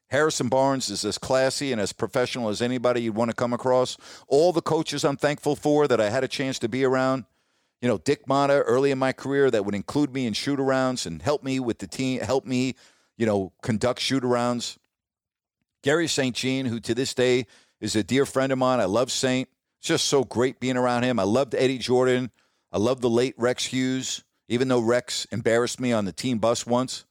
Harrison 0.09 0.49
Barnes 0.49 0.89
is 0.89 1.05
as 1.05 1.17
classy 1.17 1.71
and 1.71 1.79
as 1.79 1.93
professional 1.93 2.49
as 2.49 2.61
anybody 2.61 3.01
you'd 3.01 3.15
want 3.15 3.31
to 3.31 3.35
come 3.35 3.53
across. 3.53 3.95
All 4.27 4.51
the 4.51 4.61
coaches 4.61 5.05
I'm 5.05 5.15
thankful 5.15 5.55
for 5.55 5.87
that 5.87 6.01
I 6.01 6.09
had 6.09 6.25
a 6.25 6.27
chance 6.27 6.59
to 6.59 6.69
be 6.69 6.83
around. 6.83 7.23
You 7.81 7.87
know, 7.87 7.97
Dick 7.97 8.27
Motta 8.27 8.61
early 8.65 8.91
in 8.91 8.99
my 8.99 9.13
career 9.13 9.49
that 9.49 9.65
would 9.65 9.73
include 9.73 10.13
me 10.13 10.27
in 10.27 10.33
shoot 10.33 10.59
arounds 10.59 11.05
and 11.05 11.21
help 11.21 11.43
me 11.43 11.59
with 11.59 11.79
the 11.79 11.87
team, 11.87 12.19
help 12.19 12.45
me, 12.45 12.75
you 13.21 13.27
know, 13.27 13.53
conduct 13.61 13.99
shoot 13.99 14.23
arounds. 14.23 14.79
Garry 15.83 16.07
St. 16.07 16.35
Jean, 16.35 16.65
who 16.65 16.79
to 16.79 16.95
this 16.95 17.13
day 17.13 17.45
is 17.79 17.95
a 17.95 18.01
dear 18.01 18.25
friend 18.25 18.51
of 18.51 18.57
mine. 18.57 18.79
I 18.79 18.85
love 18.85 19.11
Saint. 19.11 19.47
It's 19.77 19.87
just 19.87 20.05
so 20.05 20.23
great 20.23 20.59
being 20.59 20.75
around 20.75 21.03
him. 21.03 21.19
I 21.19 21.23
loved 21.23 21.53
Eddie 21.53 21.77
Jordan. 21.77 22.31
I 22.71 22.79
love 22.79 22.99
the 22.99 23.11
late 23.11 23.35
Rex 23.37 23.65
Hughes, 23.65 24.23
even 24.47 24.69
though 24.69 24.79
Rex 24.79 25.25
embarrassed 25.25 25.79
me 25.79 25.93
on 25.93 26.05
the 26.05 26.11
team 26.11 26.39
bus 26.39 26.65
once. 26.65 27.05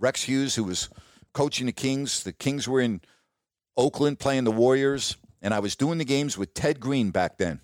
Rex 0.00 0.24
Hughes, 0.24 0.56
who 0.56 0.64
was 0.64 0.88
coaching 1.32 1.66
the 1.66 1.72
Kings. 1.72 2.24
The 2.24 2.32
Kings 2.32 2.66
were 2.66 2.80
in 2.80 3.00
Oakland 3.76 4.18
playing 4.18 4.42
the 4.42 4.50
Warriors, 4.50 5.16
and 5.40 5.54
I 5.54 5.60
was 5.60 5.76
doing 5.76 5.98
the 5.98 6.04
games 6.04 6.36
with 6.36 6.52
Ted 6.52 6.80
Green 6.80 7.12
back 7.12 7.38
then. 7.38 7.60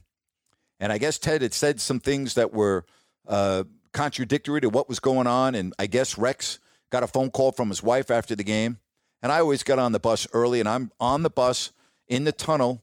And 0.79 0.93
I 0.93 0.99
guess 0.99 1.19
Ted 1.19 1.43
had 1.43 1.55
said 1.55 1.81
some 1.81 1.99
things 1.99 2.35
that 2.35 2.53
were 2.53 2.85
uh, 3.27 3.65
contradictory 3.93 4.61
to 4.61 4.69
what 4.69 4.89
was 4.89 5.01
going 5.01 5.27
on. 5.27 5.57
And 5.57 5.75
I 5.77 5.89
guess 5.89 6.17
Rex 6.17 6.61
got 6.91 7.03
a 7.03 7.07
phone 7.07 7.31
call 7.31 7.53
from 7.53 7.69
his 7.69 7.83
wife 7.83 8.11
after 8.11 8.35
the 8.35 8.45
game 8.45 8.79
and 9.23 9.31
I 9.31 9.41
always 9.41 9.63
got 9.63 9.79
on 9.79 9.93
the 9.93 10.01
bus 10.01 10.27
early, 10.33 10.61
and 10.61 10.69
I'm 10.69 10.91
on 10.99 11.23
the 11.23 11.31
bus 11.31 11.73
in 12.09 12.25
the 12.25 12.33
tunnel 12.33 12.83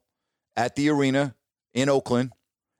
at 0.55 0.76
the 0.76 0.89
arena 0.89 1.36
in 1.74 1.89
Oakland, 1.89 2.32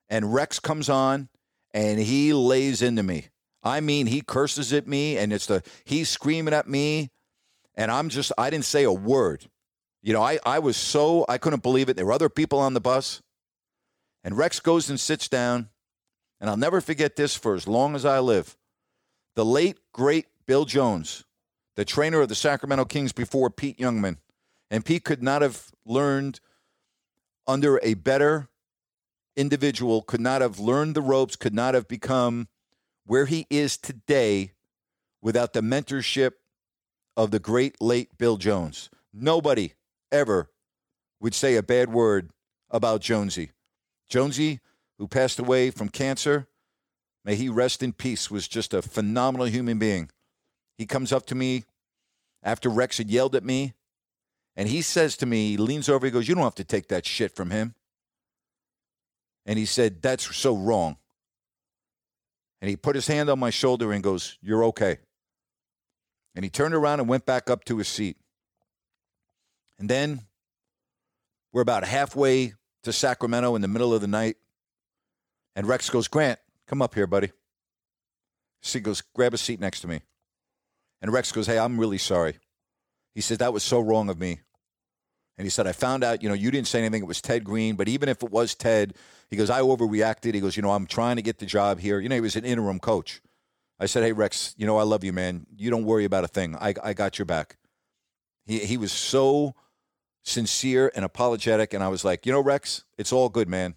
and 0.10 0.34
Rex 0.34 0.60
comes 0.60 0.90
on, 0.90 1.30
and 1.74 2.00
he 2.00 2.34
lays 2.34 2.82
into 2.82 3.04
me. 3.04 3.28
I 3.64 3.82
mean, 3.82 4.08
he 4.08 4.22
curses 4.22 4.72
at 4.74 4.88
me, 4.88 5.18
and 5.18 5.34
it's 5.34 5.48
the 5.48 5.64
he's 5.86 6.10
screaming 6.10 6.54
at 6.54 6.70
me, 6.70 7.10
and 7.76 7.92
I'm 7.92 8.10
just 8.10 8.32
I 8.38 8.50
didn't 8.50 8.66
say 8.66 8.84
a 8.84 8.92
word. 8.92 9.48
You 10.04 10.14
know, 10.14 10.22
I 10.22 10.40
I 10.46 10.60
was 10.60 10.78
so 10.78 11.26
I 11.28 11.38
couldn't 11.38 11.64
believe 11.64 11.90
it. 11.90 11.96
There 11.96 12.06
were 12.06 12.14
other 12.14 12.30
people 12.30 12.60
on 12.60 12.74
the 12.74 12.82
bus, 12.82 13.22
and 14.24 14.38
Rex 14.38 14.60
goes 14.60 14.90
and 14.90 15.00
sits 15.00 15.28
down, 15.28 15.70
and 16.40 16.50
I'll 16.50 16.58
never 16.58 16.80
forget 16.80 17.16
this 17.16 17.36
for 17.36 17.56
as 17.56 17.68
long 17.68 17.96
as 17.96 18.06
I 18.06 18.20
live. 18.20 18.56
The 19.36 19.46
late 19.46 19.78
great 19.94 20.28
Bill 20.48 20.64
Jones, 20.64 21.26
the 21.76 21.84
trainer 21.84 22.22
of 22.22 22.30
the 22.30 22.36
Sacramento 22.36 22.86
Kings 22.86 23.12
before 23.12 23.50
Pete 23.50 23.78
Youngman, 23.78 24.18
and 24.72 24.86
Pete 24.86 25.04
could 25.04 25.22
not 25.22 25.42
have 25.42 25.72
learned 25.86 26.40
under 27.46 27.80
a 27.84 27.96
better 27.96 28.48
individual, 29.36 30.02
could 30.02 30.22
not 30.22 30.42
have 30.42 30.58
learned 30.58 30.96
the 30.96 31.02
ropes, 31.02 31.36
could 31.36 31.54
not 31.54 31.74
have 31.74 31.88
become 31.88 32.48
where 33.06 33.26
he 33.26 33.46
is 33.50 33.78
today 33.78 34.54
without 35.22 35.54
the 35.54 35.62
mentorship 35.62 36.32
of 37.16 37.32
the 37.32 37.40
great 37.40 37.82
late 37.82 38.18
Bill 38.18 38.38
Jones. 38.38 38.90
Nobody 39.14 39.74
ever 40.12 40.50
would 41.20 41.34
say 41.34 41.56
a 41.56 41.64
bad 41.64 41.92
word 41.92 42.32
about 42.70 43.02
Jonesy. 43.02 43.52
Jonesy, 44.10 44.62
who 44.98 45.08
passed 45.08 45.40
away 45.40 45.72
from 45.72 45.90
cancer, 45.90 46.48
may 47.26 47.36
he 47.36 47.50
rest 47.50 47.84
in 47.84 47.92
peace, 47.92 48.32
was 48.32 48.48
just 48.48 48.74
a 48.74 48.82
phenomenal 48.82 49.48
human 49.48 49.78
being. 49.78 50.10
He 50.78 50.86
comes 50.86 51.12
up 51.12 51.26
to 51.28 51.36
me 51.36 51.66
after 52.44 52.70
Rex 52.70 52.98
had 52.98 53.10
yelled 53.10 53.36
at 53.36 53.44
me, 53.44 53.74
and 54.56 54.70
he 54.70 54.82
says 54.82 55.18
to 55.18 55.26
me, 55.26 55.52
he 55.52 55.58
leans 55.58 55.90
over, 55.90 56.06
he 56.06 56.12
goes, 56.12 56.28
You 56.28 56.36
don't 56.36 56.44
have 56.44 56.56
to 56.56 56.64
take 56.64 56.88
that 56.90 57.06
shit 57.06 57.36
from 57.36 57.52
him. 57.52 57.76
And 59.46 59.58
he 59.58 59.66
said, 59.66 60.02
That's 60.02 60.36
so 60.36 60.56
wrong. 60.56 60.98
And 62.62 62.70
he 62.70 62.76
put 62.76 62.96
his 62.96 63.08
hand 63.08 63.30
on 63.30 63.40
my 63.40 63.50
shoulder 63.50 63.92
and 63.92 64.04
goes, 64.04 64.38
You're 64.42 64.64
okay. 64.66 64.98
And 66.36 66.44
he 66.44 66.50
turned 66.50 66.74
around 66.74 67.00
and 67.00 67.10
went 67.10 67.26
back 67.26 67.50
up 67.50 67.66
to 67.66 67.78
his 67.78 67.88
seat. 67.88 68.18
And 69.80 69.90
then 69.90 70.22
we're 71.52 71.62
about 71.62 71.84
halfway 71.84 72.54
to 72.84 72.94
Sacramento 72.94 73.56
in 73.56 73.62
the 73.62 73.68
middle 73.68 73.94
of 73.94 74.02
the 74.02 74.08
night. 74.08 74.38
And 75.56 75.68
Rex 75.68 75.90
goes, 75.90 76.08
Grant, 76.08 76.40
come 76.68 76.82
up 76.82 76.94
here, 76.94 77.08
buddy. 77.08 77.32
He 78.62 78.80
goes, 78.80 79.02
grab 79.02 79.34
a 79.34 79.38
seat 79.38 79.60
next 79.60 79.82
to 79.82 79.88
me. 79.88 80.02
And 81.02 81.12
Rex 81.12 81.32
goes, 81.32 81.48
Hey, 81.48 81.60
I'm 81.60 81.80
really 81.80 81.98
sorry. 81.98 82.38
He 83.16 83.22
said, 83.22 83.40
That 83.40 83.54
was 83.54 83.64
so 83.64 83.80
wrong 83.80 84.10
of 84.10 84.20
me. 84.20 84.42
And 85.38 85.46
he 85.46 85.50
said, 85.50 85.68
I 85.68 85.72
found 85.72 86.04
out, 86.04 86.24
you 86.24 86.30
know, 86.30 86.36
you 86.36 86.50
didn't 86.50 86.68
say 86.68 86.80
anything. 86.80 87.04
It 87.04 87.08
was 87.08 87.22
Ted 87.22 87.44
Green. 87.44 87.76
But 87.76 87.88
even 87.88 88.10
if 88.10 88.24
it 88.24 88.32
was 88.32 88.56
Ted, 88.56 88.96
he 89.30 89.36
goes, 89.36 89.52
I 89.52 89.62
overreacted. 89.62 90.34
He 90.34 90.40
goes, 90.40 90.58
you 90.58 90.64
know, 90.64 90.72
I'm 90.72 90.88
trying 90.88 91.18
to 91.18 91.22
get 91.22 91.38
the 91.38 91.46
job 91.46 91.80
here. 91.80 92.00
You 92.00 92.10
know, 92.10 92.16
he 92.16 92.22
was 92.22 92.36
an 92.36 92.44
interim 92.44 92.80
coach. 92.80 93.22
I 93.80 93.86
said, 93.86 94.02
hey, 94.02 94.14
Rex, 94.14 94.56
you 94.58 94.66
know, 94.66 94.78
I 94.78 94.84
love 94.84 95.04
you, 95.04 95.14
man. 95.14 95.46
You 95.56 95.70
don't 95.70 95.86
worry 95.86 96.06
about 96.06 96.24
a 96.24 96.28
thing. 96.28 96.56
I, 96.56 96.74
I 96.84 96.94
got 96.94 97.20
your 97.20 97.28
back. 97.28 97.58
He, 98.48 98.60
he 98.60 98.78
was 98.78 98.92
so 98.92 99.54
sincere 100.24 100.92
and 100.96 101.06
apologetic. 101.06 101.74
And 101.74 101.84
I 101.84 101.90
was 101.90 102.04
like, 102.04 102.26
you 102.26 102.32
know, 102.32 102.42
Rex, 102.42 102.84
it's 102.98 103.14
all 103.14 103.30
good, 103.30 103.48
man. 103.48 103.76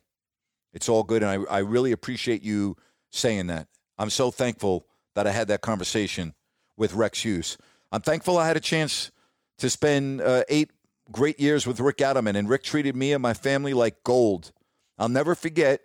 It's 0.73 0.89
all 0.89 1.03
good. 1.03 1.23
And 1.23 1.47
I, 1.47 1.57
I 1.57 1.59
really 1.59 1.93
appreciate 1.93 2.43
you 2.43 2.77
saying 3.11 3.49
that. 3.49 3.69
I'm 3.99 4.11
so 4.11 4.31
thankful 4.31 4.87
that 5.15 5.27
I 5.27 5.33
had 5.33 5.49
that 5.49 5.61
conversation 5.61 6.35
with 6.81 6.95
Rex 6.95 7.25
Hughes. 7.25 7.59
I'm 7.93 8.01
thankful 8.01 8.39
I 8.39 8.49
had 8.49 8.57
a 8.57 8.61
chance 8.61 9.13
to 9.59 9.69
spend 9.69 10.23
uh, 10.23 10.45
eight 10.49 10.71
great 11.13 11.39
years 11.39 11.67
with 11.67 11.79
Rick 11.79 11.99
Adelman, 11.99 12.37
and 12.37 12.49
Rick 12.49 12.63
treated 12.63 12.97
me 12.97 13.13
and 13.13 13.23
my 13.23 13.35
family 13.35 13.75
like 13.75 14.03
gold. 14.03 14.51
I'll 14.99 15.11
never 15.11 15.35
forget. 15.35 15.83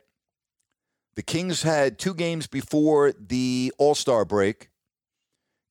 The 1.15 1.21
Kings 1.21 1.63
had 1.63 1.99
two 1.99 2.13
games 2.13 2.47
before 2.47 3.11
the 3.11 3.73
All 3.77 3.93
Star 3.93 4.23
break 4.23 4.69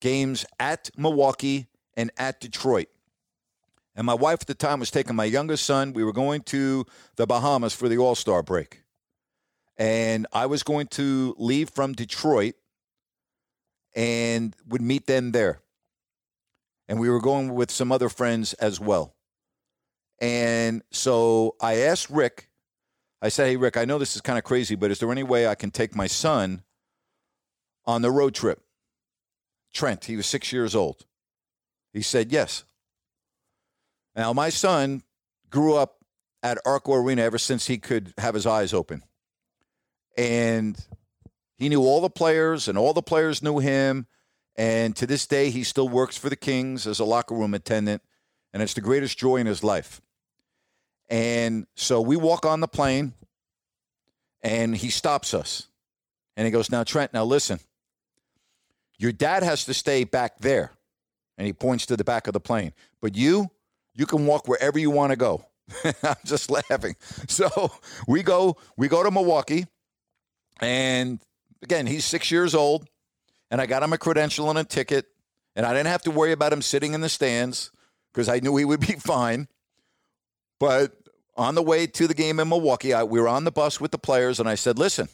games 0.00 0.44
at 0.60 0.90
Milwaukee 0.96 1.68
and 1.96 2.10
at 2.18 2.38
Detroit. 2.38 2.88
And 3.96 4.06
my 4.06 4.14
wife 4.14 4.40
at 4.42 4.46
the 4.46 4.54
time 4.54 4.80
was 4.80 4.90
taking 4.90 5.16
my 5.16 5.24
youngest 5.24 5.64
son. 5.64 5.94
We 5.94 6.04
were 6.04 6.12
going 6.12 6.42
to 6.42 6.84
the 7.16 7.26
Bahamas 7.26 7.72
for 7.72 7.88
the 7.88 7.96
All 7.96 8.14
Star 8.14 8.42
break. 8.42 8.82
And 9.78 10.26
I 10.32 10.44
was 10.46 10.62
going 10.62 10.88
to 10.88 11.34
leave 11.38 11.70
from 11.70 11.94
Detroit 11.94 12.54
and 13.94 14.54
would 14.66 14.82
meet 14.82 15.06
them 15.06 15.32
there. 15.32 15.60
And 16.88 17.00
we 17.00 17.08
were 17.08 17.20
going 17.20 17.54
with 17.54 17.70
some 17.70 17.92
other 17.92 18.08
friends 18.08 18.52
as 18.54 18.78
well. 18.78 19.14
And 20.20 20.82
so 20.90 21.56
I 21.60 21.76
asked 21.76 22.10
Rick, 22.10 22.50
I 23.22 23.28
said, 23.28 23.46
Hey, 23.46 23.56
Rick, 23.56 23.76
I 23.76 23.84
know 23.84 23.98
this 23.98 24.16
is 24.16 24.22
kind 24.22 24.38
of 24.38 24.44
crazy, 24.44 24.74
but 24.74 24.90
is 24.90 24.98
there 24.98 25.10
any 25.10 25.22
way 25.22 25.46
I 25.46 25.54
can 25.54 25.70
take 25.70 25.96
my 25.96 26.06
son 26.06 26.62
on 27.86 28.02
the 28.02 28.10
road 28.10 28.34
trip? 28.34 28.60
Trent, 29.72 30.04
he 30.04 30.16
was 30.16 30.26
six 30.26 30.52
years 30.52 30.74
old. 30.74 31.06
He 31.92 32.02
said, 32.02 32.30
Yes. 32.30 32.64
Now, 34.14 34.32
my 34.32 34.48
son 34.50 35.02
grew 35.50 35.74
up 35.74 36.04
at 36.42 36.58
Arco 36.64 36.94
Arena 36.94 37.22
ever 37.22 37.38
since 37.38 37.66
he 37.66 37.78
could 37.78 38.12
have 38.18 38.34
his 38.34 38.46
eyes 38.46 38.72
open. 38.72 39.02
And 40.16 40.78
he 41.56 41.68
knew 41.68 41.82
all 41.82 42.00
the 42.00 42.10
players, 42.10 42.68
and 42.68 42.76
all 42.76 42.92
the 42.92 43.02
players 43.02 43.42
knew 43.42 43.58
him. 43.58 44.06
And 44.56 44.94
to 44.96 45.06
this 45.06 45.26
day, 45.26 45.50
he 45.50 45.64
still 45.64 45.88
works 45.88 46.16
for 46.16 46.28
the 46.28 46.36
Kings 46.36 46.86
as 46.86 47.00
a 47.00 47.04
locker 47.04 47.34
room 47.34 47.54
attendant, 47.54 48.02
and 48.52 48.62
it's 48.62 48.74
the 48.74 48.80
greatest 48.80 49.18
joy 49.18 49.36
in 49.36 49.46
his 49.46 49.64
life. 49.64 50.00
And 51.08 51.66
so 51.74 52.00
we 52.00 52.16
walk 52.16 52.46
on 52.46 52.60
the 52.60 52.68
plane, 52.68 53.14
and 54.42 54.76
he 54.76 54.90
stops 54.90 55.34
us. 55.34 55.68
And 56.36 56.44
he 56.44 56.50
goes, 56.50 56.70
Now, 56.70 56.84
Trent, 56.84 57.12
now 57.12 57.24
listen, 57.24 57.60
your 58.98 59.12
dad 59.12 59.42
has 59.42 59.64
to 59.66 59.74
stay 59.74 60.04
back 60.04 60.38
there. 60.38 60.72
And 61.36 61.46
he 61.46 61.52
points 61.52 61.86
to 61.86 61.96
the 61.96 62.04
back 62.04 62.28
of 62.28 62.32
the 62.32 62.40
plane. 62.40 62.72
But 63.00 63.16
you, 63.16 63.50
you 63.92 64.06
can 64.06 64.26
walk 64.26 64.46
wherever 64.46 64.78
you 64.78 64.90
want 64.90 65.10
to 65.10 65.16
go. 65.16 65.46
I'm 65.84 66.16
just 66.24 66.50
laughing. 66.50 66.96
So 67.28 67.72
we 68.06 68.22
go, 68.22 68.56
we 68.76 68.86
go 68.86 69.02
to 69.02 69.10
Milwaukee, 69.10 69.66
and 70.60 71.20
again, 71.62 71.86
he's 71.86 72.04
six 72.04 72.30
years 72.30 72.54
old, 72.54 72.88
and 73.50 73.60
I 73.60 73.66
got 73.66 73.82
him 73.82 73.92
a 73.92 73.98
credential 73.98 74.50
and 74.50 74.58
a 74.58 74.64
ticket, 74.64 75.06
and 75.56 75.64
I 75.64 75.72
didn't 75.72 75.88
have 75.88 76.02
to 76.02 76.10
worry 76.10 76.32
about 76.32 76.52
him 76.52 76.62
sitting 76.62 76.94
in 76.94 77.00
the 77.00 77.08
stands 77.08 77.70
because 78.12 78.28
I 78.28 78.40
knew 78.40 78.56
he 78.56 78.64
would 78.64 78.80
be 78.80 78.92
fine. 78.98 79.48
But 80.60 80.92
on 81.36 81.54
the 81.54 81.62
way 81.62 81.86
to 81.86 82.06
the 82.06 82.14
game 82.14 82.40
in 82.40 82.48
Milwaukee, 82.48 82.94
I, 82.94 83.04
we 83.04 83.20
were 83.20 83.28
on 83.28 83.44
the 83.44 83.52
bus 83.52 83.80
with 83.80 83.90
the 83.90 83.98
players, 83.98 84.40
and 84.40 84.48
I 84.48 84.54
said, 84.54 84.78
"Listen, 84.78 85.08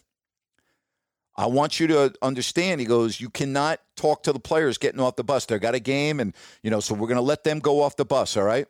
I 1.37 1.47
want 1.47 1.81
you 1.81 1.87
to 1.89 2.15
understand." 2.23 2.81
He 2.81 2.87
goes, 2.87 3.21
"You 3.21 3.31
cannot 3.31 3.81
talk 3.97 4.23
to 4.25 4.33
the 4.33 4.41
players 4.41 4.79
getting 4.79 5.01
off 5.01 5.17
the 5.17 5.25
bus. 5.25 5.47
They 5.47 5.59
got 5.59 5.75
a 5.75 5.81
game, 5.81 6.21
and 6.21 6.35
you 6.63 6.71
know, 6.71 6.81
so 6.81 6.95
we're 6.95 7.09
going 7.09 7.17
to 7.17 7.23
let 7.23 7.45
them 7.45 7.59
go 7.59 7.83
off 7.83 7.97
the 7.97 8.05
bus. 8.05 8.37
All 8.37 8.45
right." 8.45 8.67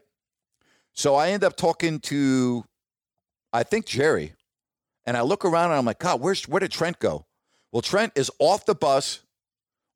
So 0.93 1.15
I 1.15 1.31
end 1.31 1.45
up 1.45 1.57
talking 1.57 2.01
to, 2.01 2.65
I 3.53 3.63
think 3.63 3.87
Jerry, 3.87 4.35
and 5.05 5.17
I 5.17 5.23
look 5.23 5.45
around 5.45 5.71
and 5.71 5.75
I'm 5.75 5.85
like, 5.85 5.99
God, 5.99 6.21
where's 6.21 6.47
where 6.49 6.61
did 6.61 6.71
Trent 6.71 6.99
go? 6.99 7.27
Well, 7.73 7.83
Trent 7.83 8.13
is 8.17 8.31
off 8.39 8.67
the 8.67 8.75
bus 8.75 9.21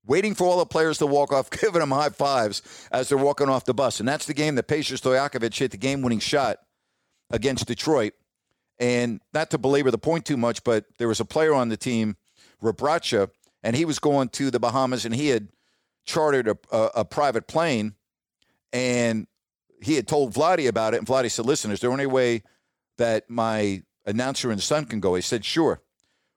waiting 0.06 0.34
for 0.34 0.46
all 0.46 0.58
the 0.58 0.66
players 0.66 0.98
to 0.98 1.06
walk 1.06 1.32
off, 1.32 1.50
giving 1.60 1.80
them 1.80 1.90
high 1.90 2.10
fives 2.10 2.62
as 2.92 3.08
they're 3.08 3.18
walking 3.18 3.48
off 3.48 3.64
the 3.64 3.74
bus. 3.74 4.00
And 4.00 4.08
that's 4.08 4.26
the 4.26 4.34
game 4.34 4.54
that 4.56 4.68
Peja 4.68 4.98
Stojakovic 4.98 5.56
hit 5.56 5.70
the 5.70 5.76
game 5.76 6.02
winning 6.02 6.18
shot 6.18 6.58
against 7.30 7.66
Detroit. 7.66 8.12
And 8.78 9.20
not 9.32 9.50
to 9.50 9.58
belabor 9.58 9.90
the 9.90 9.98
point 9.98 10.24
too 10.24 10.36
much, 10.36 10.64
but 10.64 10.84
there 10.98 11.08
was 11.08 11.20
a 11.20 11.24
player 11.24 11.54
on 11.54 11.68
the 11.68 11.76
team, 11.76 12.16
Rebraca, 12.62 13.30
and 13.62 13.76
he 13.76 13.84
was 13.84 13.98
going 13.98 14.28
to 14.30 14.50
the 14.50 14.58
Bahamas 14.58 15.04
and 15.04 15.14
he 15.14 15.28
had 15.28 15.48
chartered 16.04 16.48
a, 16.48 16.58
a, 16.70 16.90
a 16.96 17.04
private 17.04 17.46
plane 17.46 17.94
and 18.72 19.26
he 19.80 19.94
had 19.94 20.08
told 20.08 20.34
Vladdy 20.34 20.66
about 20.66 20.94
it. 20.94 20.98
And 20.98 21.06
Vladdy 21.06 21.30
said, 21.30 21.46
Listen, 21.46 21.70
is 21.70 21.80
there 21.80 21.92
any 21.92 22.06
way 22.06 22.42
that 22.98 23.30
my 23.30 23.82
announcer 24.04 24.50
and 24.50 24.60
son 24.62 24.84
can 24.86 25.00
go? 25.00 25.14
He 25.14 25.22
said, 25.22 25.44
Sure. 25.44 25.80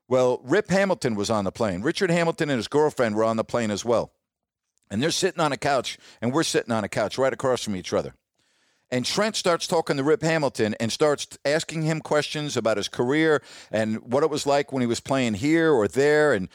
Well, 0.08 0.39
Rip 0.43 0.70
Hamilton 0.70 1.16
was 1.16 1.30
on 1.30 1.43
the 1.43 1.51
plane. 1.51 1.82
Richard 1.82 2.10
Hamilton 2.10 2.49
and 2.49 2.58
his 2.58 2.68
girlfriend 2.68 3.16
were 3.16 3.26
on 3.26 3.38
the 3.38 3.43
plane 3.43 3.72
as 3.72 3.84
well. 3.84 4.12
And 4.89 5.03
they're 5.03 5.12
sitting 5.12 5.41
on 5.41 5.51
a 5.51 5.58
couch, 5.58 5.97
and 6.22 6.32
we're 6.32 6.43
sitting 6.43 6.72
on 6.72 6.84
a 6.84 6.89
couch 6.89 7.18
right 7.18 7.34
across 7.34 7.64
from 7.64 7.76
each 7.76 7.91
other. 7.91 8.14
And 8.89 9.05
Trent 9.05 9.36
starts 9.36 9.68
talking 9.68 9.97
to 9.97 10.03
Rip 10.03 10.22
Hamilton 10.22 10.74
and 10.80 10.93
starts 10.93 11.28
asking 11.43 11.82
him 11.82 11.99
questions 11.99 12.55
about 12.55 12.78
his 12.78 12.88
career 12.88 13.41
and 13.70 13.99
what 14.14 14.24
it 14.24 14.30
was 14.30 14.45
like 14.45 14.72
when 14.72 14.80
he 14.80 14.88
was 14.88 15.01
playing 15.01 15.34
here 15.34 15.74
or 15.74 15.89
there. 15.89 16.32
And 16.32 16.47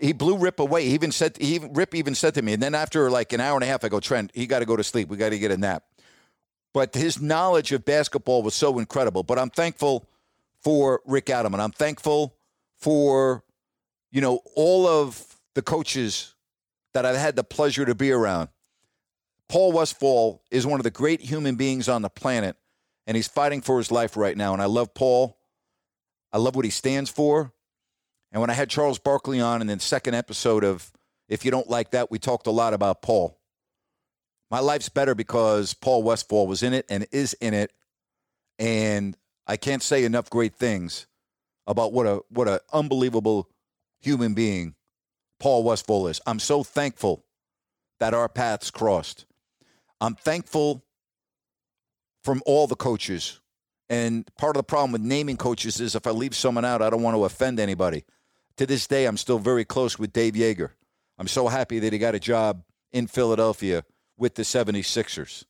he 0.00 0.12
blew 0.12 0.36
Rip 0.36 0.60
away. 0.60 0.84
He 0.84 0.94
even 0.94 1.10
said, 1.10 1.36
he, 1.38 1.58
Rip 1.58 1.96
even 1.96 2.14
said 2.14 2.34
to 2.34 2.42
me, 2.42 2.52
and 2.52 2.62
then 2.62 2.76
after 2.76 3.10
like 3.10 3.32
an 3.32 3.40
hour 3.40 3.56
and 3.56 3.64
a 3.64 3.66
half, 3.66 3.82
I 3.84 3.88
go, 3.88 3.98
Trent, 3.98 4.30
he 4.34 4.46
got 4.46 4.60
to 4.60 4.66
go 4.66 4.76
to 4.76 4.84
sleep. 4.84 5.08
We 5.08 5.16
got 5.16 5.30
to 5.30 5.38
get 5.38 5.50
a 5.50 5.56
nap. 5.56 5.82
But 6.72 6.94
his 6.94 7.20
knowledge 7.20 7.72
of 7.72 7.84
basketball 7.84 8.44
was 8.44 8.54
so 8.54 8.78
incredible. 8.78 9.24
But 9.24 9.40
I'm 9.40 9.50
thankful 9.50 10.06
for 10.60 11.00
Rick 11.04 11.26
Adelman. 11.26 11.58
I'm 11.58 11.72
thankful 11.72 12.36
for, 12.82 13.44
you 14.10 14.20
know, 14.20 14.40
all 14.56 14.86
of 14.86 15.36
the 15.54 15.62
coaches 15.62 16.34
that 16.94 17.06
I've 17.06 17.16
had 17.16 17.36
the 17.36 17.44
pleasure 17.44 17.84
to 17.84 17.94
be 17.94 18.10
around. 18.10 18.48
Paul 19.48 19.72
Westphal 19.72 20.42
is 20.50 20.66
one 20.66 20.80
of 20.80 20.84
the 20.84 20.90
great 20.90 21.20
human 21.20 21.54
beings 21.54 21.88
on 21.88 22.02
the 22.02 22.10
planet, 22.10 22.56
and 23.06 23.16
he's 23.16 23.28
fighting 23.28 23.60
for 23.60 23.78
his 23.78 23.90
life 23.90 24.16
right 24.16 24.36
now. 24.36 24.52
And 24.52 24.60
I 24.60 24.66
love 24.66 24.94
Paul. 24.94 25.38
I 26.32 26.38
love 26.38 26.56
what 26.56 26.64
he 26.64 26.70
stands 26.70 27.10
for. 27.10 27.52
And 28.32 28.40
when 28.40 28.50
I 28.50 28.54
had 28.54 28.68
Charles 28.68 28.98
Barkley 28.98 29.40
on 29.40 29.60
in 29.60 29.66
the 29.68 29.78
second 29.78 30.14
episode 30.14 30.64
of 30.64 30.90
If 31.28 31.44
You 31.44 31.50
Don't 31.50 31.68
Like 31.68 31.90
That, 31.90 32.10
we 32.10 32.18
talked 32.18 32.46
a 32.46 32.50
lot 32.50 32.74
about 32.74 33.02
Paul. 33.02 33.38
My 34.50 34.60
life's 34.60 34.88
better 34.88 35.14
because 35.14 35.74
Paul 35.74 36.02
Westphal 36.02 36.46
was 36.46 36.62
in 36.62 36.72
it 36.72 36.86
and 36.88 37.06
is 37.12 37.34
in 37.34 37.54
it. 37.54 37.72
And 38.58 39.16
I 39.46 39.56
can't 39.56 39.82
say 39.82 40.04
enough 40.04 40.30
great 40.30 40.54
things 40.54 41.06
about 41.66 41.92
what 41.92 42.06
a 42.06 42.22
what 42.28 42.48
an 42.48 42.58
unbelievable 42.72 43.48
human 44.00 44.34
being 44.34 44.74
Paul 45.38 45.64
Westphal 45.64 46.08
is. 46.08 46.20
I'm 46.26 46.38
so 46.38 46.62
thankful 46.62 47.24
that 48.00 48.14
our 48.14 48.28
paths 48.28 48.70
crossed. 48.70 49.26
I'm 50.00 50.14
thankful 50.14 50.84
from 52.24 52.42
all 52.46 52.66
the 52.66 52.76
coaches. 52.76 53.40
And 53.88 54.28
part 54.36 54.56
of 54.56 54.60
the 54.60 54.64
problem 54.64 54.92
with 54.92 55.02
naming 55.02 55.36
coaches 55.36 55.80
is 55.80 55.94
if 55.94 56.06
I 56.06 56.10
leave 56.10 56.34
someone 56.34 56.64
out, 56.64 56.82
I 56.82 56.90
don't 56.90 57.02
want 57.02 57.16
to 57.16 57.24
offend 57.24 57.60
anybody. 57.60 58.04
To 58.56 58.66
this 58.66 58.86
day, 58.86 59.06
I'm 59.06 59.16
still 59.16 59.38
very 59.38 59.64
close 59.64 59.98
with 59.98 60.12
Dave 60.12 60.34
Joerger. 60.34 60.70
I'm 61.18 61.28
so 61.28 61.48
happy 61.48 61.78
that 61.80 61.92
he 61.92 61.98
got 61.98 62.14
a 62.14 62.20
job 62.20 62.64
in 62.92 63.06
Philadelphia 63.06 63.84
with 64.16 64.34
the 64.34 64.42
76ers. 64.42 65.44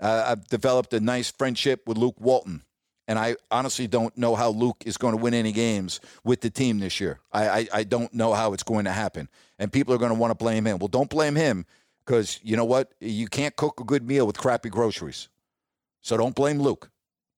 Uh, 0.00 0.24
I've 0.28 0.48
developed 0.48 0.92
a 0.94 1.00
nice 1.00 1.30
friendship 1.30 1.82
with 1.86 1.98
Luke 1.98 2.20
Walton. 2.20 2.62
And 3.10 3.18
I 3.18 3.34
honestly 3.50 3.88
don't 3.88 4.16
know 4.16 4.36
how 4.36 4.50
Luke 4.50 4.84
is 4.86 4.96
going 4.96 5.16
to 5.16 5.20
win 5.20 5.34
any 5.34 5.50
games 5.50 5.98
with 6.22 6.42
the 6.42 6.48
team 6.48 6.78
this 6.78 7.00
year. 7.00 7.18
I, 7.32 7.48
I, 7.48 7.68
I 7.74 7.82
don't 7.82 8.14
know 8.14 8.34
how 8.34 8.52
it's 8.52 8.62
going 8.62 8.84
to 8.84 8.92
happen. 8.92 9.28
And 9.58 9.72
people 9.72 9.92
are 9.92 9.98
going 9.98 10.12
to 10.12 10.16
want 10.16 10.30
to 10.30 10.36
blame 10.36 10.64
him. 10.64 10.78
Well, 10.78 10.86
don't 10.86 11.10
blame 11.10 11.34
him 11.34 11.66
because 12.06 12.38
you 12.44 12.56
know 12.56 12.64
what? 12.64 12.92
You 13.00 13.26
can't 13.26 13.56
cook 13.56 13.80
a 13.80 13.84
good 13.84 14.06
meal 14.06 14.28
with 14.28 14.38
crappy 14.38 14.68
groceries. 14.68 15.28
So 16.02 16.16
don't 16.16 16.36
blame 16.36 16.60
Luke. 16.60 16.88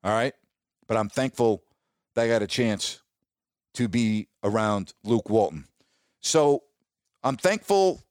All 0.05 0.13
right. 0.13 0.35
But 0.89 0.99
I'm 0.99 1.09
thankful 1.09 1.63
that 2.17 2.25
I 2.27 2.29
got 2.29 2.43
a 2.43 2.47
chance 2.47 3.01
to 3.73 3.89
be 3.89 4.29
around 4.45 4.93
Luke 5.05 5.31
Walton. 5.31 5.65
So 6.21 6.65
I'm 7.25 7.39
thankful 7.39 8.03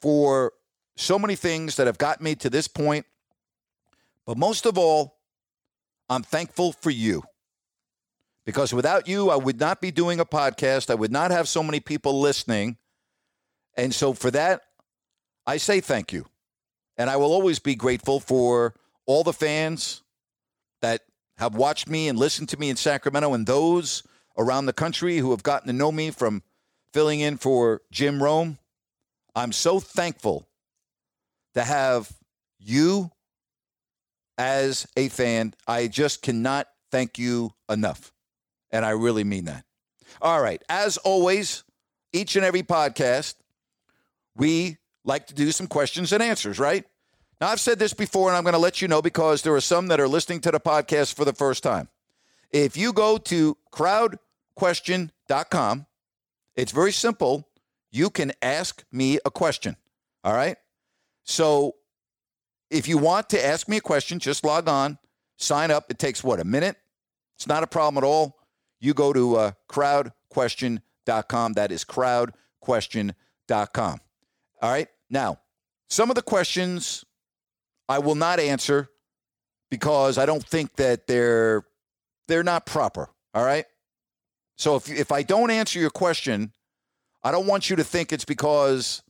for 0.00 0.52
so 0.96 1.16
many 1.16 1.36
things 1.36 1.76
that 1.76 1.86
have 1.86 1.98
got 1.98 2.20
me 2.20 2.34
to 2.34 2.50
this 2.50 2.66
point. 2.66 3.06
But 4.26 4.36
most 4.36 4.66
of 4.66 4.76
all, 4.76 5.14
I'm 6.08 6.22
thankful 6.22 6.72
for 6.72 6.90
you. 6.90 7.22
Because 8.44 8.74
without 8.74 9.08
you, 9.08 9.30
I 9.30 9.36
would 9.36 9.58
not 9.58 9.80
be 9.80 9.90
doing 9.90 10.20
a 10.20 10.26
podcast. 10.26 10.90
I 10.90 10.94
would 10.94 11.12
not 11.12 11.30
have 11.30 11.48
so 11.48 11.62
many 11.62 11.80
people 11.80 12.20
listening. 12.20 12.76
And 13.76 13.94
so 13.94 14.12
for 14.12 14.30
that, 14.30 14.62
I 15.46 15.56
say 15.56 15.80
thank 15.80 16.12
you. 16.12 16.26
And 16.96 17.08
I 17.10 17.16
will 17.16 17.32
always 17.32 17.58
be 17.58 17.74
grateful 17.74 18.20
for 18.20 18.74
all 19.06 19.24
the 19.24 19.32
fans 19.32 20.02
that 20.80 21.02
have 21.38 21.54
watched 21.54 21.88
me 21.88 22.08
and 22.08 22.18
listened 22.18 22.48
to 22.50 22.58
me 22.58 22.70
in 22.70 22.76
Sacramento 22.76 23.32
and 23.34 23.46
those 23.46 24.02
around 24.38 24.66
the 24.66 24.72
country 24.72 25.18
who 25.18 25.30
have 25.30 25.42
gotten 25.42 25.66
to 25.66 25.72
know 25.72 25.90
me 25.90 26.10
from 26.10 26.42
filling 26.92 27.20
in 27.20 27.36
for 27.36 27.82
Jim 27.90 28.22
Rome. 28.22 28.58
I'm 29.34 29.52
so 29.52 29.80
thankful 29.80 30.46
to 31.54 31.64
have 31.64 32.12
you 32.58 33.10
as 34.38 34.86
a 34.96 35.08
fan. 35.08 35.54
I 35.66 35.88
just 35.88 36.22
cannot 36.22 36.68
thank 36.90 37.18
you 37.18 37.52
enough. 37.68 38.12
And 38.70 38.84
I 38.84 38.90
really 38.90 39.24
mean 39.24 39.46
that. 39.46 39.64
All 40.20 40.40
right. 40.40 40.62
As 40.68 40.96
always, 40.98 41.64
each 42.12 42.36
and 42.36 42.44
every 42.44 42.62
podcast, 42.62 43.34
we 44.36 44.76
like 45.04 45.26
to 45.28 45.34
do 45.34 45.50
some 45.52 45.66
questions 45.66 46.12
and 46.12 46.22
answers, 46.22 46.58
right? 46.58 46.84
Now, 47.40 47.48
I've 47.48 47.60
said 47.60 47.78
this 47.78 47.94
before, 47.94 48.28
and 48.28 48.36
I'm 48.36 48.44
going 48.44 48.54
to 48.54 48.58
let 48.58 48.80
you 48.80 48.88
know 48.88 49.02
because 49.02 49.42
there 49.42 49.54
are 49.54 49.60
some 49.60 49.88
that 49.88 50.00
are 50.00 50.08
listening 50.08 50.40
to 50.42 50.50
the 50.50 50.60
podcast 50.60 51.14
for 51.14 51.24
the 51.24 51.32
first 51.32 51.62
time. 51.62 51.88
If 52.50 52.76
you 52.76 52.92
go 52.92 53.16
to 53.18 53.56
crowdquestion.com, 53.72 55.86
it's 56.54 56.72
very 56.72 56.92
simple. 56.92 57.48
You 57.90 58.10
can 58.10 58.32
ask 58.40 58.84
me 58.92 59.18
a 59.24 59.30
question. 59.30 59.76
All 60.22 60.34
right. 60.34 60.56
So 61.24 61.74
if 62.74 62.88
you 62.88 62.98
want 62.98 63.30
to 63.30 63.42
ask 63.44 63.68
me 63.68 63.76
a 63.76 63.80
question, 63.80 64.18
just 64.18 64.44
log 64.44 64.68
on, 64.68 64.98
sign 65.36 65.70
up. 65.70 65.90
It 65.90 65.98
takes 65.98 66.24
what, 66.24 66.40
a 66.40 66.44
minute? 66.44 66.76
It's 67.36 67.46
not 67.46 67.62
a 67.62 67.66
problem 67.66 68.02
at 68.02 68.06
all. 68.06 68.38
You 68.80 68.94
go 68.94 69.12
to 69.12 69.36
uh, 69.36 69.52
crowdquestion.com. 69.70 71.52
That 71.52 71.70
is 71.70 71.84
crowdquestion.com. 71.84 74.00
All 74.62 74.70
right. 74.70 74.88
Now, 75.08 75.38
some 75.88 76.10
of 76.10 76.16
the 76.16 76.22
questions 76.22 77.04
I 77.88 78.00
will 78.00 78.16
not 78.16 78.40
answer 78.40 78.88
because 79.70 80.18
I 80.18 80.26
don't 80.26 80.44
think 80.44 80.74
that 80.76 81.06
they're 81.06 81.62
they're 82.26 82.42
not 82.42 82.66
proper. 82.66 83.08
All 83.34 83.44
right. 83.44 83.66
So 84.56 84.74
if 84.76 84.90
if 84.90 85.12
I 85.12 85.22
don't 85.22 85.50
answer 85.50 85.78
your 85.78 85.90
question, 85.90 86.52
I 87.22 87.30
don't 87.30 87.46
want 87.46 87.70
you 87.70 87.76
to 87.76 87.84
think 87.84 88.12
it's 88.12 88.24
because 88.24 89.02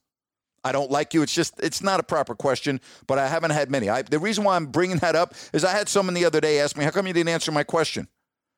I 0.64 0.72
don't 0.72 0.90
like 0.90 1.14
you. 1.14 1.22
It's 1.22 1.34
just 1.34 1.62
it's 1.62 1.82
not 1.82 2.00
a 2.00 2.02
proper 2.02 2.34
question, 2.34 2.80
but 3.06 3.18
I 3.18 3.28
haven't 3.28 3.50
had 3.50 3.70
many. 3.70 3.88
I, 3.88 4.02
the 4.02 4.18
reason 4.18 4.44
why 4.44 4.56
I'm 4.56 4.66
bringing 4.66 4.98
that 4.98 5.14
up 5.14 5.34
is 5.52 5.64
I 5.64 5.72
had 5.72 5.88
someone 5.88 6.14
the 6.14 6.24
other 6.24 6.40
day 6.40 6.60
ask 6.60 6.76
me, 6.76 6.84
"How 6.84 6.90
come 6.90 7.06
you 7.06 7.12
didn't 7.12 7.28
answer 7.28 7.52
my 7.52 7.64
question?" 7.64 8.08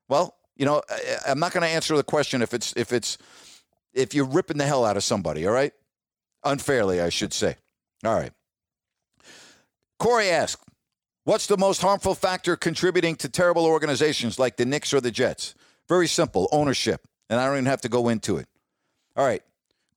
Well, 0.08 0.36
you 0.56 0.64
know, 0.64 0.82
I, 0.88 1.16
I'm 1.28 1.40
not 1.40 1.52
going 1.52 1.62
to 1.62 1.68
answer 1.68 1.96
the 1.96 2.04
question 2.04 2.42
if 2.42 2.54
it's 2.54 2.72
if 2.76 2.92
it's 2.92 3.18
if 3.92 4.14
you're 4.14 4.24
ripping 4.24 4.58
the 4.58 4.66
hell 4.66 4.84
out 4.84 4.96
of 4.96 5.04
somebody. 5.04 5.46
All 5.46 5.52
right, 5.52 5.72
unfairly, 6.44 7.00
I 7.00 7.08
should 7.08 7.32
say. 7.32 7.56
All 8.04 8.14
right. 8.14 8.32
Corey 9.98 10.28
asked, 10.28 10.62
What's 11.26 11.48
the 11.48 11.56
most 11.56 11.82
harmful 11.82 12.14
factor 12.14 12.54
contributing 12.54 13.16
to 13.16 13.28
terrible 13.28 13.66
organizations 13.66 14.38
like 14.38 14.56
the 14.56 14.64
Knicks 14.64 14.94
or 14.94 15.00
the 15.00 15.10
Jets? 15.10 15.56
Very 15.88 16.06
simple 16.06 16.48
ownership. 16.52 17.08
And 17.28 17.40
I 17.40 17.46
don't 17.46 17.56
even 17.56 17.66
have 17.66 17.80
to 17.80 17.88
go 17.88 18.08
into 18.08 18.36
it. 18.36 18.46
All 19.16 19.26
right. 19.26 19.42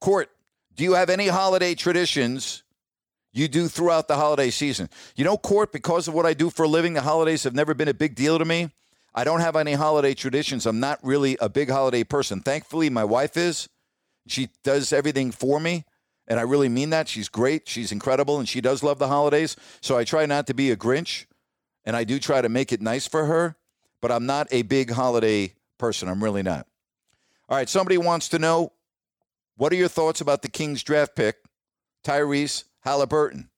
Court, 0.01 0.32
do 0.80 0.86
you 0.86 0.93
have 0.93 1.09
any 1.09 1.27
holiday 1.27 1.75
traditions 1.75 2.63
you 3.34 3.49
do 3.49 3.67
throughout 3.67 4.07
the 4.07 4.15
holiday 4.15 4.49
season? 4.49 4.89
You 5.17 5.25
know, 5.25 5.36
Court, 5.36 5.73
because 5.73 6.07
of 6.07 6.13
what 6.13 6.25
I 6.25 6.34
do 6.34 6.49
for 6.49 6.63
a 6.63 6.69
living, 6.69 6.93
the 6.93 7.01
holidays 7.01 7.43
have 7.43 7.53
never 7.53 7.73
been 7.73 7.89
a 7.89 7.93
big 7.93 8.15
deal 8.15 8.39
to 8.39 8.45
me. 8.45 8.69
I 9.13 9.25
don't 9.25 9.41
have 9.41 9.57
any 9.57 9.73
holiday 9.73 10.13
traditions. 10.13 10.65
I'm 10.65 10.80
not 10.80 10.97
really 11.03 11.36
a 11.41 11.49
big 11.49 11.69
holiday 11.69 12.05
person. 12.05 12.39
Thankfully, 12.39 12.89
my 12.89 13.03
wife 13.03 13.36
is. 13.36 13.67
She 14.27 14.51
does 14.63 14.93
everything 14.93 15.32
for 15.32 15.59
me. 15.59 15.84
And 16.30 16.39
I 16.39 16.43
really 16.43 16.69
mean 16.69 16.91
that. 16.91 17.09
She's 17.09 17.27
great. 17.27 17.67
She's 17.67 17.91
incredible. 17.91 18.39
And 18.39 18.47
she 18.47 18.61
does 18.61 18.82
love 18.82 18.99
the 18.99 19.09
holidays. 19.09 19.57
So 19.82 19.97
I 19.97 20.05
try 20.05 20.25
not 20.27 20.47
to 20.47 20.53
be 20.53 20.71
a 20.71 20.77
Grinch. 20.77 21.25
And 21.84 21.93
I 21.93 22.05
do 22.05 22.19
try 22.19 22.41
to 22.41 22.47
make 22.47 22.71
it 22.71 22.82
nice 22.82 23.05
for 23.05 23.25
her. 23.25 23.57
But 23.99 24.13
I'm 24.13 24.25
not 24.25 24.47
a 24.51 24.61
big 24.61 24.91
holiday 24.91 25.55
person. 25.77 26.07
I'm 26.07 26.23
really 26.23 26.41
not. 26.41 26.67
All 27.49 27.57
right. 27.57 27.67
Somebody 27.67 27.97
wants 27.97 28.30
to 28.30 28.39
know 28.39 28.71
what 29.60 29.74
are 29.74 29.76
your 29.76 29.89
thoughts 29.89 30.22
about 30.22 30.41
the 30.41 30.47
Kings 30.47 30.84
draft 30.84 31.18
pick, 31.18 31.36
Tyrese 32.05 32.64
Halliburton? 32.80 33.49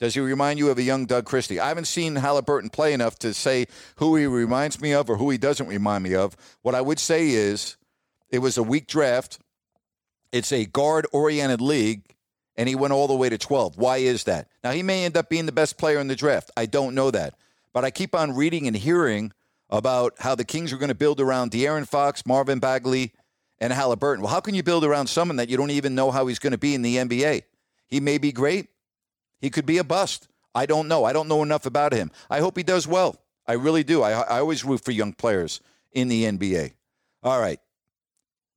Does 0.00 0.14
he 0.14 0.20
remind 0.20 0.58
you 0.58 0.70
of 0.70 0.78
a 0.78 0.82
young 0.82 1.04
Doug 1.04 1.26
Christie? 1.26 1.60
I 1.60 1.68
haven't 1.68 1.84
seen 1.84 2.16
Halliburton 2.16 2.70
play 2.70 2.94
enough 2.94 3.18
to 3.18 3.34
say 3.34 3.66
who 3.96 4.16
he 4.16 4.24
reminds 4.24 4.80
me 4.80 4.94
of 4.94 5.10
or 5.10 5.18
who 5.18 5.28
he 5.28 5.36
doesn't 5.36 5.66
remind 5.66 6.04
me 6.04 6.14
of. 6.14 6.34
What 6.62 6.74
I 6.74 6.80
would 6.80 6.98
say 6.98 7.28
is 7.28 7.76
it 8.30 8.38
was 8.38 8.56
a 8.56 8.62
weak 8.62 8.86
draft. 8.86 9.40
It's 10.32 10.52
a 10.52 10.64
guard 10.64 11.06
oriented 11.12 11.60
league, 11.60 12.14
and 12.56 12.66
he 12.66 12.74
went 12.74 12.94
all 12.94 13.06
the 13.06 13.14
way 13.14 13.28
to 13.28 13.36
12. 13.36 13.76
Why 13.76 13.98
is 13.98 14.24
that? 14.24 14.48
Now, 14.64 14.70
he 14.70 14.82
may 14.82 15.04
end 15.04 15.18
up 15.18 15.28
being 15.28 15.44
the 15.44 15.52
best 15.52 15.76
player 15.76 15.98
in 16.00 16.08
the 16.08 16.16
draft. 16.16 16.50
I 16.56 16.64
don't 16.64 16.94
know 16.94 17.10
that. 17.10 17.34
But 17.74 17.84
I 17.84 17.90
keep 17.90 18.14
on 18.14 18.34
reading 18.34 18.66
and 18.66 18.76
hearing 18.76 19.32
about 19.68 20.14
how 20.20 20.34
the 20.34 20.46
Kings 20.46 20.72
are 20.72 20.78
going 20.78 20.88
to 20.88 20.94
build 20.94 21.20
around 21.20 21.50
De'Aaron 21.50 21.86
Fox, 21.86 22.24
Marvin 22.24 22.58
Bagley, 22.58 23.12
and 23.62 23.72
Halliburton. 23.72 24.24
Well, 24.24 24.32
how 24.32 24.40
can 24.40 24.56
you 24.56 24.64
build 24.64 24.84
around 24.84 25.06
someone 25.06 25.36
that 25.36 25.48
you 25.48 25.56
don't 25.56 25.70
even 25.70 25.94
know 25.94 26.10
how 26.10 26.26
he's 26.26 26.40
going 26.40 26.50
to 26.50 26.58
be 26.58 26.74
in 26.74 26.82
the 26.82 26.96
NBA? 26.96 27.44
He 27.86 28.00
may 28.00 28.18
be 28.18 28.32
great. 28.32 28.66
He 29.40 29.50
could 29.50 29.66
be 29.66 29.78
a 29.78 29.84
bust. 29.84 30.26
I 30.52 30.66
don't 30.66 30.88
know. 30.88 31.04
I 31.04 31.12
don't 31.12 31.28
know 31.28 31.44
enough 31.44 31.64
about 31.64 31.92
him. 31.92 32.10
I 32.28 32.40
hope 32.40 32.56
he 32.56 32.64
does 32.64 32.88
well. 32.88 33.22
I 33.46 33.52
really 33.52 33.84
do. 33.84 34.02
I, 34.02 34.14
I 34.20 34.40
always 34.40 34.64
root 34.64 34.84
for 34.84 34.90
young 34.90 35.12
players 35.12 35.60
in 35.92 36.08
the 36.08 36.24
NBA. 36.24 36.72
All 37.22 37.40
right. 37.40 37.60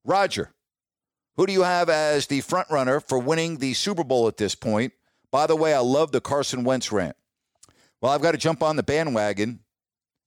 Roger, 0.04 0.52
who 1.38 1.46
do 1.46 1.54
you 1.54 1.62
have 1.62 1.88
as 1.88 2.26
the 2.26 2.42
front 2.42 2.72
runner 2.72 3.00
for 3.00 3.20
winning 3.20 3.58
the 3.58 3.76
Super 3.76 4.04
Bowl 4.04 4.28
at 4.28 4.38
this 4.38 4.56
point? 4.56 4.92
By 5.32 5.46
the 5.46 5.56
way, 5.56 5.76
I 5.76 5.80
love 5.80 6.14
the 6.14 6.22
Carson 6.22 6.64
Wentz 6.64 6.92
rant. 6.92 7.16
Well, 8.02 8.12
I've 8.12 8.24
got 8.24 8.32
to 8.32 8.40
jump 8.40 8.64
on 8.64 8.76
the 8.76 8.84
bandwagon 8.84 9.60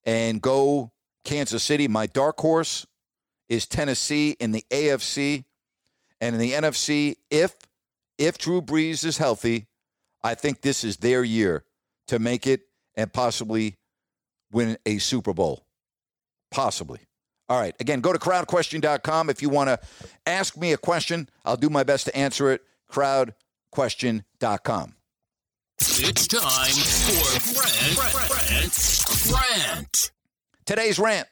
and 0.05 0.41
go 0.41 0.93
Kansas 1.25 1.65
City. 1.65 1.89
My 1.89 2.07
dark 2.07 2.39
horse 2.39 2.87
is 3.49 3.67
Tennessee 3.67 4.37
in 4.39 4.53
the 4.53 4.65
AFC 4.71 5.45
and 6.21 6.35
in 6.35 6.41
the 6.41 6.53
NFC. 6.53 7.17
If 7.31 7.57
if 8.19 8.39
Drew 8.39 8.61
Brees 8.61 9.05
is 9.05 9.19
healthy, 9.19 9.67
I 10.23 10.35
think 10.35 10.61
this 10.61 10.85
is 10.85 10.99
their 10.99 11.23
year 11.23 11.65
to 12.09 12.19
make 12.19 12.47
it 12.47 12.63
and 12.97 13.13
possibly 13.13 13.77
win 14.51 14.77
a 14.85 14.99
Super 14.99 15.33
Bowl. 15.33 15.65
Possibly. 16.51 17.01
All 17.49 17.59
right. 17.59 17.75
Again, 17.81 18.01
go 18.01 18.13
to 18.13 18.19
crowdquestion.com 18.19 19.31
if 19.31 19.41
you 19.41 19.49
want 19.49 19.69
to 19.69 19.79
ask 20.27 20.57
me 20.57 20.73
a 20.73 20.77
question. 20.77 21.29
I'll 21.45 21.57
do 21.57 21.71
my 21.71 21.85
best 21.85 22.07
to 22.07 22.17
answer 22.17 22.51
it. 22.51 22.63
Crowdquestion.com. 22.91 24.95
It's 25.81 26.27
time 26.27 26.73
for 26.73 27.61
Rant, 27.61 29.31
Rant, 29.31 29.33
Rant. 29.33 30.11
Today's 30.67 30.99
rant 30.99 31.29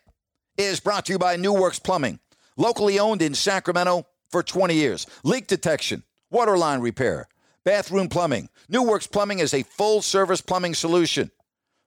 is 0.57 0.81
brought 0.81 1.07
to 1.07 1.13
you 1.13 1.19
by 1.19 1.37
New 1.37 1.53
Works 1.53 1.79
Plumbing. 1.79 2.19
Locally 2.57 2.99
owned 2.99 3.23
in 3.23 3.35
Sacramento 3.35 4.07
for 4.31 4.43
20 4.43 4.75
years. 4.75 5.07
Leak 5.25 5.47
detection, 5.47 6.03
water 6.31 6.57
line 6.57 6.81
repair, 6.81 7.29
bathroom 7.65 8.09
plumbing. 8.09 8.49
New 8.69 8.83
Works 8.83 9.07
Plumbing 9.07 9.39
is 9.41 9.53
a 9.53 9.63
full 9.63 10.03
service 10.03 10.41
plumbing 10.41 10.75
solution. 10.75 11.31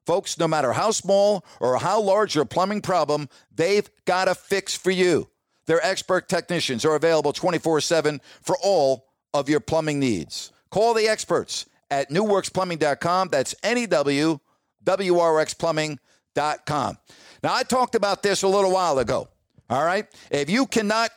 Folks, 0.06 0.40
no 0.40 0.48
matter 0.48 0.74
how 0.74 0.92
small 0.92 1.46
or 1.60 1.78
how 1.78 2.02
large 2.02 2.36
your 2.36 2.46
plumbing 2.46 2.82
problem, 2.82 3.30
they've 3.54 3.90
got 4.06 4.28
a 4.28 4.36
fix 4.36 4.76
for 4.76 4.92
you. 4.92 5.30
Their 5.66 5.86
expert 5.86 6.28
technicians 6.28 6.84
are 6.84 6.96
available 6.96 7.32
24 7.32 7.82
7 7.82 8.22
for 8.42 8.58
all 8.64 9.06
of 9.34 9.50
your 9.50 9.60
plumbing 9.60 10.00
needs. 10.00 10.52
Call 10.72 10.94
the 10.94 11.08
experts 11.08 11.68
at 11.92 12.10
newworksplumbing.com. 12.10 13.30
That's 13.30 13.54
N 13.62 13.78
E 13.78 13.86
W 13.86 14.40
W 14.84 15.20
R 15.20 15.40
X 15.40 15.54
plumbing.com. 15.54 16.98
Now, 17.44 17.54
I 17.54 17.64
talked 17.64 17.96
about 17.96 18.24
this 18.24 18.44
a 18.44 18.48
little 18.48 18.72
while 18.72 19.00
ago. 19.00 19.30
All 19.70 19.86
right. 19.86 20.08
If 20.32 20.50
you 20.50 20.66
cannot 20.66 21.12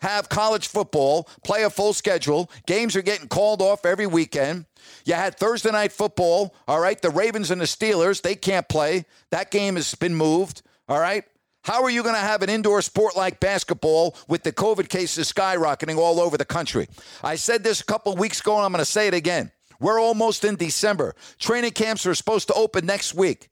have 0.00 0.28
college 0.28 0.68
football, 0.68 1.28
play 1.44 1.64
a 1.64 1.70
full 1.70 1.92
schedule, 1.92 2.50
games 2.66 2.94
are 2.94 3.02
getting 3.02 3.28
called 3.28 3.60
off 3.60 3.84
every 3.84 4.06
weekend. 4.06 4.66
You 5.04 5.14
had 5.14 5.36
Thursday 5.36 5.72
night 5.72 5.92
football. 5.92 6.54
All 6.68 6.80
right. 6.80 7.00
The 7.00 7.10
Ravens 7.10 7.50
and 7.50 7.60
the 7.60 7.66
Steelers, 7.66 8.22
they 8.22 8.36
can't 8.36 8.68
play. 8.68 9.04
That 9.30 9.50
game 9.50 9.74
has 9.74 9.94
been 9.94 10.14
moved. 10.14 10.62
All 10.88 11.00
right. 11.00 11.24
How 11.64 11.82
are 11.82 11.90
you 11.90 12.02
going 12.02 12.14
to 12.14 12.20
have 12.20 12.42
an 12.42 12.48
indoor 12.48 12.80
sport 12.80 13.16
like 13.16 13.40
basketball 13.40 14.16
with 14.28 14.42
the 14.42 14.52
COVID 14.52 14.88
cases 14.88 15.30
skyrocketing 15.30 15.98
all 15.98 16.20
over 16.20 16.38
the 16.38 16.44
country? 16.44 16.88
I 17.22 17.34
said 17.34 17.62
this 17.62 17.80
a 17.80 17.84
couple 17.84 18.14
weeks 18.16 18.40
ago, 18.40 18.56
and 18.56 18.64
I'm 18.64 18.72
going 18.72 18.78
to 18.78 18.90
say 18.90 19.08
it 19.08 19.14
again. 19.14 19.50
We're 19.80 20.00
almost 20.00 20.44
in 20.44 20.56
December. 20.56 21.14
Training 21.38 21.72
camps 21.72 22.06
are 22.06 22.14
supposed 22.14 22.48
to 22.48 22.54
open 22.54 22.86
next 22.86 23.14
week. 23.14 23.48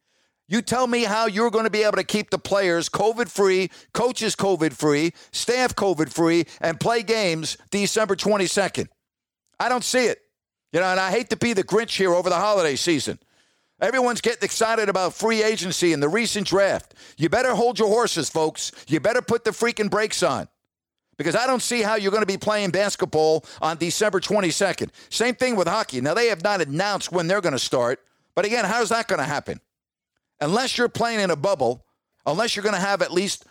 You 0.48 0.62
tell 0.62 0.86
me 0.86 1.02
how 1.02 1.26
you're 1.26 1.50
going 1.50 1.64
to 1.64 1.70
be 1.70 1.82
able 1.82 1.96
to 1.96 2.04
keep 2.04 2.30
the 2.30 2.38
players 2.38 2.88
COVID 2.88 3.28
free, 3.28 3.70
coaches 3.92 4.36
COVID 4.36 4.72
free, 4.72 5.12
staff 5.32 5.74
COVID 5.74 6.12
free, 6.12 6.44
and 6.60 6.78
play 6.78 7.02
games 7.02 7.56
December 7.70 8.14
22nd. 8.14 8.88
I 9.58 9.68
don't 9.68 9.84
see 9.84 10.06
it. 10.06 10.20
You 10.72 10.80
know, 10.80 10.86
and 10.86 11.00
I 11.00 11.10
hate 11.10 11.30
to 11.30 11.36
be 11.36 11.52
the 11.52 11.64
Grinch 11.64 11.96
here 11.96 12.12
over 12.12 12.28
the 12.28 12.36
holiday 12.36 12.76
season. 12.76 13.18
Everyone's 13.80 14.20
getting 14.20 14.42
excited 14.42 14.88
about 14.88 15.14
free 15.14 15.42
agency 15.42 15.92
and 15.92 16.02
the 16.02 16.08
recent 16.08 16.46
draft. 16.46 16.94
You 17.18 17.28
better 17.28 17.54
hold 17.54 17.78
your 17.78 17.88
horses, 17.88 18.30
folks. 18.30 18.72
You 18.88 19.00
better 19.00 19.22
put 19.22 19.44
the 19.44 19.50
freaking 19.50 19.90
brakes 19.90 20.22
on. 20.22 20.48
Because 21.18 21.34
I 21.34 21.46
don't 21.46 21.62
see 21.62 21.82
how 21.82 21.96
you're 21.96 22.10
going 22.10 22.22
to 22.22 22.26
be 22.26 22.36
playing 22.36 22.70
basketball 22.70 23.44
on 23.60 23.78
December 23.78 24.20
22nd. 24.20 24.90
Same 25.08 25.34
thing 25.34 25.56
with 25.56 25.66
hockey. 25.66 26.00
Now, 26.00 26.14
they 26.14 26.28
have 26.28 26.42
not 26.42 26.60
announced 26.60 27.10
when 27.10 27.26
they're 27.26 27.40
going 27.40 27.54
to 27.54 27.58
start. 27.58 28.00
But 28.34 28.44
again, 28.44 28.64
how's 28.66 28.90
that 28.90 29.08
going 29.08 29.18
to 29.18 29.24
happen? 29.24 29.60
Unless 30.40 30.76
you're 30.76 30.88
playing 30.88 31.20
in 31.20 31.30
a 31.30 31.36
bubble, 31.36 31.84
unless 32.26 32.54
you're 32.56 32.62
going 32.62 32.74
to 32.74 32.80
have 32.80 33.02
at 33.02 33.12
least 33.12 33.46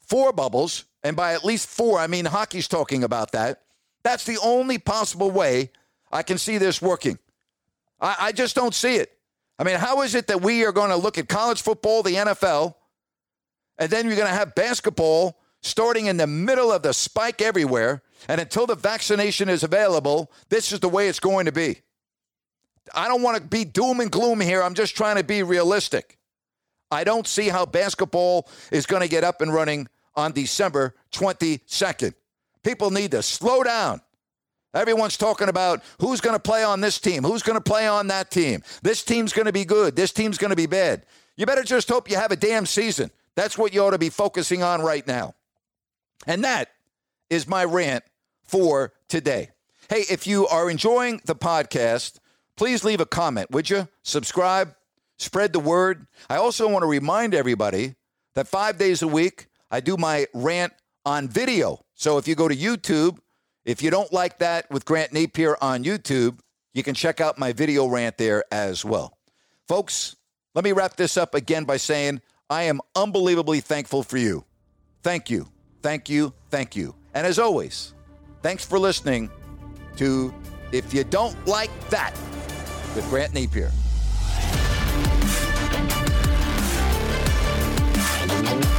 four 0.00 0.32
bubbles, 0.32 0.84
and 1.02 1.16
by 1.16 1.34
at 1.34 1.44
least 1.44 1.68
four, 1.68 1.98
I 1.98 2.06
mean 2.06 2.24
hockey's 2.24 2.68
talking 2.68 3.04
about 3.04 3.32
that. 3.32 3.62
That's 4.02 4.24
the 4.24 4.38
only 4.42 4.78
possible 4.78 5.30
way 5.30 5.70
I 6.10 6.22
can 6.22 6.38
see 6.38 6.58
this 6.58 6.80
working. 6.80 7.18
I, 8.00 8.16
I 8.20 8.32
just 8.32 8.54
don't 8.54 8.74
see 8.74 8.96
it. 8.96 9.12
I 9.58 9.64
mean, 9.64 9.76
how 9.76 10.02
is 10.02 10.14
it 10.14 10.28
that 10.28 10.40
we 10.40 10.64
are 10.64 10.72
going 10.72 10.90
to 10.90 10.96
look 10.96 11.18
at 11.18 11.28
college 11.28 11.62
football, 11.62 12.02
the 12.02 12.14
NFL, 12.14 12.74
and 13.76 13.90
then 13.90 14.06
you're 14.06 14.16
going 14.16 14.28
to 14.28 14.34
have 14.34 14.54
basketball 14.54 15.38
starting 15.62 16.06
in 16.06 16.16
the 16.16 16.26
middle 16.26 16.72
of 16.72 16.82
the 16.82 16.92
spike 16.92 17.42
everywhere, 17.42 18.02
and 18.28 18.40
until 18.40 18.66
the 18.66 18.76
vaccination 18.76 19.48
is 19.48 19.64
available, 19.64 20.30
this 20.48 20.72
is 20.72 20.80
the 20.80 20.88
way 20.88 21.08
it's 21.08 21.20
going 21.20 21.46
to 21.46 21.52
be. 21.52 21.80
I 22.94 23.08
don't 23.08 23.22
want 23.22 23.36
to 23.36 23.42
be 23.42 23.64
doom 23.64 24.00
and 24.00 24.10
gloom 24.10 24.40
here. 24.40 24.62
I'm 24.62 24.74
just 24.74 24.96
trying 24.96 25.16
to 25.16 25.24
be 25.24 25.42
realistic. 25.42 26.17
I 26.90 27.04
don't 27.04 27.26
see 27.26 27.48
how 27.48 27.66
basketball 27.66 28.48
is 28.72 28.86
going 28.86 29.02
to 29.02 29.08
get 29.08 29.24
up 29.24 29.40
and 29.40 29.52
running 29.52 29.88
on 30.14 30.32
December 30.32 30.94
22nd. 31.12 32.14
People 32.62 32.90
need 32.90 33.12
to 33.12 33.22
slow 33.22 33.62
down. 33.62 34.00
Everyone's 34.74 35.16
talking 35.16 35.48
about 35.48 35.82
who's 36.00 36.20
going 36.20 36.36
to 36.36 36.40
play 36.40 36.62
on 36.62 36.80
this 36.80 36.98
team, 36.98 37.22
who's 37.22 37.42
going 37.42 37.56
to 37.56 37.62
play 37.62 37.86
on 37.86 38.08
that 38.08 38.30
team. 38.30 38.62
This 38.82 39.02
team's 39.02 39.32
going 39.32 39.46
to 39.46 39.52
be 39.52 39.64
good, 39.64 39.96
this 39.96 40.12
team's 40.12 40.38
going 40.38 40.50
to 40.50 40.56
be 40.56 40.66
bad. 40.66 41.04
You 41.36 41.46
better 41.46 41.62
just 41.62 41.88
hope 41.88 42.10
you 42.10 42.16
have 42.16 42.32
a 42.32 42.36
damn 42.36 42.66
season. 42.66 43.10
That's 43.34 43.56
what 43.56 43.72
you 43.72 43.82
ought 43.82 43.92
to 43.92 43.98
be 43.98 44.10
focusing 44.10 44.62
on 44.62 44.82
right 44.82 45.06
now. 45.06 45.34
And 46.26 46.42
that 46.44 46.70
is 47.30 47.46
my 47.46 47.64
rant 47.64 48.04
for 48.42 48.92
today. 49.08 49.50
Hey, 49.88 50.04
if 50.10 50.26
you 50.26 50.46
are 50.48 50.68
enjoying 50.68 51.20
the 51.24 51.36
podcast, 51.36 52.18
please 52.56 52.84
leave 52.84 53.00
a 53.00 53.06
comment, 53.06 53.50
would 53.50 53.70
you? 53.70 53.88
Subscribe, 54.02 54.74
spread 55.18 55.52
the 55.52 55.60
word. 55.60 56.06
I 56.30 56.36
also 56.36 56.68
want 56.68 56.82
to 56.82 56.86
remind 56.86 57.34
everybody 57.34 57.96
that 58.34 58.48
five 58.48 58.78
days 58.78 59.02
a 59.02 59.08
week, 59.08 59.48
I 59.70 59.80
do 59.80 59.96
my 59.96 60.26
rant 60.32 60.72
on 61.04 61.28
video. 61.28 61.84
So 61.94 62.18
if 62.18 62.26
you 62.26 62.34
go 62.34 62.48
to 62.48 62.56
YouTube, 62.56 63.18
if 63.64 63.82
you 63.82 63.90
don't 63.90 64.12
like 64.12 64.38
that 64.38 64.70
with 64.70 64.84
Grant 64.84 65.12
Napear 65.12 65.56
on 65.60 65.84
YouTube, 65.84 66.38
you 66.72 66.82
can 66.82 66.94
check 66.94 67.20
out 67.20 67.38
my 67.38 67.52
video 67.52 67.86
rant 67.86 68.16
there 68.16 68.44
as 68.52 68.84
well. 68.84 69.18
Folks, 69.66 70.16
let 70.54 70.64
me 70.64 70.72
wrap 70.72 70.96
this 70.96 71.16
up 71.16 71.34
again 71.34 71.64
by 71.64 71.76
saying 71.76 72.22
I 72.48 72.64
am 72.64 72.80
unbelievably 72.94 73.60
thankful 73.60 74.02
for 74.02 74.16
you. 74.16 74.44
Thank 75.02 75.28
you, 75.28 75.48
thank 75.82 76.08
you, 76.08 76.32
thank 76.50 76.76
you. 76.76 76.94
And 77.14 77.26
as 77.26 77.38
always, 77.38 77.94
thanks 78.42 78.64
for 78.64 78.78
listening 78.78 79.30
to 79.96 80.32
If 80.72 80.94
You 80.94 81.04
Don't 81.04 81.36
Like 81.46 81.70
That 81.90 82.12
with 82.94 83.06
Grant 83.10 83.32
Napear. 83.32 83.72
Bye. 88.48 88.77